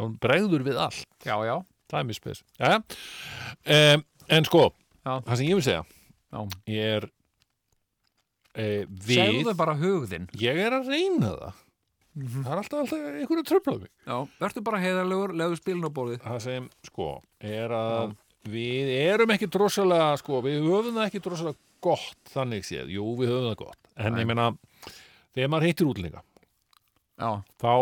[0.00, 1.56] hann bregður við allt, já, já,
[1.88, 2.44] það er mjög spes.
[2.68, 4.68] Um, en sko
[5.08, 5.14] Já.
[5.24, 6.40] það sem ég vil segja já.
[6.68, 7.06] ég er
[8.52, 11.62] e, við segðu bara hugðinn ég er að reyna það
[12.18, 16.20] það er alltaf, alltaf einhverju tröflaði já, verður bara heiðarlegur, leðu spilin á borðið.
[16.24, 17.08] Það sem sko
[17.44, 18.14] er að
[18.48, 23.32] við erum ekki drossalega sko, við höfum það ekki drossalega gott þannig séð, jú við
[23.34, 23.80] höfum það gott.
[23.98, 24.22] En Nei.
[24.22, 24.48] ég meina,
[25.34, 26.22] þegar maður heitir útlinga
[27.18, 27.72] já, þá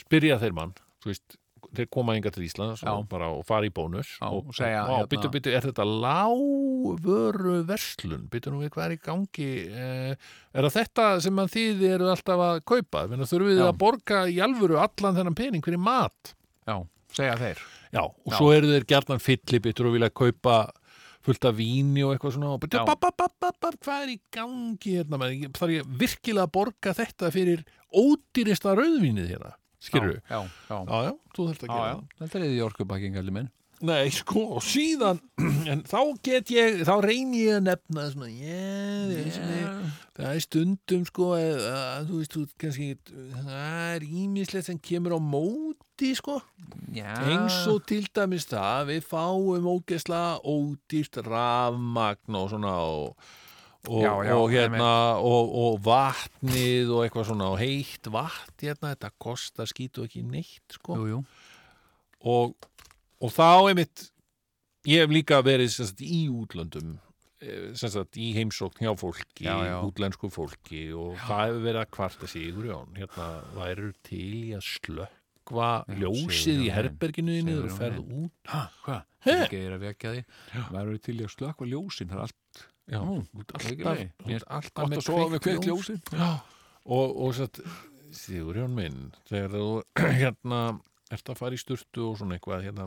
[0.00, 1.38] spyrja þeir mann þú veist,
[1.78, 4.82] þeir koma enga til Íslands og, bara, og fara í bónus Já, og, og segja,
[4.88, 9.50] hérna- byttu, byttu, er þetta lágvöru verslun byttu nú við hvað er í gangi?
[9.70, 13.68] Eh, er það þetta sem að þið eru alltaf að kaupa, þurfum við Já.
[13.68, 16.34] að borga í alvöru allan þennan pening fyrir mat?
[16.66, 16.80] Já,
[17.16, 17.62] segja þeir.
[17.92, 18.36] Já, og Já.
[18.38, 20.56] svo eru þeir gjarnan fyllibittur og vilja kaupa
[21.26, 22.84] fullt af víni og eitthvað svona Já.
[22.86, 25.18] ba, ba, ba, hvað er í gangi hérna,
[25.56, 27.64] þarf ég virkilega að borga þetta fyrir
[27.96, 29.54] ódýrista rauðvínið hérna,
[29.88, 30.40] skilur já, já,
[30.70, 32.00] já, Já, já, þú þarft að gera já.
[32.22, 33.52] þetta er í orkubakking allir það
[33.84, 35.18] Nei, sko, og síðan
[35.70, 39.82] en þá get ég, þá reyni ég að nefna svona, yeah, yeah.
[40.16, 42.88] það er stundum sko að, að þú veist, þú kannski
[43.34, 46.38] það er ímislegt sem kemur á móti sko.
[46.96, 53.28] Já, eins og til dæmis það við fáum ógesla ódýrt rafmagn og svona og,
[53.86, 54.90] og, Já, já, og hérna
[55.22, 60.76] og, og vatnið og eitthvað svona og heitt vatn hérna, þetta kostar skýtu ekki neitt
[60.78, 60.98] sko.
[60.98, 61.22] Jú, jú.
[62.26, 62.68] og,
[63.22, 64.08] og þá einmitt
[64.86, 66.96] ég hef líka verið sagt, í útlöndum
[67.42, 72.30] eh, sagt, í heimsókn hjá fólki Já, útlensku fólki og það hefur verið að kvarta
[72.30, 78.24] sigur hérna væru til í að slökkva Já, ljósið í herberginu og Sigurjón ferð minn.
[78.26, 78.56] út
[78.86, 79.04] hvað,
[79.36, 80.24] ekki er að vekja því
[80.74, 82.10] verður til í að slökva ljósin?
[82.10, 83.00] Það er allt Já,
[83.58, 85.88] ekki alltaf, alltaf með kveikt kveikt ljós.
[85.90, 86.02] ljósin.
[86.14, 86.28] Já,
[86.86, 87.62] og, og satt,
[88.16, 89.64] Sigurjón minn, þegar þú
[90.20, 90.60] hérna
[91.12, 92.86] ert að fara í sturtu og svona eitthvað hérna,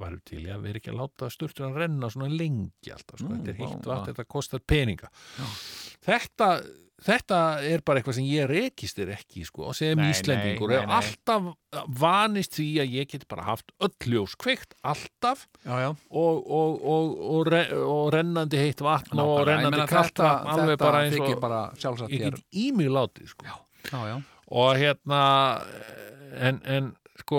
[0.00, 3.38] varum til ég að vera ekki að láta sturtuna renna svona lengi alltaf, sko, Nú,
[3.38, 5.08] þetta er heitt vatn, þetta kostar peninga.
[6.04, 6.50] Þetta,
[7.04, 7.38] þetta
[7.68, 10.96] er bara eitthvað sem ég rekist þér ekki, sko, og sem Nei, Íslendingur nei, nei,
[10.98, 11.48] alltaf
[12.00, 16.80] vanist því að ég get bara haft öll ljós kveikt, alltaf já, já, og, og,
[16.82, 19.38] og, og, re, og rennandi heitt vatn og Nákvæmlega.
[19.38, 21.62] Ég rennandi þetta, vatn alveg bara eins og bara
[22.08, 23.46] ég get í mig látið sko.
[23.46, 24.16] já, já,
[24.48, 25.22] og hérna
[26.34, 27.38] en, en sko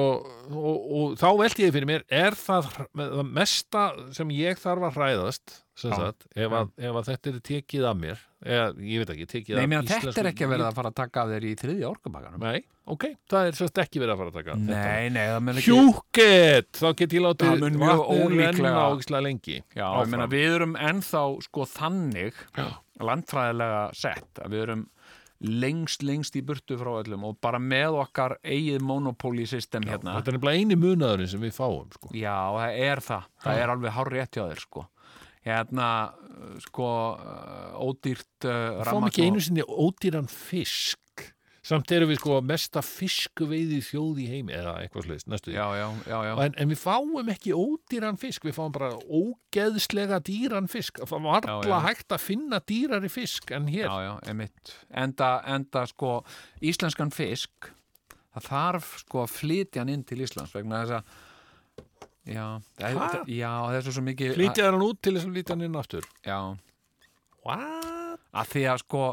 [0.49, 2.67] og, og þá velti ég fyrir mér er það
[2.99, 3.83] það mesta
[4.15, 8.23] sem ég þarf að hræðast sagt, ef, að, ef að þetta er tekið af mér
[8.43, 10.91] eða ég veit ekki, tekið Nei, af meina, þetta íslensku- er ekki verða að fara
[10.91, 12.59] að taka af þér í þriðja orkubakkanum Nei,
[12.91, 14.81] ok, það er sérst ekki verið að fara að taka þetta.
[14.83, 19.23] Nei, nei, það mun ekki Hjúket, þá get ég látið Það mun mjög ólíklega- ógislega
[19.29, 19.57] lengi.
[19.79, 22.43] Já, ég meina, við erum ennþá sko þannig
[22.99, 24.83] landfræðilega sett að við erum
[25.39, 30.17] lengst, lengst í burtu frá öllum og bara með okkar eigið monopóli system hérna.
[30.17, 32.11] Þetta er nefnilega eini munaðurinn sem við fáum sko.
[32.17, 33.27] Já, það er það.
[33.45, 34.85] Það er alveg hár rétt hjá þér, sko.
[35.47, 40.99] Hérna, uh, sko, uh, ódýrt uh, Við fáum ekki einu sinni ódýran fisk
[41.69, 45.55] samt erum við sko mesta fiskveiði þjóð í heimi eða eitthvað sliðist, næstu því.
[45.59, 46.31] Já, já, já, já.
[46.45, 51.01] en, en við fáum ekki ódýran fisk við fáum bara ógeðslega dýran fisk.
[51.05, 53.85] Það var alla hægt að finna dýrari fisk en hér.
[53.85, 54.75] Já, já, emitt.
[54.89, 56.19] Enda, enda, sko,
[56.65, 57.71] íslenskan fisk,
[58.35, 61.17] það þarf, sko, að flytja hann inn til Íslands vegna þess að
[62.29, 62.45] Já,
[62.77, 65.55] það, það, já, það er svo svo mikið flytjaði hann út til þess að flytja
[65.55, 66.07] hann inn aftur?
[66.27, 66.39] Já,
[67.47, 68.25] What?
[68.35, 69.03] að því að sko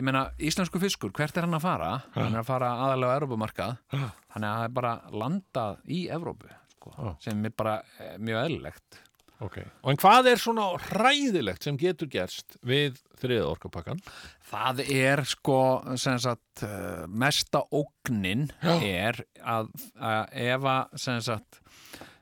[0.00, 3.18] ég meina, íslensku fiskur, hvert er hann að fara hann er að fara aðalega á
[3.20, 7.12] Evrópumarkað þannig að það er bara landað í Evrópu, sko, Já.
[7.28, 9.00] sem er bara eh, mjög eðlilegt
[9.40, 9.64] Okay.
[9.80, 14.02] Og en hvað er svona hræðilegt sem getur gerst við þriða orkapakkan?
[14.50, 15.60] Það er sko
[16.00, 21.62] sem sagt uh, mesta ógnin er að, að ef að sem sagt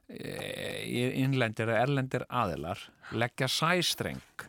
[0.06, 0.86] eh,
[1.24, 4.46] innlendir eða erlendir aðilar leggja sæstreng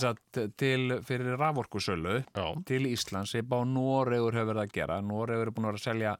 [0.00, 2.22] sagt til fyrir raforkusölu
[2.68, 5.00] til Íslands sem á Noregur hefur verið að gera.
[5.04, 6.14] Noregur er búin að vera að selja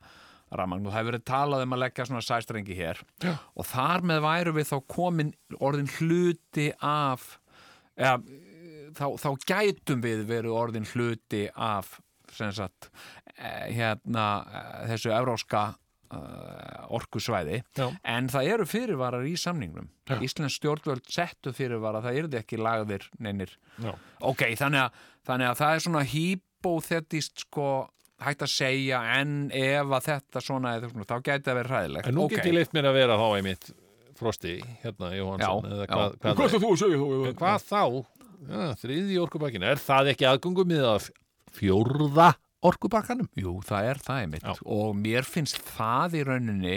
[0.52, 3.02] rafmagn og það hefur verið talað um að leggja svona sæstrengi hér.
[3.24, 3.35] Já.
[3.56, 7.28] og þar með væru við þá komin orðin hluti af
[7.97, 8.19] eða,
[8.98, 11.97] þá, þá gætum við verið orðin hluti af
[12.32, 12.90] sem sagt
[13.36, 15.70] eh, hérna eh, þessu evróska
[16.93, 17.86] orkusvæði Já.
[18.05, 20.18] en það eru fyrirvarar í samningnum Já.
[20.24, 23.93] Íslands stjórnvöld settu fyrirvara það eru ekki lagðir neinir Já.
[24.20, 27.68] ok, þannig að, þannig að það er svona hypotetist sko
[28.22, 32.10] hægt að segja en ef að þetta svona eða svona, þá gæti það verið hræðilegt
[32.10, 32.36] En nú Ok.
[32.36, 33.72] get ég leitt mér að vera þá einmitt
[34.22, 37.82] Frosti, hérna Jóhansson Já, hvað, hvað, Hvað þú að segja Hvað þá?
[38.52, 41.05] Ja, þriði orkubakkin, er það ekki aðgöngum með að
[41.56, 42.28] fjórða
[42.66, 43.28] orkubakkanum?
[43.39, 44.47] Jú, það er það einmitt.
[44.47, 44.66] Já.
[44.76, 46.76] og mér finnst það í rauninni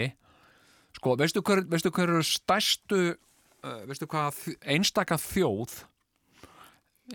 [0.96, 5.82] sko, veistu hver, veistu hver eru stærstu uh, veistu hvað einstaka þjóð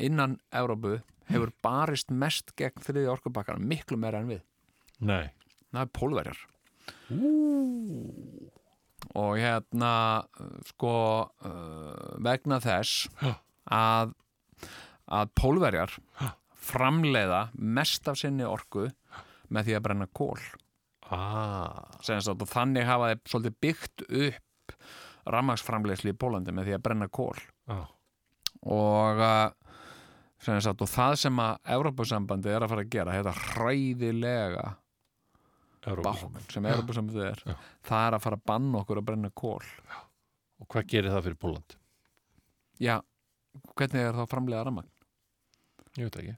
[0.02, 1.00] innan Evrópu
[1.32, 4.42] hefur barist mest gegn þriði orkubakkanum, miklu meira en við.
[5.02, 5.34] Nei.
[5.72, 6.42] það er pólverjar.
[9.12, 9.94] Og hérna
[10.40, 10.96] uh, sko
[11.28, 13.10] uh, vegna þess
[13.72, 14.16] að
[15.12, 15.98] að pólverjar
[16.62, 18.88] framleiða mest af sinni orku
[19.52, 20.40] með því að brenna kól
[21.12, 21.82] ah.
[22.02, 24.76] Og þannig hafa þeir svolítið byggt upp
[25.32, 27.40] rammagsframleiðslu í Pólandi með því að brenna kól
[27.72, 27.86] Ah.
[28.66, 29.20] og
[30.42, 34.64] sem sagt, og það sem að Evrópusambandi er að fara að gera þetta hræðilega
[35.86, 37.54] bákn sem Evrópusambandi er Já.
[37.90, 39.62] það er að fara að banna okkur að brenna kól
[40.62, 41.72] Og hvað gerir það fyrir Póland?
[42.82, 43.00] já,
[43.78, 44.90] hvernig er það að framlega rammagn?
[45.98, 46.36] Ég veit ekki.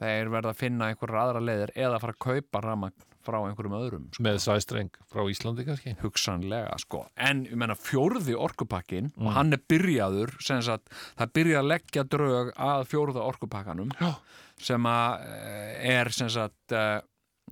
[0.00, 3.74] Er verið að finna einhverjar aðra leiðir eða að fara að kaupa rammagn frá einhverjum
[3.76, 4.22] öðrum sko.
[4.24, 5.92] Með sæstreng frá Íslandi kannski?
[6.00, 9.26] hugsanlega sko en ég menna fjórði orkupakkin Mm.
[9.26, 14.14] og hann er byrjaður sem sagt, það byrja að leggja drög að fjórða orkupakkanum Já.
[14.56, 17.00] sem að eh, er sem sagt uh,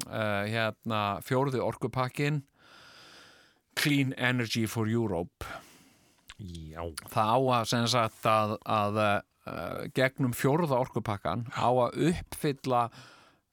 [0.08, 2.42] uh, hérna fjórði orkupakkin
[3.76, 5.44] Clean Energy for Europe
[6.38, 6.80] Já.
[7.12, 9.20] það á að sem sagt að, að uh,
[9.96, 12.88] gegnum fjórða orkupakkan á að uppfylla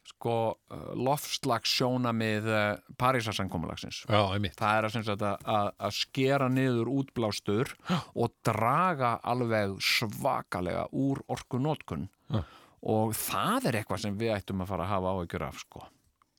[0.06, 2.60] sko uh, loftslagssjónamið uh,
[3.02, 4.58] Parísarsankomulagsins Já, einmitt.
[4.60, 7.74] það er að, að, að, skera niður útblástur
[8.14, 12.44] og draga alveg svakalega úr orkunótkun Já.
[12.86, 15.84] og það er eitthvað sem við ættum að fara að hafa áhyggjur af sko.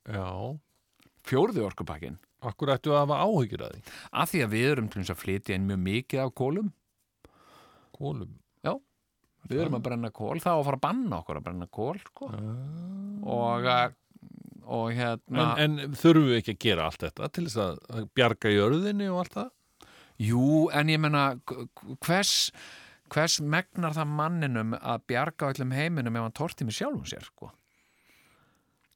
[0.07, 0.31] Já.
[1.27, 3.95] fjórði orkupakkin Akkur ættu að hafa áhyggjur að því?
[4.21, 6.73] af því að við erum til þess að flytja inn mjög mikið af kólum
[7.97, 8.35] Kólum?
[9.47, 12.31] Við erum að brenna kól þá að fara að banna okkur að brenna kól sko.
[13.37, 13.95] og að
[14.67, 18.51] og hérna En, en þurfum við ekki að gera allt þetta til þess að bjarga
[18.51, 19.53] jörðinni og allt það?
[20.27, 21.23] Jú, en ég menna
[22.03, 22.33] hvers,
[23.13, 27.51] hvers megnar það manninum að bjarga öllum heiminum ef hann torti mig sjálfum sér sko?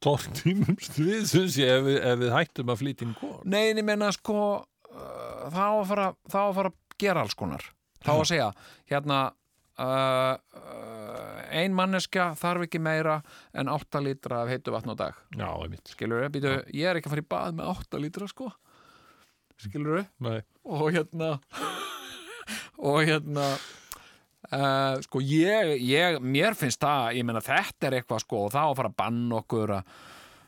[0.02, 3.36] Tortímumst við, syns ég, ef við, ef við hættum að flytja inn kól.
[3.46, 7.38] Nei, en ég menna sko uh, þá að fara, þá að fara að gera alls
[7.38, 7.68] konar
[8.02, 8.48] þá að segja,
[8.90, 9.20] hérna
[9.80, 13.20] uh, uh, ein manneskja þarf ekki meira
[13.54, 15.20] en 8 lítra af heitu vatn á dag.
[15.36, 15.48] Já,
[15.92, 18.50] skilur býtu, ég er ekki að fara í bað með 8 lítra sko.
[19.62, 20.40] Skilur Nei.
[20.66, 21.36] og hérna
[22.82, 23.44] og hérna
[24.50, 28.62] uh, sko ég, ég mér finnst það, ég meina þetta er eitthvað sko og þá
[28.64, 29.94] að fara að banna okkur að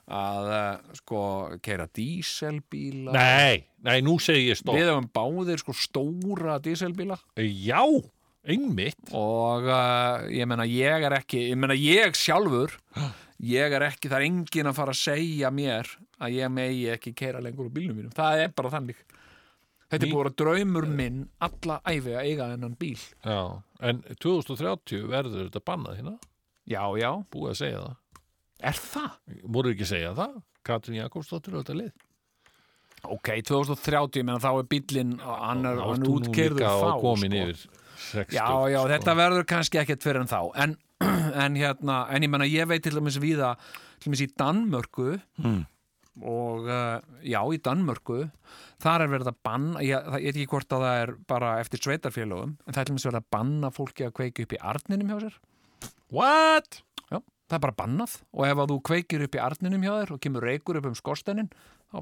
[0.05, 0.51] að
[0.99, 1.21] sko
[1.65, 4.77] keira díselbíla Nei, nei, nú segi ég stopp.
[4.77, 7.81] við hefum báðir sko stóra díselbíla Já,
[8.45, 8.99] einmitt.
[9.17, 12.75] og uh, ég meina ég er ekki ég meina ég sjálfur
[13.45, 15.89] ég er ekki, það er enginn að fara að segja mér
[16.23, 19.01] að ég megi ekki keira lengur úr bílnum mínum, það er bara þannig
[19.91, 23.41] þetta er búið að draumur minn alla æfi að eiga þennan bíl Já,
[23.91, 26.15] en 2030 verður þetta bannað hérna.
[26.67, 28.01] já, já, Búið að segja það.
[28.71, 29.13] er það?
[29.57, 30.35] Voru ekki að segja það?
[30.65, 31.93] Katrin Jakobsdóttir og þetta lið.
[33.05, 36.63] ok, 2030, ég meina þá er bílinn hann er, Þá hann ert þú nú útkeirður
[36.63, 37.43] líka þá á komin sko.
[37.45, 38.35] yfir 60.
[38.37, 38.89] já, já, sko.
[38.95, 40.77] þetta verður kannski ekkert fyrir en þá en,
[41.45, 43.63] en hérna, en ég meina ég veit til dæmis við að
[44.01, 45.09] til dæmis í Danmörku
[45.41, 45.63] Hmm.
[46.23, 48.21] og uh, já, í Danmörku
[48.85, 52.53] þar er verið að banna ég, veit ekki hvort að það er bara eftir sveitarfélögum
[52.55, 55.19] en það er til dæmis verið að banna fólki að kveiki upp í arninum hjá
[55.25, 55.39] sér
[56.15, 56.83] What?
[57.11, 57.19] Já,
[57.51, 60.21] það er bara bannað og ef að þú kveikir upp í arninum hjá þér og
[60.23, 61.51] kemur reykur upp um skorstenin
[61.91, 61.99] þá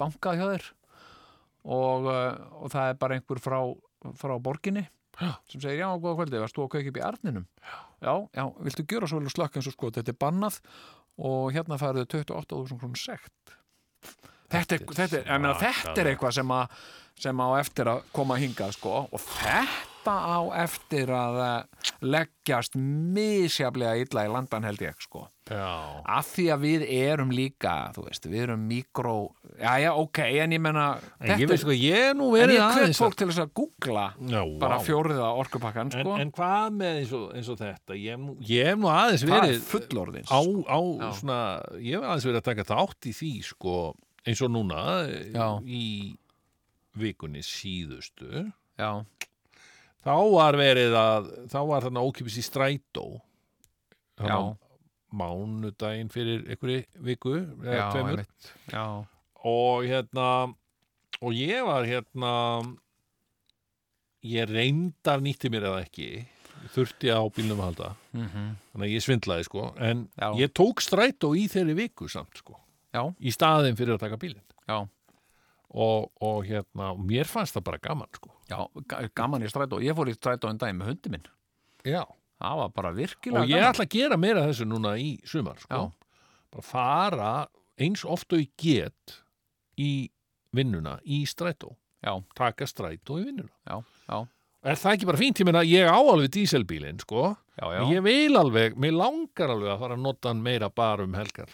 [0.00, 0.66] bankað hjá þér
[1.64, 2.32] og, uh,
[2.64, 3.58] og það er bara einhver frá,
[4.20, 5.30] frá borginni Já.
[5.46, 7.46] sem segir, já, góða kvöldi, varst þú að kveiki upp í arninum?
[8.02, 10.58] Já, já, viltu gjöra svo vel og slökk eins og sko, þetta er bannað
[11.22, 13.54] og hérna færðu 28.000 krónur sekt
[14.54, 16.74] Þetta er, þetta er, þetta er eitthvað sem, að,
[17.24, 22.76] sem á eftir að koma hingað sko og þetta þetta á eftir að eh, leggjast
[22.78, 28.46] misjaflega illa í landan held ég sko af því að við erum líka veist, við
[28.46, 29.16] erum mikró
[29.58, 30.86] já, já, ok, en ég menna
[31.20, 34.06] En ég veist sko, ég er nú en ég aðeins fólk til þess að googla
[34.24, 34.86] Já, bara vá.
[34.86, 37.98] fjóriða orkupakkan En, sko en hvað með eins og, eins og þetta?
[38.00, 41.08] Ég ég hef nú aðeins er verið á, á Já.
[41.20, 41.38] svona,
[41.76, 43.78] ég hef aðeins verið að taka þátt í því sko,
[44.24, 44.84] eins og núna
[45.28, 45.48] Já.
[45.68, 45.84] í
[46.94, 48.46] vikunni síðustu
[48.78, 48.90] já,
[50.04, 53.06] þá var verið að þá var þarna ókipis í strætó.
[55.14, 58.24] Mánudaginn fyrir einhverju viku eða tveimur.
[59.44, 60.28] og hérna
[61.22, 62.32] og ég var hérna
[64.24, 66.08] ég reyndar nýtti mér eða ekki
[66.74, 67.88] þurfti á bílnum að halda.
[68.16, 69.74] Mhm, þannig að ég svindlaði sko.
[69.76, 70.32] En Já.
[70.40, 72.56] ég tók strætó í þeirri viku samt sko.
[72.94, 74.42] Já, í staðin fyrir að taka bílinn.
[74.68, 74.88] Já
[75.70, 78.58] og, og hérna, mér fannst það bara gaman sko Já,
[78.90, 79.78] ga- gaman í strætó.
[79.80, 81.26] Ég fór í strætó en daginn með hundi minn.
[81.84, 82.04] já.
[82.44, 83.70] Það var bara virkilega og ég gaman.
[83.72, 85.92] ætla að gera meira þessu núna í sumar sko.
[86.52, 87.30] Bara fara
[87.80, 89.14] eins oft og ég get
[89.80, 90.10] í
[90.52, 91.72] vinnuna í strætó
[92.04, 93.78] Já, taka strætó í vinnuna já,
[94.10, 94.18] já,
[94.62, 97.80] er það ekki bara fínt, ég meina ég á alveg díselbílinn sko, já, já.
[97.80, 101.14] En ég vil alveg mér langar alveg að fara að nota hann meira bara um
[101.16, 101.48] helgar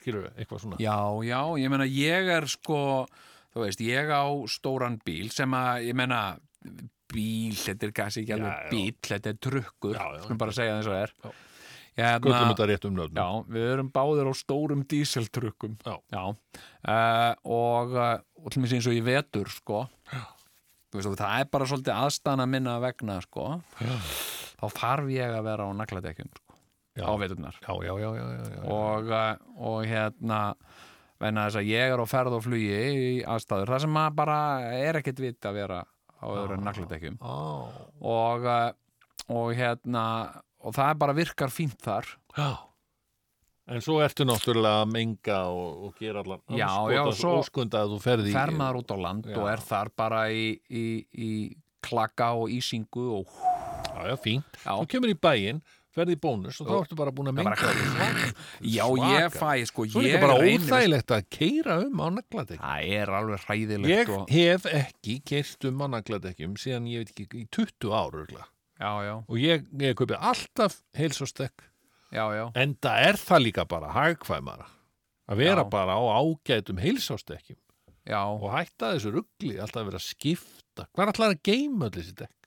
[0.00, 0.96] skilur við, eitthvað svona Já,
[1.28, 2.80] já, ég meina ég er sko,
[3.54, 6.22] þú veist, ég á stóran bíl sem að, ég meina,
[7.10, 8.70] bíl, þetta er kannski ekki alveg Já, já.
[8.72, 10.24] bíl, þetta er trukkur, Já, já.
[10.24, 11.14] skulum bara segja eins og það er.
[11.24, 11.30] Já.
[12.00, 12.38] Hérna,
[12.86, 15.74] um Já, við erum báðir á stórum díseltrukkum.
[15.84, 16.22] Já.
[16.86, 19.82] Uh, og, uh, og til mér eins og ég vetur, sko.
[20.08, 20.22] Já.
[20.94, 23.58] Veist, og það er bara svolítið aðstana minna vegna, sko.
[23.82, 23.92] Já.
[24.62, 26.56] Þá þarf ég að vera á nagladekkjum, sko,
[26.96, 27.04] Já.
[27.04, 27.58] á veturnar.
[27.60, 28.62] já, já, já, já, já, já.
[28.64, 30.40] og, uh, og hérna
[31.20, 34.38] venna þess að ég er á ferð og flugi í aðstæður, það sem að bara
[34.78, 35.82] er ekkert vit að vera
[36.20, 37.36] á öðru en nagladekkjum Á.
[38.00, 38.72] og, uh,
[39.36, 40.04] og hérna
[40.60, 42.50] og það bara virkar fínt þar já
[43.70, 46.24] En svo ertu náttúrulega að menga og, og gera
[46.58, 49.36] Já, já, svo óskunda að þú ferði fer maður út á land Já.
[49.38, 51.30] og er þar bara í, í, í
[51.78, 53.36] klaka og ísingu og
[54.00, 54.58] Já, já, fínt.
[54.64, 54.72] Já.
[54.74, 55.62] Þú kemur í bæinn,
[55.94, 57.54] ferði í bónus og þá ertu bara búin að menga
[58.76, 62.62] já, ég fæ sko, Svo er líka bara óþægilegt að keira um á nagladekjum.
[62.62, 67.14] það er alveg hræðilegt Ég og, hef ekki keirt um á nagladekjum síðan ég veit
[67.14, 68.46] ekki í 20 ár örgla.
[68.80, 71.66] já, já, og ég, ég kaupi alltaf heilsostekk
[72.14, 72.44] já, já.
[72.54, 74.68] En það er það líka bara hagkvæmara
[75.30, 75.70] að vera Já.
[75.70, 77.58] bara á ágætum heilsástekkjum
[78.10, 80.86] já, og hætta þessu ruggli alltaf að vera skipta.
[80.96, 82.39] Hvað ætlar að geima öll þessi dekk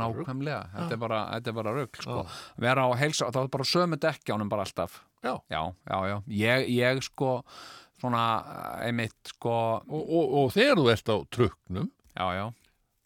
[0.00, 2.18] Nákvæmlega, þetta er bara, þetta er bara rugg sko.
[2.64, 5.00] Vera á heilsa, það er bara sömu dekkjánum bara alltaf.
[5.24, 5.38] Já.
[5.48, 6.16] já, já, já.
[6.28, 7.38] Ég, ég sko
[8.00, 8.24] svona
[8.84, 12.44] einmitt sko og, og, og þegar þú ert á trukknum já, já,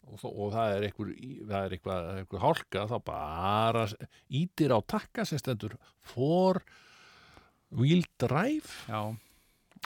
[0.09, 1.13] og, og það er einhver,
[1.53, 3.85] það er eitthvað, eitthvað hálka þá bara
[4.41, 6.59] ítir á takka sem stendur for
[7.71, 9.01] wheel drive já.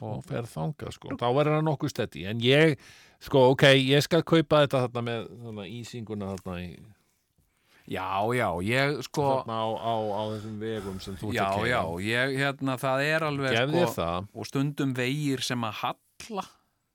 [0.01, 1.11] Og fer þangað sko.
[1.21, 2.80] Þá verður það nokkuð steddi en ég,
[3.23, 6.71] sko ok, ég skal kaupa þetta þarna með þarna, ísinguna þarna í
[7.93, 11.81] já, já, ég sko þarna á, á, á þessum vegum sem þú ert já, já,
[12.07, 14.27] ég, hérna, það er alveg Gef sko, það.
[14.33, 16.45] og stundum vegir sem að halla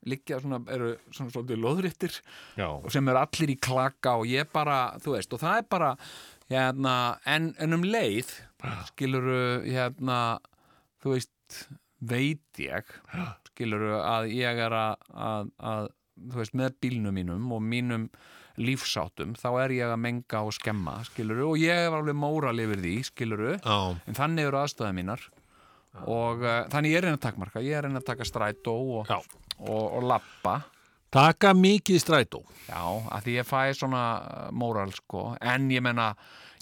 [0.08, 2.18] liggja svona, eru svona svolítið loðrittir
[2.56, 2.68] Já.
[2.70, 5.90] og sem eru allir í klaka og ég bara, þú veist, og það er bara
[6.52, 6.94] hérna,
[7.28, 8.30] en, en um leið
[8.92, 10.38] skiluru, hérna
[11.02, 11.60] þú veist,
[11.98, 12.94] veit ég
[13.50, 15.90] skiluru að ég er að, að, að
[16.32, 18.08] þú veist, með bílnum mínum og mínum
[18.58, 22.80] lífsáttum, þá er ég að menga og skemma, skiluru, og ég er alveg móral yfir
[22.82, 23.76] því, skiluru Já.
[23.94, 25.28] en þannig eru aðstæðið mínar.
[26.06, 29.14] Og uh, þannig ég er reyna að takmarka ég er reyna að taka strætó og,
[29.58, 30.58] og, og lappa
[31.14, 32.42] taka mikið strætó.
[32.68, 36.12] Já, að því ég fæ svona uh, móral sko, en ég menna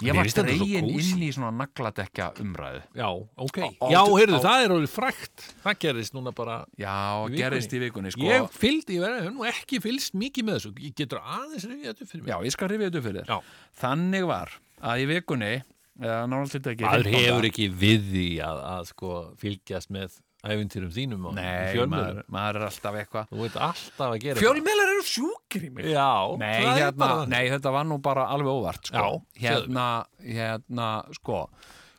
[0.04, 3.06] ég var dregin inn í svona nagladekja umræðu Já,
[3.46, 3.58] ok.
[3.80, 5.44] Á- Já, heyrðu, það er alveg frækt.
[5.64, 6.96] Það gerist núna bara Já,
[7.30, 8.26] í gerist í vikunni, sko.
[8.28, 10.74] Ég fylgdi, ég verði nú ekki fylgst mikið með þessu.
[10.84, 12.32] Ég getur aðeins rifið þetta upp fyrir mig.
[12.34, 13.40] Já, ég skal rifja þetta upp fyrir þér Já.
[13.80, 14.52] Þannig var
[14.82, 15.52] að í vikunni
[15.96, 17.16] eða náttúrulega þetta ekki 15.
[17.16, 22.66] hefur ekki við því að, að sko fylgjast með æfintýrum þínum Nei, maður, maður er
[22.68, 26.08] alltaf eitthvað Þú veit alltaf að gera Fjölmiðlar eru sjúkir í mig Já,
[26.40, 29.04] Nei, hérna, nei, þetta var nú bara alveg óvart sko.
[29.36, 29.86] Já, hérna,
[30.22, 31.44] hérna, sko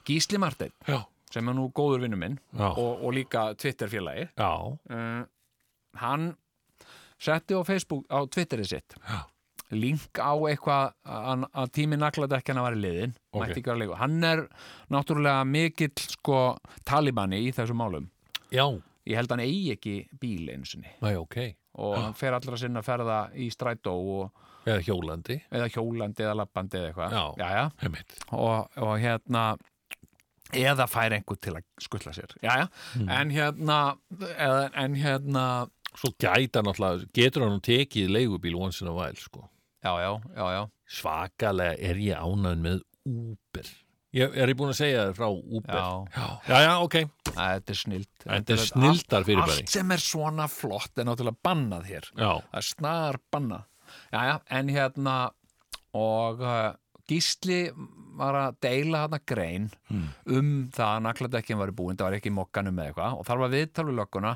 [0.08, 1.02] Gísli Marteinn Já.
[1.34, 4.52] sem er nú góður vinnu minn og, og líka Twitter félagi Já.
[4.92, 5.24] uh,
[6.04, 6.30] hann
[7.20, 9.24] setti á Facebook, á Twitterið sitt Já.
[9.76, 13.42] link á eitthvað að, að tími nagladekkjana var í liðin Ok.
[13.42, 13.98] mætti ekki vera leikur.
[14.00, 14.44] Hann er
[14.94, 16.38] náttúrulega mikill sko
[16.88, 18.06] talibanni í þessum málum
[18.52, 18.66] Já.
[19.08, 21.38] ég held hann eigi ekki bíl einu sinni Næ, ok.
[21.80, 25.38] og hann fer allra sinna að ferða í strætó og, Eða hjólandi.
[25.52, 27.26] eða hjólandi eða lappandi eða eitthvað Já.
[27.40, 27.66] Jæja.
[27.84, 28.18] Einmitt.
[28.36, 29.44] og, og hérna
[30.54, 32.68] eða fær einhver til að skuttla sér Jæja.
[33.00, 33.10] Mm.
[33.10, 33.80] en hérna
[34.20, 35.46] eða, en hérna
[35.98, 39.48] Svo gæta náttúrulega, getur hann tekið leigubíl once in a while, sko.
[39.84, 43.72] já, já, já, já Svakalega er ég ánægð með Uber.
[44.16, 45.76] Ég, er ég búin að segja þér frá Uber?
[45.76, 45.88] Já.
[46.16, 46.96] Já, já, já ok.
[47.36, 49.58] Æ, þetta er snilt Þetta er snildar fyrirbæri.
[49.62, 52.32] allt sem er svona flott er náttúrulega bannað hér Já.
[52.40, 53.66] það er snar bannað
[54.16, 55.18] Jæja, en hérna
[55.98, 56.72] og uh,
[57.08, 57.60] Gísli
[58.18, 60.08] var að deila hana grein Hmm.
[60.26, 63.54] um það að nakladekkin var búin, það var ekki mokkanum með eitthvað og þar var
[63.54, 64.34] viðtal við lögguna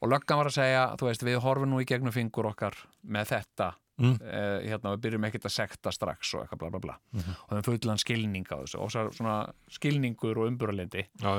[0.00, 2.74] og löggan var að segja, þú veist, við horfum nú í gegnum fingur okkar
[3.04, 3.68] með þetta
[4.00, 4.14] Mm.
[4.22, 7.34] eh, hérna, við byrjum ekkert að sekta strax og eitthvað bla bla bla Mhm.
[7.48, 10.48] og við fullan skilning á þessu og svo svona skilningur og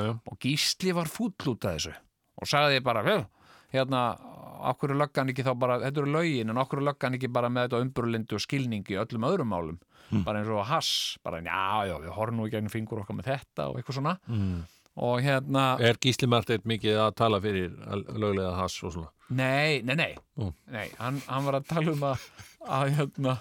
[0.06, 0.20] já.
[0.28, 1.94] og Gísli var fúll út af þessu
[2.38, 3.26] og sagði bara, "Hö,
[3.74, 4.18] hérna
[4.62, 7.48] okkur er löggan ekki þá bara, þetta eru lögin en okkur er löggan ekki bara
[7.50, 9.80] með þetta umburalendi og skilning í öllum öðrum málum
[10.12, 10.24] Mm.
[10.26, 13.26] bara eins og hass, bara já, já, við horfum nú í gegnum fingur okkar með
[13.26, 14.64] þetta og eitthvað svona Mm.
[14.98, 17.72] Og hérna, Er Gísli Marteit mikið að tala fyrir
[18.20, 19.12] löglega hass og svona?
[19.30, 20.54] nei, nei, nei Mm.
[20.72, 22.26] nei, hann, hann var að tala um að,
[22.68, 23.38] að hérna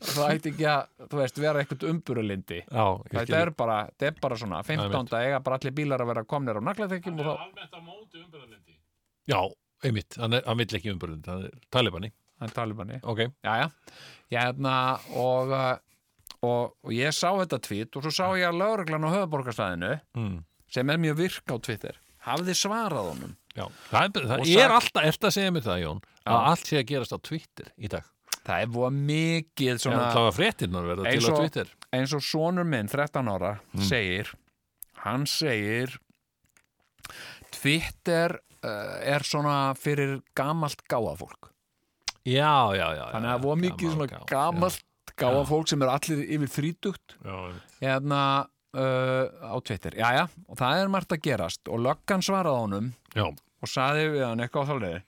[0.00, 4.06] það ætti ekki að, þú veist, vera eitthvað umburalendi Já, ég þetta er bara, þetta
[4.06, 5.18] er bara svona 15.
[5.20, 8.78] eiga bara allir bílar að vera komnir á naglaþekjum og þá almennt á móti umburðarlendi.
[9.28, 9.40] Já,
[9.84, 10.16] einmitt.
[10.16, 11.28] Hann, er, hann vill ekki umburðarlendi.
[11.28, 12.12] Hann er talibani.
[12.40, 13.18] hann er talibanni Ok.
[13.44, 13.68] Jæja,
[14.32, 14.74] hérna
[15.20, 15.52] og,
[16.40, 20.38] og, og ég sá þetta tvít og svo sá ég að lögreglan á höfuborgarstæðinu Mm.
[20.70, 21.98] Sem er mjög virk á Twitter
[22.28, 26.00] hafði svarað honum Já, það er, það er alltaf, eftir að segja mér það, Jón,
[26.22, 26.50] að Já.
[26.52, 28.04] allt sé að gerast á Twitter í dag.
[28.46, 31.40] það er búið mikið Svona, svona Já, það var fréttirnar verða eins til á og-
[31.42, 31.72] Twitter.
[31.98, 33.52] eins og sonur minn, 13 ára
[33.88, 34.30] segir,
[35.02, 35.96] hann segir
[37.50, 41.50] Twitter uh, er svona fyrir gamalt gáafólk
[42.28, 43.04] Já, já, já.
[43.14, 44.84] þannig að það var mikið svona gá- gamalt
[45.20, 47.14] gáafólk sem er allir yfir einmitt.
[47.80, 48.20] hérna
[48.76, 51.62] uh, á Twitter, jæja, og það er margt að gerast.
[51.68, 53.26] Og löggan svaraði honum Já.
[53.28, 55.02] og saði við hann eitthvað á þáliði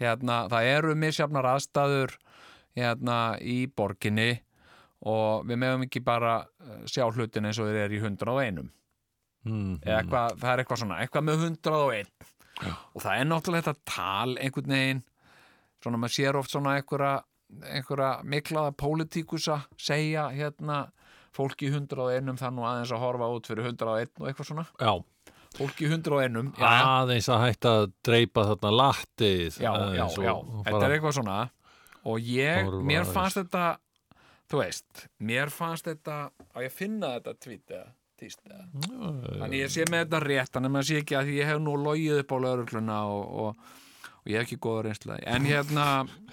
[0.00, 2.14] hérna, það eru misjafnar aðstæður
[2.78, 4.30] hérna í borginni
[5.04, 8.68] og við meðum ekki bara uh, sjá hlutin eins og þeir eru í 101
[9.48, 12.08] Mm, eitthvað, það er eitthvað svona, eitthvað með 101
[12.68, 14.98] og það er náttúrulega þetta tal einhvern veginn
[15.80, 17.12] svona maður sér oft svona einhverja
[17.72, 20.82] einhverja miklaða pólitíkusa segja hérna
[21.36, 24.66] fólki í 101 það nú aðeins að horfa út fyrir 101 og eitthvað svona.
[24.80, 24.92] Já.
[25.58, 29.60] fólki í 101 já, Aðeins að hætta að dreipa þarna lattið.
[29.60, 30.34] já, já, já,
[30.66, 31.38] þetta er eitthvað svona.
[32.10, 33.64] Og ég, mér fannst þetta
[34.50, 36.20] þú veist, mér fannst þetta
[36.54, 37.86] að ég finna þetta eða
[39.40, 42.18] þannig ég sé með þetta rétt að maður sé ekki að ég hef nú logið
[42.20, 43.70] upp á laurugluna og, og,
[44.20, 45.86] og ég hef ekki góða reynslega en hérna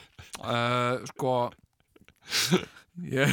[0.51, 1.35] uh, sko
[3.07, 3.31] ég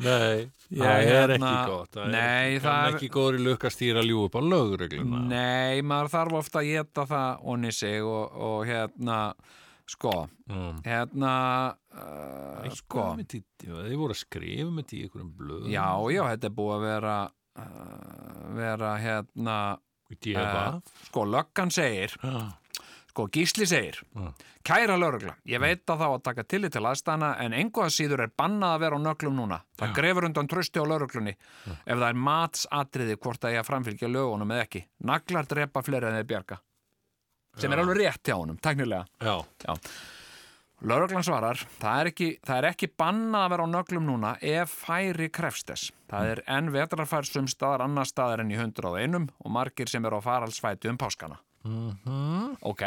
[0.00, 1.90] Nei, Ég það er hérna- ekki gott.
[1.96, 5.22] Það Nei, er, það ekki góður í lukka stýra ljú upp á lögregluna.
[5.28, 9.18] Nei, maður þarf ofta að geta það onni sig og, og hérna
[9.90, 10.80] sko, Mm.
[10.86, 15.68] hérna uh, sko, Með tí, þið voru að skrifa með því ykkur um blöð.
[15.70, 17.16] já, já, þetta er búið að vera
[17.58, 19.56] uh, vera hérna
[20.10, 20.82] DFA.
[21.10, 22.52] sko, löggan segir Já.
[23.10, 24.30] Sko, Gísli segir Já.
[24.66, 28.24] Kæra lögregla, ég veit að þá að taka tillit til aðstæðana en engu að síður
[28.26, 29.58] er bannað að vera á nöglum núna.
[29.80, 34.10] Það grefur undan trösti á lögreglunni ef það er matsatriði hvort það er að framfylgja
[34.12, 34.82] lögunum eða ekki.
[35.08, 36.60] Naglar drepa fleiri en þeir bjarga.
[37.58, 37.82] Sem er Já.
[37.82, 39.06] alveg rétt hjá honum, teknilega.
[39.20, 39.36] Já.
[39.64, 39.74] Já.
[40.80, 44.78] Lögreglan svarar, það er, ekki, það er ekki bannað að vera á nöglum núna ef
[44.86, 45.90] færi krefst þess.
[46.08, 50.20] Það er enn vetrarfær sum staðar annar staðar en í 101 og margir sem eru
[50.20, 51.36] á faraldsfæti um páskana.
[51.66, 52.56] Mhm.
[52.66, 52.84] Ok,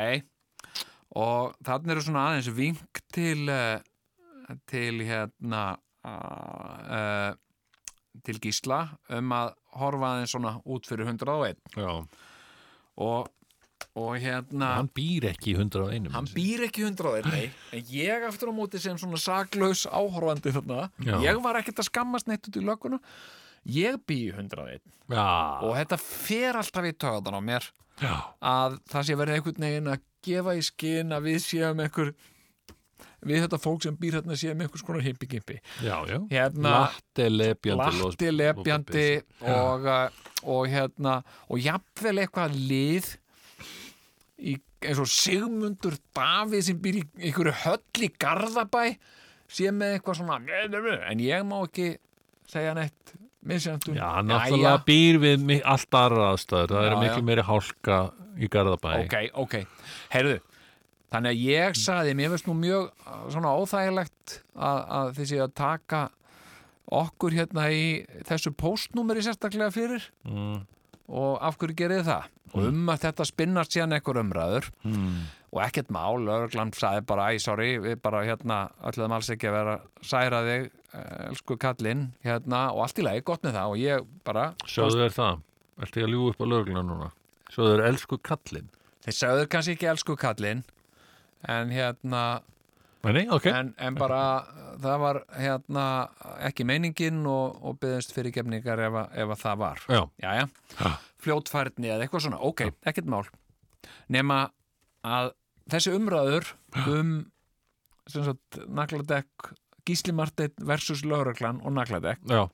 [1.20, 7.36] og þannig eru svona aðeins vink til, uh, til hérna, uh,
[8.26, 8.82] til gísla
[9.14, 11.62] um að horfa aðeins svona út fyrir 101.
[11.78, 11.92] Já.
[13.04, 13.30] Og,
[13.98, 14.72] og hérna...
[14.80, 16.10] Hann býr ekki í 101.
[16.14, 20.90] Hann býr ekki 101, nei, en ég aftur á móti sem svona saklaus áhorfandi þarna,
[21.02, 21.18] Já.
[21.26, 23.02] ég var ekkert að skammast neitt út í lögguna,
[23.70, 24.82] ég bý í 101
[25.14, 25.26] Já.
[25.66, 27.70] og þetta fer alltaf í töðan á mér
[28.02, 28.14] Já.
[28.42, 32.14] að það sé verið einhvern veginn að gefa í skinn að við séum einhver
[33.24, 35.60] við þetta fólk sem býr hérna séum einhvers konar himpi-gimpi
[36.32, 38.00] hérna, Latti lepjandi.
[38.04, 39.06] latti lepjandi
[39.54, 39.88] og,
[40.44, 41.18] og hérna
[41.48, 43.12] og jafnvel eitthvað lið
[44.44, 48.86] í, eins og Sigmundur Davíð sem býr í einhverju höll í Garðabæ
[49.54, 50.40] sé með eitthvað svona
[51.12, 51.94] en ég má ekki
[52.50, 53.16] segja neitt
[53.50, 57.28] misjöndun Já, náttúrulega býr við allt aðra aðstæður, það Já, er miklu já.
[57.30, 58.00] meiri hálka
[58.34, 58.90] í Garðabæ.
[59.04, 59.56] Ok, ok,
[60.16, 60.42] heyrðu
[61.14, 65.56] þannig að ég saði, mér finnst nú mjög uh, svona óþægilegt að, að séu að
[65.60, 66.04] taka
[66.94, 67.84] okkur hérna í
[68.28, 70.10] þessu postnúmeri sérstaklega fyrir.
[70.28, 70.64] Mm.
[71.14, 72.28] og af hverju gerið þið það?
[72.54, 74.68] Og um að þetta spinnast síðan einhver umræður.
[74.86, 75.24] Mm.
[75.54, 78.56] Og ekkert mál, örglann sagði bara, æ, sorry, við bara hérna
[78.90, 83.06] ætlaðum alls ekki að vera að særa þig eh, elsku kallinn, hérna og allt í
[83.06, 83.74] lagi, gott með það.
[83.76, 85.44] Og ég bara Sjóðu þér það,
[85.78, 87.12] ertu ekki að ljúga upp á löguna núna?
[87.54, 88.72] Sjóðu þér elsku kallinn?
[89.06, 90.64] Þeir sagður kannski ekki elsku kallinn
[91.54, 92.24] en hérna
[93.04, 93.46] Nei, ok.
[93.52, 94.20] en, en bara
[94.80, 95.86] það var hérna
[96.48, 99.82] ekki meiningin og, og byggðist fyrir gefningar ef, að- ef að það var.
[99.92, 100.02] Já.
[100.24, 100.46] Jæja.
[101.24, 102.40] fljótfærni eða eitthvað svona.
[102.48, 103.26] Ok, ekkert mál.
[104.12, 104.38] Nema
[105.04, 105.34] að
[105.72, 106.54] þessi umræður
[106.88, 107.14] um
[108.68, 109.54] nagladekk
[109.84, 112.46] Gísli Marteinn versus Lögreglan og nagladekk Já.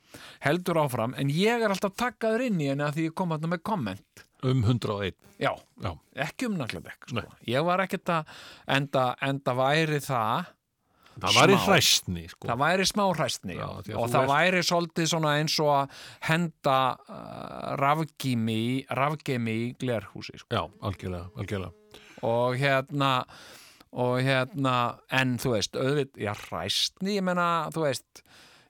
[0.45, 3.49] heldur áfram en ég er alltaf takkaður inn í henni að því ég kom að
[3.53, 5.51] með komment Um 101 Já,
[5.83, 5.91] Já.
[6.15, 7.25] ekki um nagladekk sko.
[7.47, 8.31] ég var ekkert að
[8.77, 10.55] enda, enda væri það
[11.19, 12.47] Það væri hræstni, sko.
[12.47, 15.97] Það væri smá hræstni já, og það ert- væri svolítið eins og að
[16.29, 18.55] henda uh, rafgemi
[19.67, 20.47] í glerhúsi sko.
[20.55, 21.73] Já, algjörlega, algjörlega
[22.25, 23.13] og hérna
[23.89, 24.75] og hérna,
[25.09, 28.21] en þú veist auðvitað, já, hræstni, ég menna þú veist,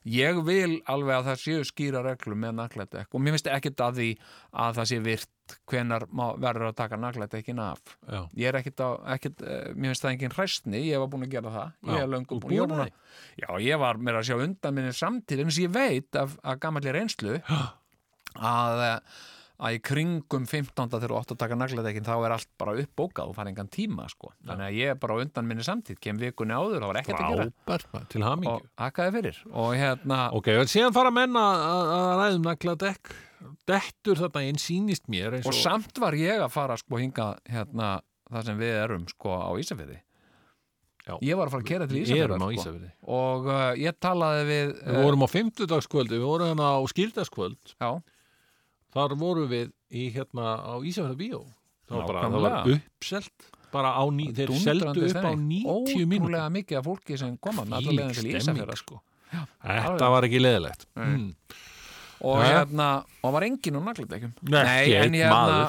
[0.07, 3.99] ég vil alveg að það séu skýra reglum með naglættek og mér finnst ekkert að
[3.99, 4.07] því
[4.63, 7.81] að það sé virt hvenar verður að taka naglættekkin af.
[8.05, 8.21] Já.
[8.37, 11.33] ég er ekkert á, ekkert, eh, mér finnst það engin hræstni, ég var búin að
[11.33, 11.73] gera það.
[11.89, 12.93] Ég er löngu búin, búin að að
[13.41, 16.37] já, ég var meira að sjá undan minni samtíð en þess að ég veit af,
[16.43, 17.41] af gammalli reynslu
[18.53, 18.85] að
[19.59, 20.87] að í kringum 15.
[20.93, 24.07] þegar þú átt að taka nagladekkin þá er allt bara uppbókað og fara engan tíma
[24.11, 24.31] sko.
[24.47, 27.33] þannig að ég er bara undan minni samtíð kem vikunni áður, það var ekkert að
[27.33, 31.39] gera Frábært, maður, til hamingju og hakaði fyrir og hérna Ok, og síðan fara menn
[31.39, 33.15] að ræðum nakla dekk
[33.69, 37.97] Dettur þetta einn sýnist mér eins og samt var ég að fara sko hinga hérna
[38.29, 39.99] það sem við erum sko á Ísafirði
[41.09, 41.15] Já.
[41.25, 42.89] ég var að fara að kera til á Ísafirði.
[43.09, 47.89] og uh, ég talaði við Við vorum á fimmtudagskvöldi, við vorum hérna á skýrdaskvöld Já.
[48.95, 51.41] Þar vorum við í hérna á Ísafjörða bíó
[51.89, 55.65] Það það var uppselt bara á ný, þeir seldu upp á stemming.
[55.65, 59.01] 90 mínútur ótrúlega mikið af fólki sem koma leiðin til Ísafjörða stemming, sko.
[59.61, 61.05] Þetta var ekki leðilegt Nei.
[61.05, 61.27] mm.
[62.25, 62.53] og Jæja.
[62.55, 62.87] hérna
[63.21, 65.59] og var enginn úr nagladekjum Nei, ekki en hérna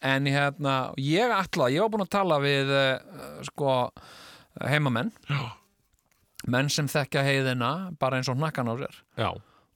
[0.00, 3.74] en hérna, ég ætla, ég var búin að tala við uh, sko
[4.70, 5.40] heimamenn Já.
[6.48, 9.30] menn sem þekkja heiðina bara eins og hnakkan á sér Já.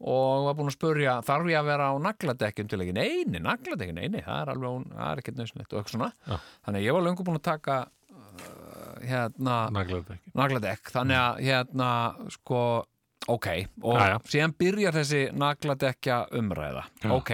[0.04, 3.96] Og var búin að spurja, þarf ég að vera á nagladekkjum til ekki, neini, nagladekkjum,
[4.02, 6.36] neini það er alveg, það er ekkert nöðsynlegt og eitthvað svona Já.
[6.66, 10.20] þannig að ég var löngu búin að taka uh, hérna Nagladekk.
[10.36, 11.88] nagladekk, þannig að hérna
[12.36, 12.60] sko,
[13.32, 13.48] ok
[13.82, 14.18] og Jæja.
[14.34, 16.84] síðan byrjar þessi nagladekkja umræða,
[17.16, 17.32] ok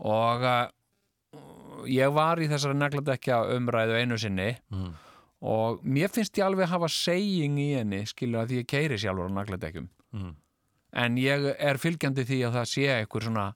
[0.00, 0.68] og uh,
[1.90, 4.92] ég var í þessari nagladekkja umræðu einu sinni Mm.
[5.42, 9.30] og mér finnst ég alveg hafa saying í henni skilur að því ég keiri sjálfur
[9.32, 10.32] á nagladekkjum Mm.
[10.92, 13.48] En ég er fylgjandi því að það sé einhver svona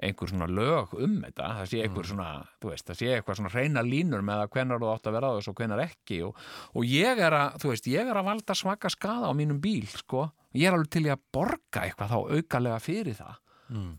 [0.00, 2.28] einhver svona lög um þetta það sé einhver svona,
[2.62, 5.28] þú veist, það sé eitthvað svona reyna línur með að hvenar þú átt að vera
[5.28, 6.38] á þessu og hvenar ekki og,
[6.72, 9.84] og ég er að, þú veist, ég er að valda svaka skada á mínum bíl,
[9.92, 13.36] sko ég er alveg til að borga eitthvað þá aukalega fyrir það
[13.70, 13.92] Mm.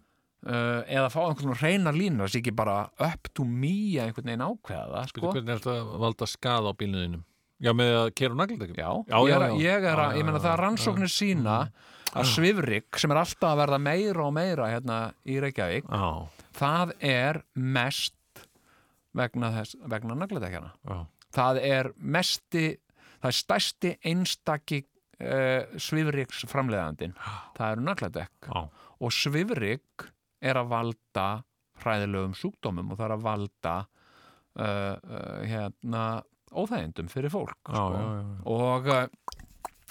[0.52, 3.70] uh, eða fá einhvern svona reyna línur það sé ekki bara up to me
[4.02, 5.22] að einhvern veginn ákveða það, Sko?
[5.22, 7.22] sko Hvernig er þetta að valda skada á bílnuðinum?
[7.62, 8.76] Já, með að kera á nagladekkum?
[8.82, 11.56] Já, já, ég, já, er, ég er að, Já, ég meina það já, rannsóknir sína
[12.12, 15.88] að svifrik sem er alltaf að verða meira og meira hérna í Reykjavík.
[15.88, 16.28] Já.
[16.58, 18.46] það er mest
[19.18, 20.98] vegna, þess, vegna nagladekjana Já.
[21.36, 22.66] það er mesti
[23.22, 27.16] það er stærsti einstaki uh, svifriks framleiðandin
[27.58, 28.52] það eru nagladekk.
[29.02, 30.08] Og svifrik
[30.42, 31.28] er að valda
[31.82, 36.04] hræðilegum sjúkdómum og það er að valda uh, uh, hérna
[36.52, 38.02] óþægindum fyrir fólk sko.
[38.52, 38.90] og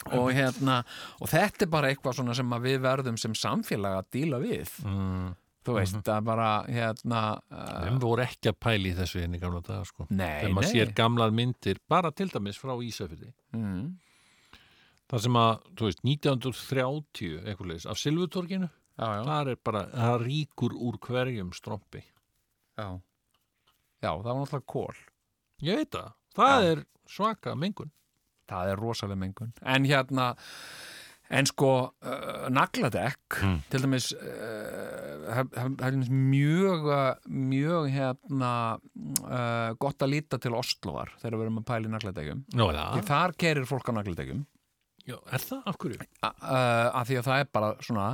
[0.06, 0.84] og hérna
[1.20, 4.72] og þetta er bara eitthvað svona sem að við verðum sem samfélag að díla við.
[4.84, 5.34] Mm.
[5.60, 6.02] þú veist, Mhm.
[6.06, 7.18] það er bara hérna
[7.52, 10.06] uh, Þeim voru ekki að pæli í þessu henni gamla daga sko.
[10.08, 13.32] Nei, Þegar maður sér gamlar myndir, bara til dæmis frá Ísafirði.
[13.52, 13.96] Mm,
[15.10, 19.80] Það sem að, þú veist, 1930 eitthvað leis, af Silvutorginu já, já, þar er bara,
[19.90, 22.02] það ríkur úr hverjum strompi.
[22.78, 23.00] Já.
[24.00, 25.00] Já, það var náttúrulega kól
[25.66, 26.70] Ég veit það, það Já.
[26.72, 27.90] er svaka mengun
[28.50, 30.30] það er rosalega mengun en hérna
[31.30, 31.68] en sko
[32.02, 33.58] uh, nagladekk Mm.
[33.70, 36.88] til dæmis uh, mjög
[37.30, 41.68] mjög hérna uh, gott að líta til Oslovar þegar við erum að
[42.96, 44.42] því það, þar kerir fólk á nagladekkjum
[45.08, 45.60] Já, er það?
[45.70, 45.96] Af hverju?
[47.00, 48.08] af því að það er bara svona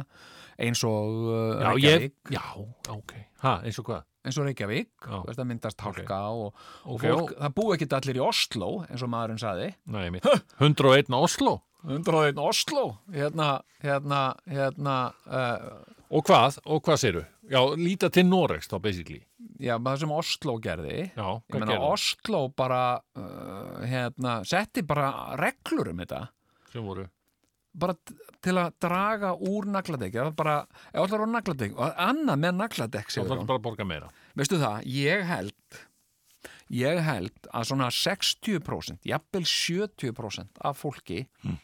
[0.62, 1.16] eins og
[1.60, 2.44] Já, ég, já,
[2.94, 3.16] ok.
[3.42, 4.04] Ha, eins og hvað?
[4.26, 5.12] Eins og Reykjavík, Já.
[5.22, 8.70] þú veist að myndast hálka og, og Ok, fólk, það búi ekki allir í Oslo
[8.88, 10.26] eins og maðurinn saði Nei, mitt.
[10.58, 11.56] 101 Oslo.
[11.86, 12.84] 101 Oslo
[13.14, 13.50] hérna,
[13.84, 14.20] hérna,
[14.50, 14.96] hérna
[15.30, 15.68] uh,
[16.10, 16.58] Og hvað?
[16.66, 17.22] Og hvað séru?
[17.50, 19.20] Já, líta til Noregs þá, basically.
[19.62, 21.90] já, það sem Oslo gerði Já, ég hvað meina gerðu?
[21.94, 26.24] Oslo bara uh, hérna, setti bara reglur um þetta
[26.72, 27.06] Sem voru?
[27.76, 27.94] Bara
[28.42, 30.54] til að draga úr nagladekk var bara,
[30.92, 33.28] ef allar á nagladekk og annað með nagladekk Sigurjón.
[33.42, 34.10] þarf bara að borga meira.
[34.36, 35.82] veistu það, ég held
[36.70, 41.58] ég held að svona 60% jafnvel 70% af fólki Hmm.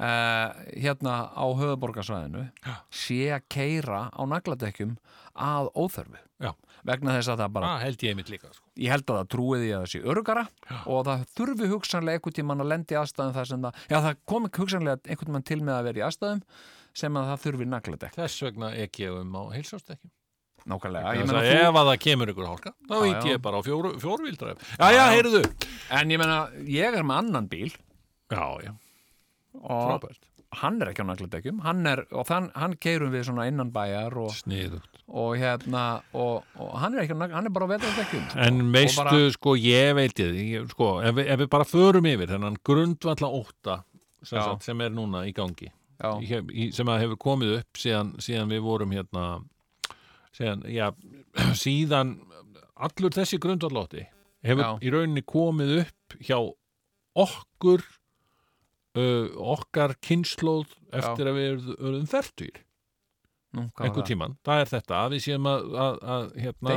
[0.00, 2.44] Uh, hérna á höfuborgarsvæðinu
[2.90, 4.96] sé að keira á nagladekkjum
[5.34, 6.50] að óþörfu Já.
[6.86, 8.64] vegna þess að það bara Það held ég líka, sko.
[8.84, 10.44] ég held að það trúið því að það sé örugara
[10.84, 14.48] og það þurfi hugsanlega einhvern tímann að lendi aðstæðum þar sem það, já það kom
[14.50, 16.42] ekki hugsanlega einhvern tímann til með að vera í aðstæðum
[16.94, 20.10] sem að það þurfi nagladekk Þess vegna ekki um á heilsástekki.
[20.64, 21.10] nákvæmlega,
[21.68, 23.24] ef að það kemur ykkur hálka, þá Já, já.
[23.34, 24.62] ég bara á fjóru, fjórvíldræf.
[24.78, 25.42] Já, já, heyrðu.
[25.98, 27.68] en ég meina, ég er með annan bíl
[28.32, 28.72] Já, já.
[29.62, 30.18] Og Frábært.
[30.60, 31.08] hann er ekki á
[31.86, 34.34] er, og þann, hann keirum við svona innan bæjar og,
[35.08, 38.60] og hérna og, og hann er ekki á nagladekkjum, hann er bara á vetardekkjum En
[38.68, 42.06] Og veistu, bara- sko, ég veit ég, ég sko, ef við, ef við bara förum
[42.10, 43.78] yfir þennan grundvalla ótta
[44.22, 45.70] sem, sagt, sem er núna í gangi
[46.28, 49.26] hef- sem hefur komið upp síðan, síðan við vorum hérna
[50.34, 50.88] síðan, já,
[51.64, 52.16] síðan
[52.74, 54.06] allur þessi grundvallótti
[54.44, 54.70] hefur Já.
[54.82, 56.38] í rauninni komið upp hjá
[57.14, 57.84] okkur
[58.94, 61.74] uh, okkar kynnslóð eftir að við erum,
[63.54, 66.72] var einhver tíman, það er þetta að við séum að, að, að hérna,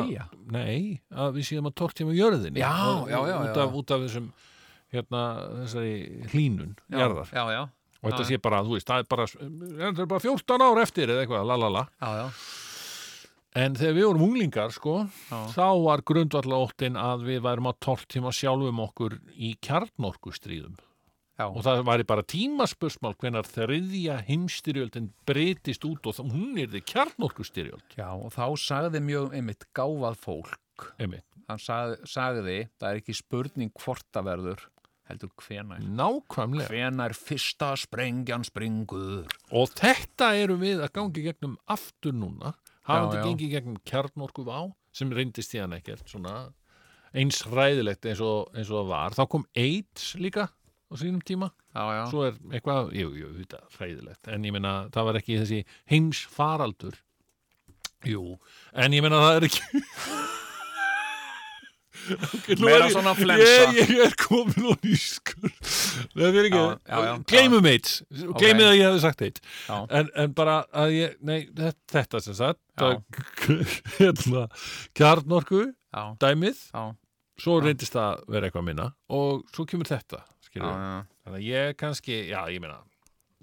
[0.54, 3.64] nei, að við séum að tortíma jörðinni Já, Og- já, já, út, já.
[3.64, 4.28] Af, út af þessum
[4.94, 5.24] hérna,
[5.64, 5.96] þessari
[6.34, 7.32] hlínun Já, jarðar.
[7.34, 7.62] já, já,
[7.98, 10.82] og þetta Já, sé bara, þú veist, það er bara það er bara 14 ár
[10.86, 11.84] eftir eða eitthvað, lalala.
[11.98, 12.28] Já, já.
[13.66, 14.96] en þegar við vorum unglingar, sko
[15.32, 15.40] Já.
[15.58, 20.78] þá var grundvalla óttin að við værum að tortíma sjálfum okkur í kjarnorkustríðum
[21.38, 21.46] Já.
[21.46, 27.98] og það væri bara tímaspursmál hvenar þriðja heimstyrjöldin breytist út og hún er þið kjarnorkustyrjöld.
[28.00, 30.88] Já, og þá sagði mjög einmitt gáfað fólk.
[30.98, 34.66] Einmitt, hann sagði, sagði það er ekki spurning hvort það verður
[35.08, 35.86] heldur hvenær.
[36.02, 36.72] Nákvæmlega.
[36.74, 39.30] Hvenær fyrsta sprengjan springur.
[39.56, 42.56] Og þetta erum við að gangi gegnum aftur núna,
[42.88, 43.24] Já, já.
[43.26, 46.48] gengið gegnum kjarnorku vá, sem reyndist í hann ekkert svona
[47.18, 49.16] eins ræðilegt eins og, eins og var.
[49.16, 50.48] Þá kom AIDS líka
[50.88, 52.04] á sínum tíma, já, já.
[52.12, 55.62] svo er eitthvað, jú, jú, þetta ræðilegt, en ég meina það var ekki þessi
[55.92, 56.98] heims faraldur.
[58.08, 58.38] Jú,
[58.78, 59.62] en ég meina það er ekki...
[62.08, 63.72] Okay, Meira er svona flensa.
[63.76, 65.50] Ég, ég er komin og nýskur
[66.14, 67.14] Það er ekki Já, já, já.
[67.28, 68.46] Gleimum AIDS Gleimum Ok.
[68.68, 69.78] að ég hefði sagt Já.
[70.00, 72.62] en, en bara að ég, nei, þetta, þetta sem sagt
[73.98, 74.46] hérna,
[74.96, 75.66] kjarnorku
[76.22, 76.84] dæmið, já,
[77.42, 80.22] svo reyndist það vera eitthvað minna og svo kemur þetta.
[80.64, 82.80] Þannig að ég kannski, já, ég meina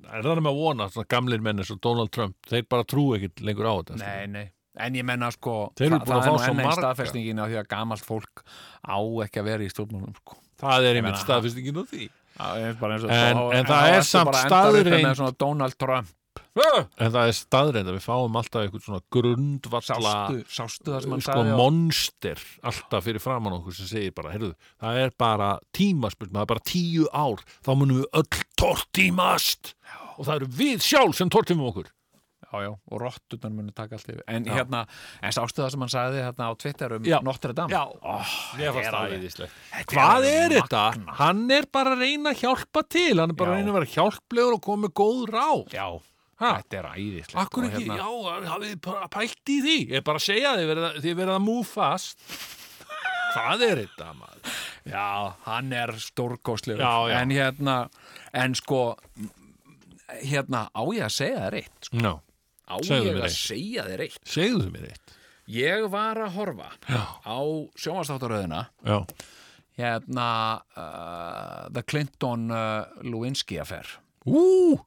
[0.05, 3.05] er það með að vona, svona gamlir menn eins og Donald Trump, þeir bara trú
[3.17, 4.45] ekkit lengur á þetta Nei, nei,
[4.77, 6.81] en ég menna sko það, að það er nú einn marga.
[6.83, 8.45] staðfestingin á því að gamalt fólk
[8.85, 10.37] á ekki að vera í stjórnmálum sko.
[10.61, 12.11] það er einmitt meina, staðfestingin á því.
[12.35, 16.09] En- það er samt að svona Donald Trump
[16.55, 21.15] en það er staðreind að við fáum alltaf eitthvað svona grundvalla sástu, sástu það sem
[21.17, 24.53] hann sko monster alltaf fyrir framann okkur sem segir bara, heyrðu,
[24.83, 29.75] það er bara tímaspurt, það er bara tíu ár þá munum við öll tortímast.
[30.15, 31.91] Og það eru við sjálf sem tortímum okkur.
[32.45, 34.23] Já, já, og rottunar munu taka allt yfir.
[34.31, 34.53] En Já.
[34.61, 34.85] hérna,
[35.27, 37.17] en sástu það sem hann sagði hérna á Twitter um Já.
[37.27, 37.75] Notre Dame?
[37.75, 37.83] Já.
[37.99, 40.83] oh, Mér þetta fannst það þetta Hvað er þetta?
[41.19, 43.55] Hann er bara að reyna að hjálpa til hann er bara Já.
[43.55, 45.75] að reyna að vera hjálplegur og koma með góð ráð.
[45.75, 45.89] Já,
[46.43, 46.51] Ha?
[46.61, 50.19] þetta er æðislegt Akkur ekki, hérna- já, hafið þið pælt í því Ég er bara
[50.21, 52.25] að segja þið, verið þið verið að move fast
[53.35, 54.57] Hvað er þetta, maður?
[54.85, 55.07] Já,
[55.47, 57.17] hann er stórkostlegur Já, já.
[57.23, 57.77] En hérna,
[58.45, 58.81] en sko
[60.23, 62.03] hérna, á ég að segja þér eitt sko.
[62.05, 62.13] Já,
[62.65, 63.37] Á Segðu ég að eitt.
[63.37, 65.15] segja þér eitt segðu þið mér eitt
[65.55, 67.03] Ég var að horfa Já.
[67.29, 67.39] á
[67.77, 68.99] sjónvastáttaröðina Já,
[69.77, 70.29] hérna
[70.79, 73.91] uh, The Clinton uh, Lewinsky affair
[74.25, 74.79] ú,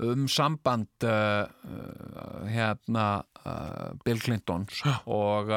[0.00, 3.08] um samband uh, uh, hérna
[3.44, 5.50] uh, Bill Clintons og,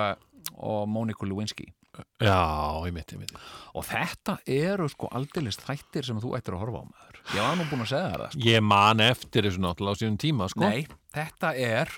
[0.58, 1.70] og Monica Lewinsky.
[2.18, 3.34] Já, ég mitt, ég mitt
[3.78, 7.20] og þetta eru sko aldeilis þættir sem þú ættir að horfa á maður.
[7.36, 8.42] Ég var nú búin að segja það sko.
[8.50, 10.64] Ég man eftir þessu náttúrulega á sínum tíma, sko.
[10.66, 11.94] Nei, þetta er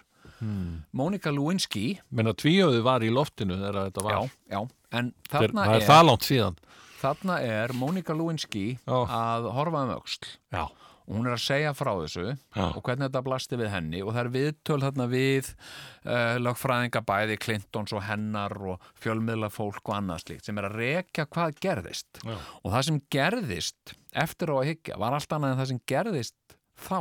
[0.92, 1.86] Monica Lewinsky.
[2.12, 4.18] Menna tvíöðu var í loftinu þegar þetta var.
[4.20, 4.60] Já, já,
[5.00, 6.60] en Þeir, þarna Það er er það langt síðan.
[7.00, 10.28] þarna er Mónika Lewinsky að horfa um öxl.
[10.54, 10.66] Já.
[11.08, 12.64] Og hún er að segja frá þessu Já.
[12.76, 17.38] og hvernig þetta blasti við henni og það er viðtöl þarna við uh, lögfræðinga bæði
[17.46, 22.22] Clintons og hennar og fjölmiðla fólk og annað slíkt sem er að rekja hvað gerðist
[22.26, 22.36] Já.
[22.64, 23.96] og það sem gerðist
[24.26, 26.58] eftir á að hyggja var allt annað en það sem gerðist
[26.90, 27.00] þá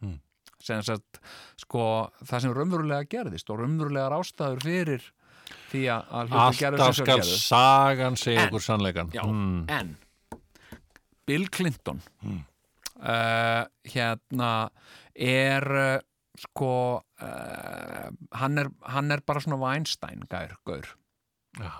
[0.00, 0.14] Mm.
[0.64, 1.18] sem sagt
[1.60, 1.82] sko
[2.24, 5.02] það sem raunverulega gerðist og raunverulegar ástæður fyrir
[5.72, 9.66] því að Alltaf skal sagan segja okkur sannleikan Já, Mm.
[9.68, 9.96] en
[11.26, 12.44] Bill Clinton Mm.
[13.00, 14.52] Uh, hérna
[15.14, 15.98] er uh,
[16.40, 16.72] sko
[17.20, 18.10] uh,
[18.40, 20.86] hann, er, hann er bara svona Weinstein gær, gaur
[21.58, 21.72] Já.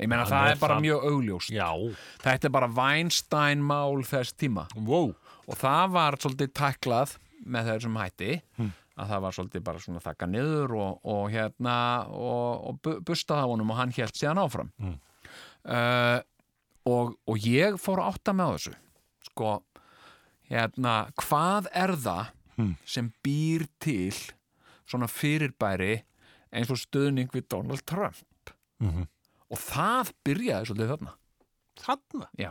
[0.00, 0.84] ég meina Hann það er bara það.
[0.86, 1.70] mjög augljóst Já.
[2.22, 5.10] þetta er bara Weinstein mál þess tíma wow.
[5.46, 8.72] og það var svolítið tæklað með þessum hætti Hmm.
[9.00, 11.76] að það var svolítið bara svona þakka niður og, og hérna
[12.12, 14.98] og, og bu- bustaði á honum og hann hélt síðan áfram Hmm.
[15.64, 16.20] uh,
[16.88, 18.74] og, og ég fór að átta með þessu
[19.30, 19.50] sko
[20.50, 22.26] hérna, hvað er það
[22.60, 22.74] Hmm.
[22.84, 24.12] sem býr til
[24.86, 26.02] svona fyrirbæri
[26.52, 28.50] eins og stuðning við Donald Trump
[28.80, 29.06] Mhm.
[29.50, 31.14] og það byrjaði svolítið þarna
[31.80, 32.26] Þarna?
[32.36, 32.50] Já,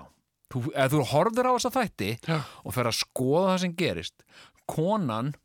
[0.50, 2.40] þú, ef þú horfir á þessa þætti Já.
[2.66, 4.24] og fer að skoða það sem gerist
[4.68, 5.36] konan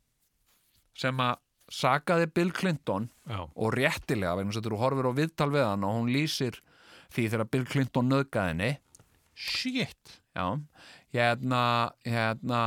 [0.97, 1.37] sem að
[1.71, 3.43] sakaði Bill Clinton Já.
[3.55, 6.61] og réttilega vegna að þú horfir á viðtal við hann og hún lýsir
[7.13, 8.79] því þegar Bill Clinton nöðgaði henni
[9.35, 10.59] Shit Já,
[11.15, 11.63] hérna,
[12.07, 12.61] hérna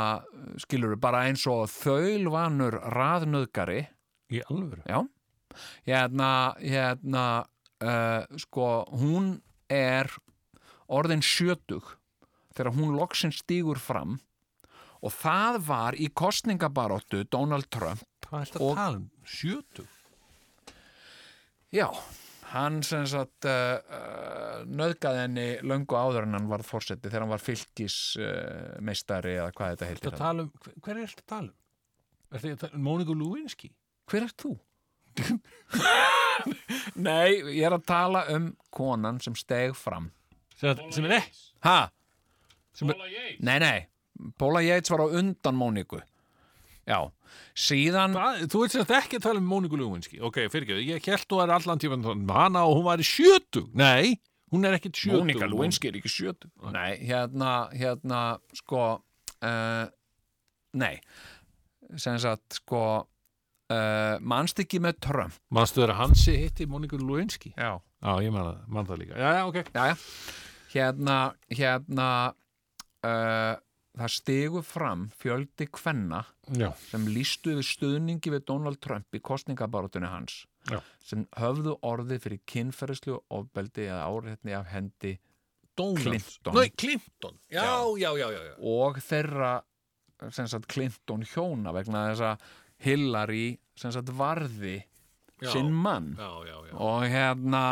[0.61, 3.83] skilur bara eins og þaulvanur raðnöðgari
[4.27, 4.81] Í alvöru?
[4.83, 4.99] Já,
[5.87, 7.25] hérna, hérna
[7.79, 8.69] uh, sko,
[8.99, 9.37] hún
[9.71, 10.09] er
[10.87, 11.93] orðin sjötug
[12.55, 14.17] þegar hún loksins stígur fram
[15.03, 19.05] og það var í kostningabaróttu Donald Trump Hvað er þetta að tala um?
[19.23, 19.93] Sjötug?
[21.71, 21.87] Já,
[22.53, 27.33] hann sem sagt uh, uh, nöðgaði henni löngu áður en hann varð fórseti þegar hann
[27.33, 30.13] var fylgis uh, meistari eða hvað þetta heitir
[30.45, 31.57] um, hver- hver er þetta að tala um?
[32.37, 33.69] Er þetta um Móniku Lewinsky?
[34.11, 34.53] Hver er þú?
[36.97, 40.11] Nei, ég er að tala um konan sem steg fram
[40.57, 41.39] Sem, sem er ekki?
[41.65, 41.77] Ha?
[42.77, 43.39] Paula Yates.
[43.45, 45.99] Nei, nei, Paula Yates var á undan Móniku
[46.87, 46.99] Já,
[47.57, 48.45] síðan Hvað?
[48.53, 50.19] Þú veit sem þetta ekki að tala um Móniku Lewinsky.
[50.23, 53.67] Ok, fyrirgeðu, ég held þú er allan tíma um hana og hún var í sjötug.
[53.77, 54.15] Nei,
[54.53, 55.25] hún er ekkit sjötug.
[55.25, 58.21] Mónika Lewinsky er ekki sjötu Nei, hérna, hérna,
[58.55, 59.85] sko uh,
[60.77, 60.95] Nei.
[61.97, 62.81] Sem sagt, sko
[63.71, 65.35] uh, manst ekki með Trump?
[65.55, 67.53] Manstu þeirra Hansi hitti Móniku Lewinsky?
[67.57, 67.77] Já.
[68.03, 69.15] Já, ég man, það- man það líka.
[69.17, 69.71] Já, já, ok.
[69.73, 69.95] Já, já.
[70.73, 71.15] Hérna,
[71.49, 72.09] hérna
[73.07, 73.55] uh,
[73.97, 76.23] það stigu fram fjöldi kvenna
[76.57, 76.69] Já.
[76.89, 80.81] sem lístu við stuðningi við Donald Trump í kostningabarátunni hans Já.
[81.03, 85.17] sem höfðu orðið fyrir kynferðislu ofbeldi eða áreitni af hendi
[85.77, 86.03] Donald.
[86.03, 86.55] Clinton.
[86.57, 87.35] Nei, Clinton.
[87.53, 87.85] Já,
[88.57, 89.51] og þeirra
[90.33, 92.47] sagt, Clinton hjóna vegna þess að
[92.87, 93.47] Hillary
[93.77, 94.79] sagt, varði
[95.45, 96.15] sinn mann.
[96.17, 97.63] Og hérna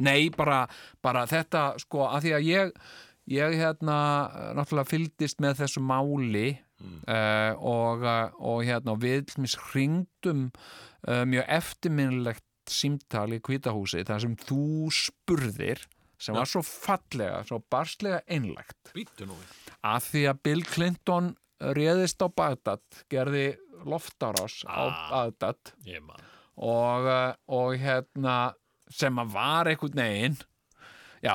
[0.00, 0.64] nei, bara,
[1.02, 2.74] bara þetta sko, að því að ég
[3.30, 3.96] ég hérna
[4.58, 6.48] náttúrulega fylgdist með þessu máli
[6.80, 9.34] uh, og, uh, og hérna við
[9.70, 15.86] hringdum uh, mjög eftirminnilegt símtal í kvítahúsi þar sem þú spurðir
[16.20, 18.92] sem var svo fallega, svo barslega við.
[19.88, 21.30] að því að Bill Clinton
[21.76, 23.46] réðist á Bagdad, gerði
[23.88, 25.72] loftárás á Bagdad
[26.60, 27.08] og,
[27.48, 28.36] og hérna
[28.92, 30.38] sem að var einhvern veginn
[31.24, 31.34] já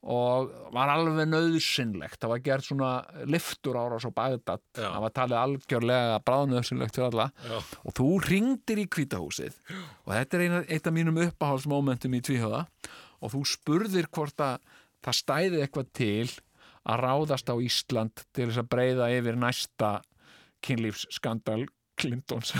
[0.00, 2.90] og var alveg nöðsynlegt það var gert svona
[3.28, 4.62] liftur árás á Bagdad.
[4.72, 4.86] Já.
[4.86, 7.26] það var talið algjörlega bráðnöðsynlegt fyrir alla.
[7.44, 7.58] Já.
[7.84, 9.58] og þú ringdir í kvítahúsið
[10.06, 12.64] og þetta er eina, eitt af mínum uppáhaldsmomentum í tvíhjóða
[13.20, 14.62] og þú spurðir hvort að
[15.04, 16.30] það stæði eitthvað til
[16.88, 19.98] að ráðast á Ísland til þess að breyða yfir næsta
[20.64, 21.66] kynlífsskandal
[22.00, 22.54] Clintons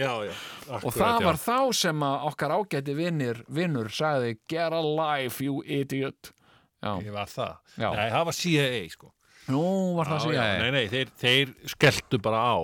[0.00, 0.34] Já, já
[0.80, 6.32] og það var þá sem okkar ágæti vinnir, vinnur sagði get a life you idiot.
[6.80, 7.56] Já, Ég var það.
[7.76, 9.10] Nei, það var CIA, sko.
[9.50, 9.64] Nú
[9.98, 12.58] var það segja Nei, nei, þeir, þeir skelltu bara á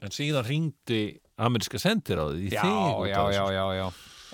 [0.00, 1.00] En síðan ringdi
[1.40, 2.64] ameríska sendir á því já,
[3.10, 3.86] já, já, já, já.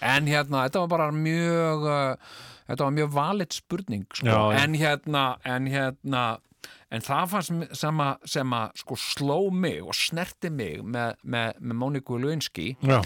[0.06, 2.34] En hérna, þetta var bara mjög uh,
[2.68, 4.50] þetta var mjög valit spurning sko.
[4.54, 6.24] En hérna en hérna
[6.90, 11.56] en það fannst sem að, sem að sko sló mig og snerti mig með, með,
[11.60, 13.00] með Móniku Lewinsky Já.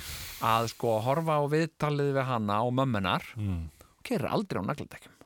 [0.45, 3.69] að sko horfa á viðtalið við hana og mömmunar Mm.
[3.81, 5.17] og kerir aldrei á nagladekjum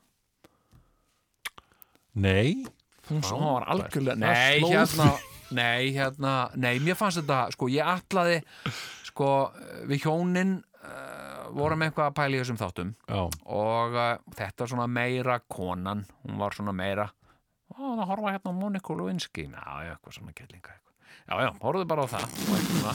[2.15, 2.65] Nei.
[3.11, 5.09] Hún svo var algjörlega nei hérna,
[5.59, 8.39] nei hérna nei mér fannst þetta sko ég atlaði
[9.11, 9.29] sko
[9.91, 12.95] við hjónin uh, vorum eitthvað að pæla í þessum þáttum.
[13.11, 13.21] Já.
[13.59, 17.11] og uh, þetta svona meira konan, hún var svona meira
[17.75, 19.47] ó, það horfa hérna á Monika Lewinsky.
[19.51, 20.75] Já, já, eitthvað svona kellinga
[21.29, 22.27] já, já, horfðu bara á það.
[22.27, 22.93] Og, svona.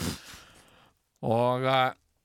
[1.30, 1.66] og,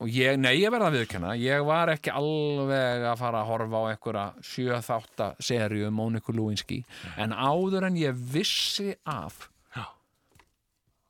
[0.03, 3.81] og ég, nei, ég verða að viðkenna ég var ekki alveg að fara að horfa
[3.81, 6.83] á einhverja sjö þátta serju um Monika Lewinsky.
[7.17, 9.45] En áður en ég vissi af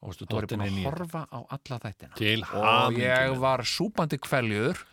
[0.05, 2.17] Og var dottin búin inn að horfa á alla þættina.
[2.61, 4.83] Og ég var súpandi kveljur.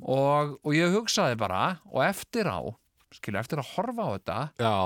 [0.00, 2.64] Og, og ég hugsaði bara og eftir á,
[3.18, 4.76] skilja, eftir að horfa á þetta já,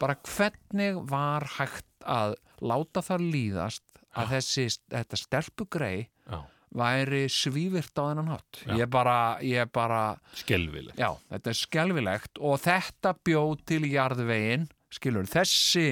[0.00, 6.38] bara hvernig var hægt að láta það líðast að þessi, þetta stelpugrei já,
[6.76, 8.62] væri svívirt á þennan hátt?
[8.64, 8.74] Já.
[8.80, 10.02] ég bara, ég bara
[10.36, 15.88] skelvilegt já, þetta er skelfilegt og þetta bjóð til jarðvegin skilur, þessi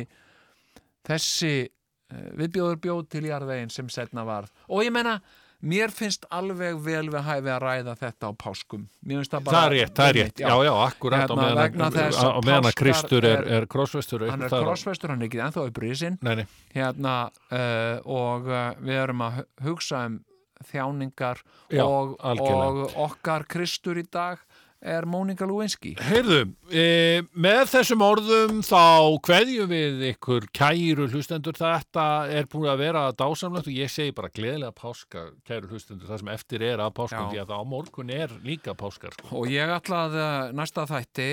[1.05, 5.19] þessi eh, viðbjóður bjóð til jarðvegin sem setna var og ég menna,
[5.65, 8.85] mér finnst alveg vel við hæfi að ræða þetta á páskum.
[9.05, 11.89] Það bara Það er rétt, það er rétt, já, já, akkurat Hérna, á vegna
[12.45, 16.21] meðan að, Kristur er, er- krossvestur hann er krossvestur, hann er ekki ennþá í brísin
[16.75, 17.17] hérna
[17.49, 20.21] uh, og uh, við erum að hu- hugsa um
[20.65, 21.41] þjáningar
[21.73, 24.41] Já, og, og okkar Kristur í dag
[24.85, 32.07] er Mónika Lewinsky Heyrðu, e, með þessum orðum þá kveðjum við ykkur kæru hlustendur þetta
[32.33, 36.33] er búin að vera dásamlegt og ég segi bara gleðilega páska kæru hlustendur það sem
[36.35, 37.31] eftir er af páskum Já.
[37.33, 39.31] því að á morgun er líka páskar sko.
[39.41, 41.31] og ég ætla að uh, næsta þætti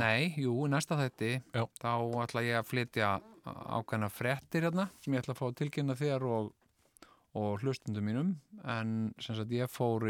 [0.00, 1.64] nei, jú, næsta þætti Já.
[1.80, 1.92] þá
[2.26, 3.14] ætla ég að flytja
[3.50, 6.52] ákveðna fréttir hérna sem ég ætla að fá að tilkynna þér og,
[7.40, 8.36] og hlustundum mínum
[8.68, 10.04] en sem sagt ég fór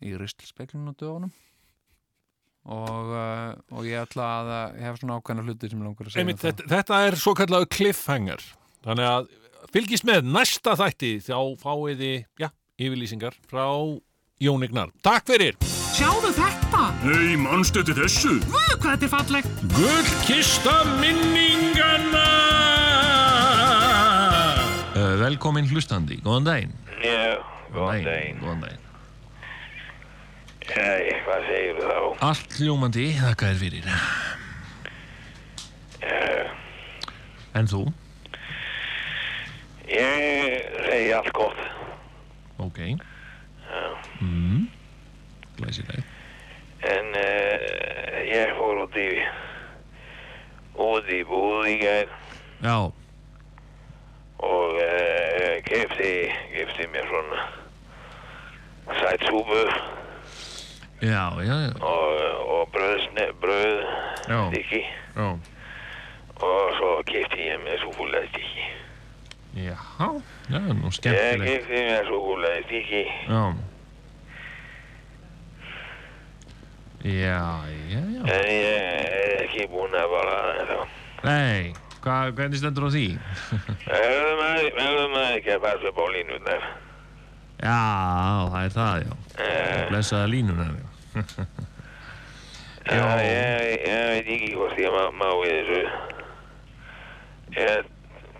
[0.00, 1.32] í í ristlspeglun á dögunum
[2.70, 6.08] og, uh, og ég ætla að uh, ég hef svona ákveðna hluti sem ég langar
[6.08, 8.44] að segja Einmitt, um þetta, þetta er svo kallahu cliffhanger
[8.84, 9.30] þannig að
[9.74, 12.48] fylgist með næsta þætti þá fáið þið já,
[12.80, 13.66] yfirlýsingar frá
[14.40, 15.58] Jónignar Takk fyrir!
[15.90, 16.84] Sjáðu þetta!
[17.04, 18.38] Nei, mannstu til þessu?
[18.46, 19.64] Guð, hvað þetta er fallegt!
[19.76, 22.28] Gullkista minningana
[25.00, 26.72] Uh, velkomin hlustandi, góðan daginn.
[27.00, 27.38] Já,
[27.72, 28.40] góðan daginn.
[28.42, 28.89] Góðan daginn.
[30.70, 31.98] Æ, hvað segir þú þá?
[32.28, 33.88] Allt ljómandi, þakka þér fyrir.
[37.58, 37.82] En þú?
[39.90, 41.60] Ég segi allt gott.
[42.62, 42.78] Ok.
[42.78, 43.82] Já.
[44.22, 44.68] Mm.
[45.58, 46.06] Glæsilegt.
[46.86, 49.08] En uh, ég fór út í
[50.80, 52.08] út í búð í gær
[52.64, 52.76] Já,
[54.40, 56.12] og uh, kefti,
[56.54, 57.42] kefti mér svona
[59.02, 59.60] sætsúpu
[61.00, 61.72] já, já, já.
[61.80, 62.12] og,
[62.54, 63.00] og bröð,
[63.40, 63.80] bröð
[64.50, 64.82] stykki
[66.40, 68.64] og svo kefti ég mér súkulega stykki.
[69.60, 69.76] Já,
[70.50, 71.50] já, nú Ég skemmtilegt.
[71.50, 73.42] kefti mér súkulega stykki Já.
[77.00, 78.22] Já, já, já.
[78.28, 80.34] en ég er ekki búinn að bara
[80.68, 80.78] þá.
[81.24, 81.72] Nei,
[82.04, 83.06] hva, hvernig stendur á því?
[83.88, 86.66] Verður maður ekki að passa upp á línundar.
[87.60, 87.78] Já,
[88.52, 89.12] það er það, já.
[89.90, 90.89] Blessaða línunar, já.
[92.90, 95.80] Já, ég, ég veit ekki hvort ég má, í þessu.
[97.56, 97.82] Ég er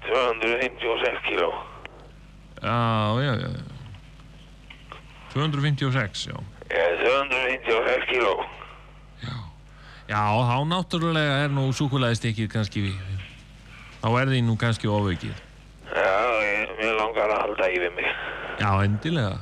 [0.07, 1.51] 256 kíló.
[2.63, 2.79] Já,
[3.25, 3.51] já, já.
[5.35, 6.37] 256, já.
[6.71, 8.35] Ég er 256 kíló.
[10.11, 12.81] Já, þá náttúrulega er nú súkulæðistykkið kannski,
[14.03, 15.37] þá er því nú kannski ofaukið.
[15.87, 18.09] Já, ég, mér langar að halda yfir mig.
[18.59, 19.37] Já, endilega.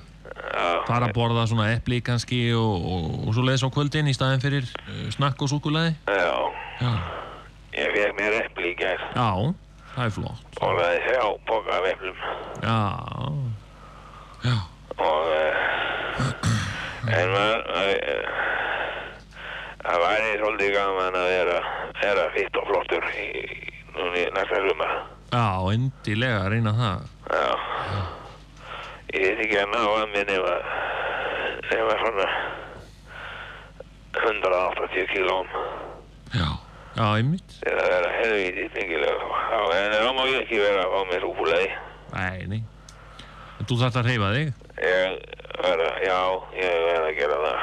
[0.48, 0.66] Já.
[0.88, 4.40] Fara að borða svona epli kannski og, og, og svo leiðis á kvöldin í staðin
[4.42, 5.92] fyrir uh, snakk og súkulæði.
[6.08, 6.36] Já,
[6.80, 6.92] Já.
[7.76, 9.02] ég fekk mér epli í gær.
[9.12, 9.28] Já,
[9.94, 10.46] það er flott.
[10.62, 12.18] Og það er þrjá boka af eplum.
[12.64, 12.80] Já,
[14.98, 15.54] Og, uh,
[17.14, 17.58] en uh,
[19.84, 21.58] það væri svolítið gaman að vera,
[22.00, 23.28] vera fitt og flottur í,
[23.94, 24.94] núni næsta sumar.
[25.32, 27.06] já, endilega reyna það.
[27.30, 27.50] Já.
[29.14, 30.54] Ég veit ekki að ná að mér nema,
[31.70, 32.26] nema svona
[34.18, 35.46] 180 kílóm
[36.98, 37.52] Já, einmitt.
[37.62, 39.26] til að vera helvítið byggilega.
[39.52, 41.76] Já, en þá má ég ekki vera að fá mér súkulega.
[42.14, 42.62] Nei, nei.
[43.68, 44.48] Þú þarft að reyfa þig?
[44.82, 45.14] Ég
[45.62, 46.18] verða, já,
[46.58, 47.60] ég verða að gera það.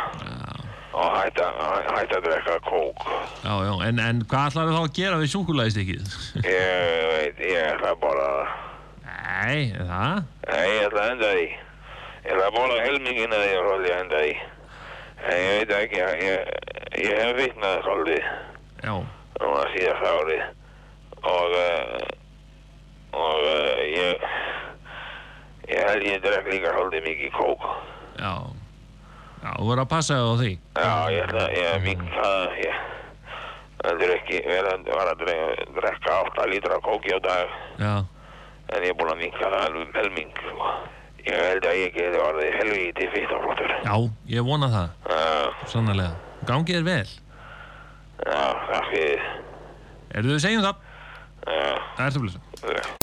[0.95, 1.49] Og hætta,
[1.97, 3.03] hætta að drekka kók.
[3.43, 6.13] Já, já, en, en hvað ætlar þá að gera við súkulæðistykkið?
[6.47, 8.55] Ég veit, ég ætla að borða það.
[9.25, 10.19] Nei, er það?
[10.49, 11.45] Nei, ég ætla að enda því.
[12.25, 14.33] Ég ætla að borða helmingina því og svolítið að enda því.
[15.25, 16.51] En ég veit ekki, ég,
[17.01, 18.27] ég hef vitnað svolítið.
[18.85, 18.93] Já.
[19.41, 20.43] Núna síðast árið.
[21.25, 21.97] Og, uh,
[23.17, 24.27] og uh, ég,
[25.73, 27.65] ég held ég drekk líka svolítið mikið kók.
[28.21, 28.33] Já.
[29.45, 30.51] Já, þú verður að passa þig á því.
[30.75, 32.83] Já, ég ætla að ég minka það, ég
[33.85, 37.91] heldur ekki, ég var að dre- drekka 8 lítra kóki á dag, Já,
[38.73, 40.69] en ég er búinn að minka það alveg helming, sko.
[41.25, 43.71] Ég held að ég geti orðið helvíti fittaflottur.
[43.85, 43.95] já,
[44.35, 46.15] ég vona það, Já, sannarlega.
[46.45, 47.07] Gangið er vel.
[48.25, 49.23] já, takk fyrir.
[50.15, 50.75] Erðu þau segjum það?
[51.45, 51.71] Já.
[51.97, 52.39] Það ertu blessa.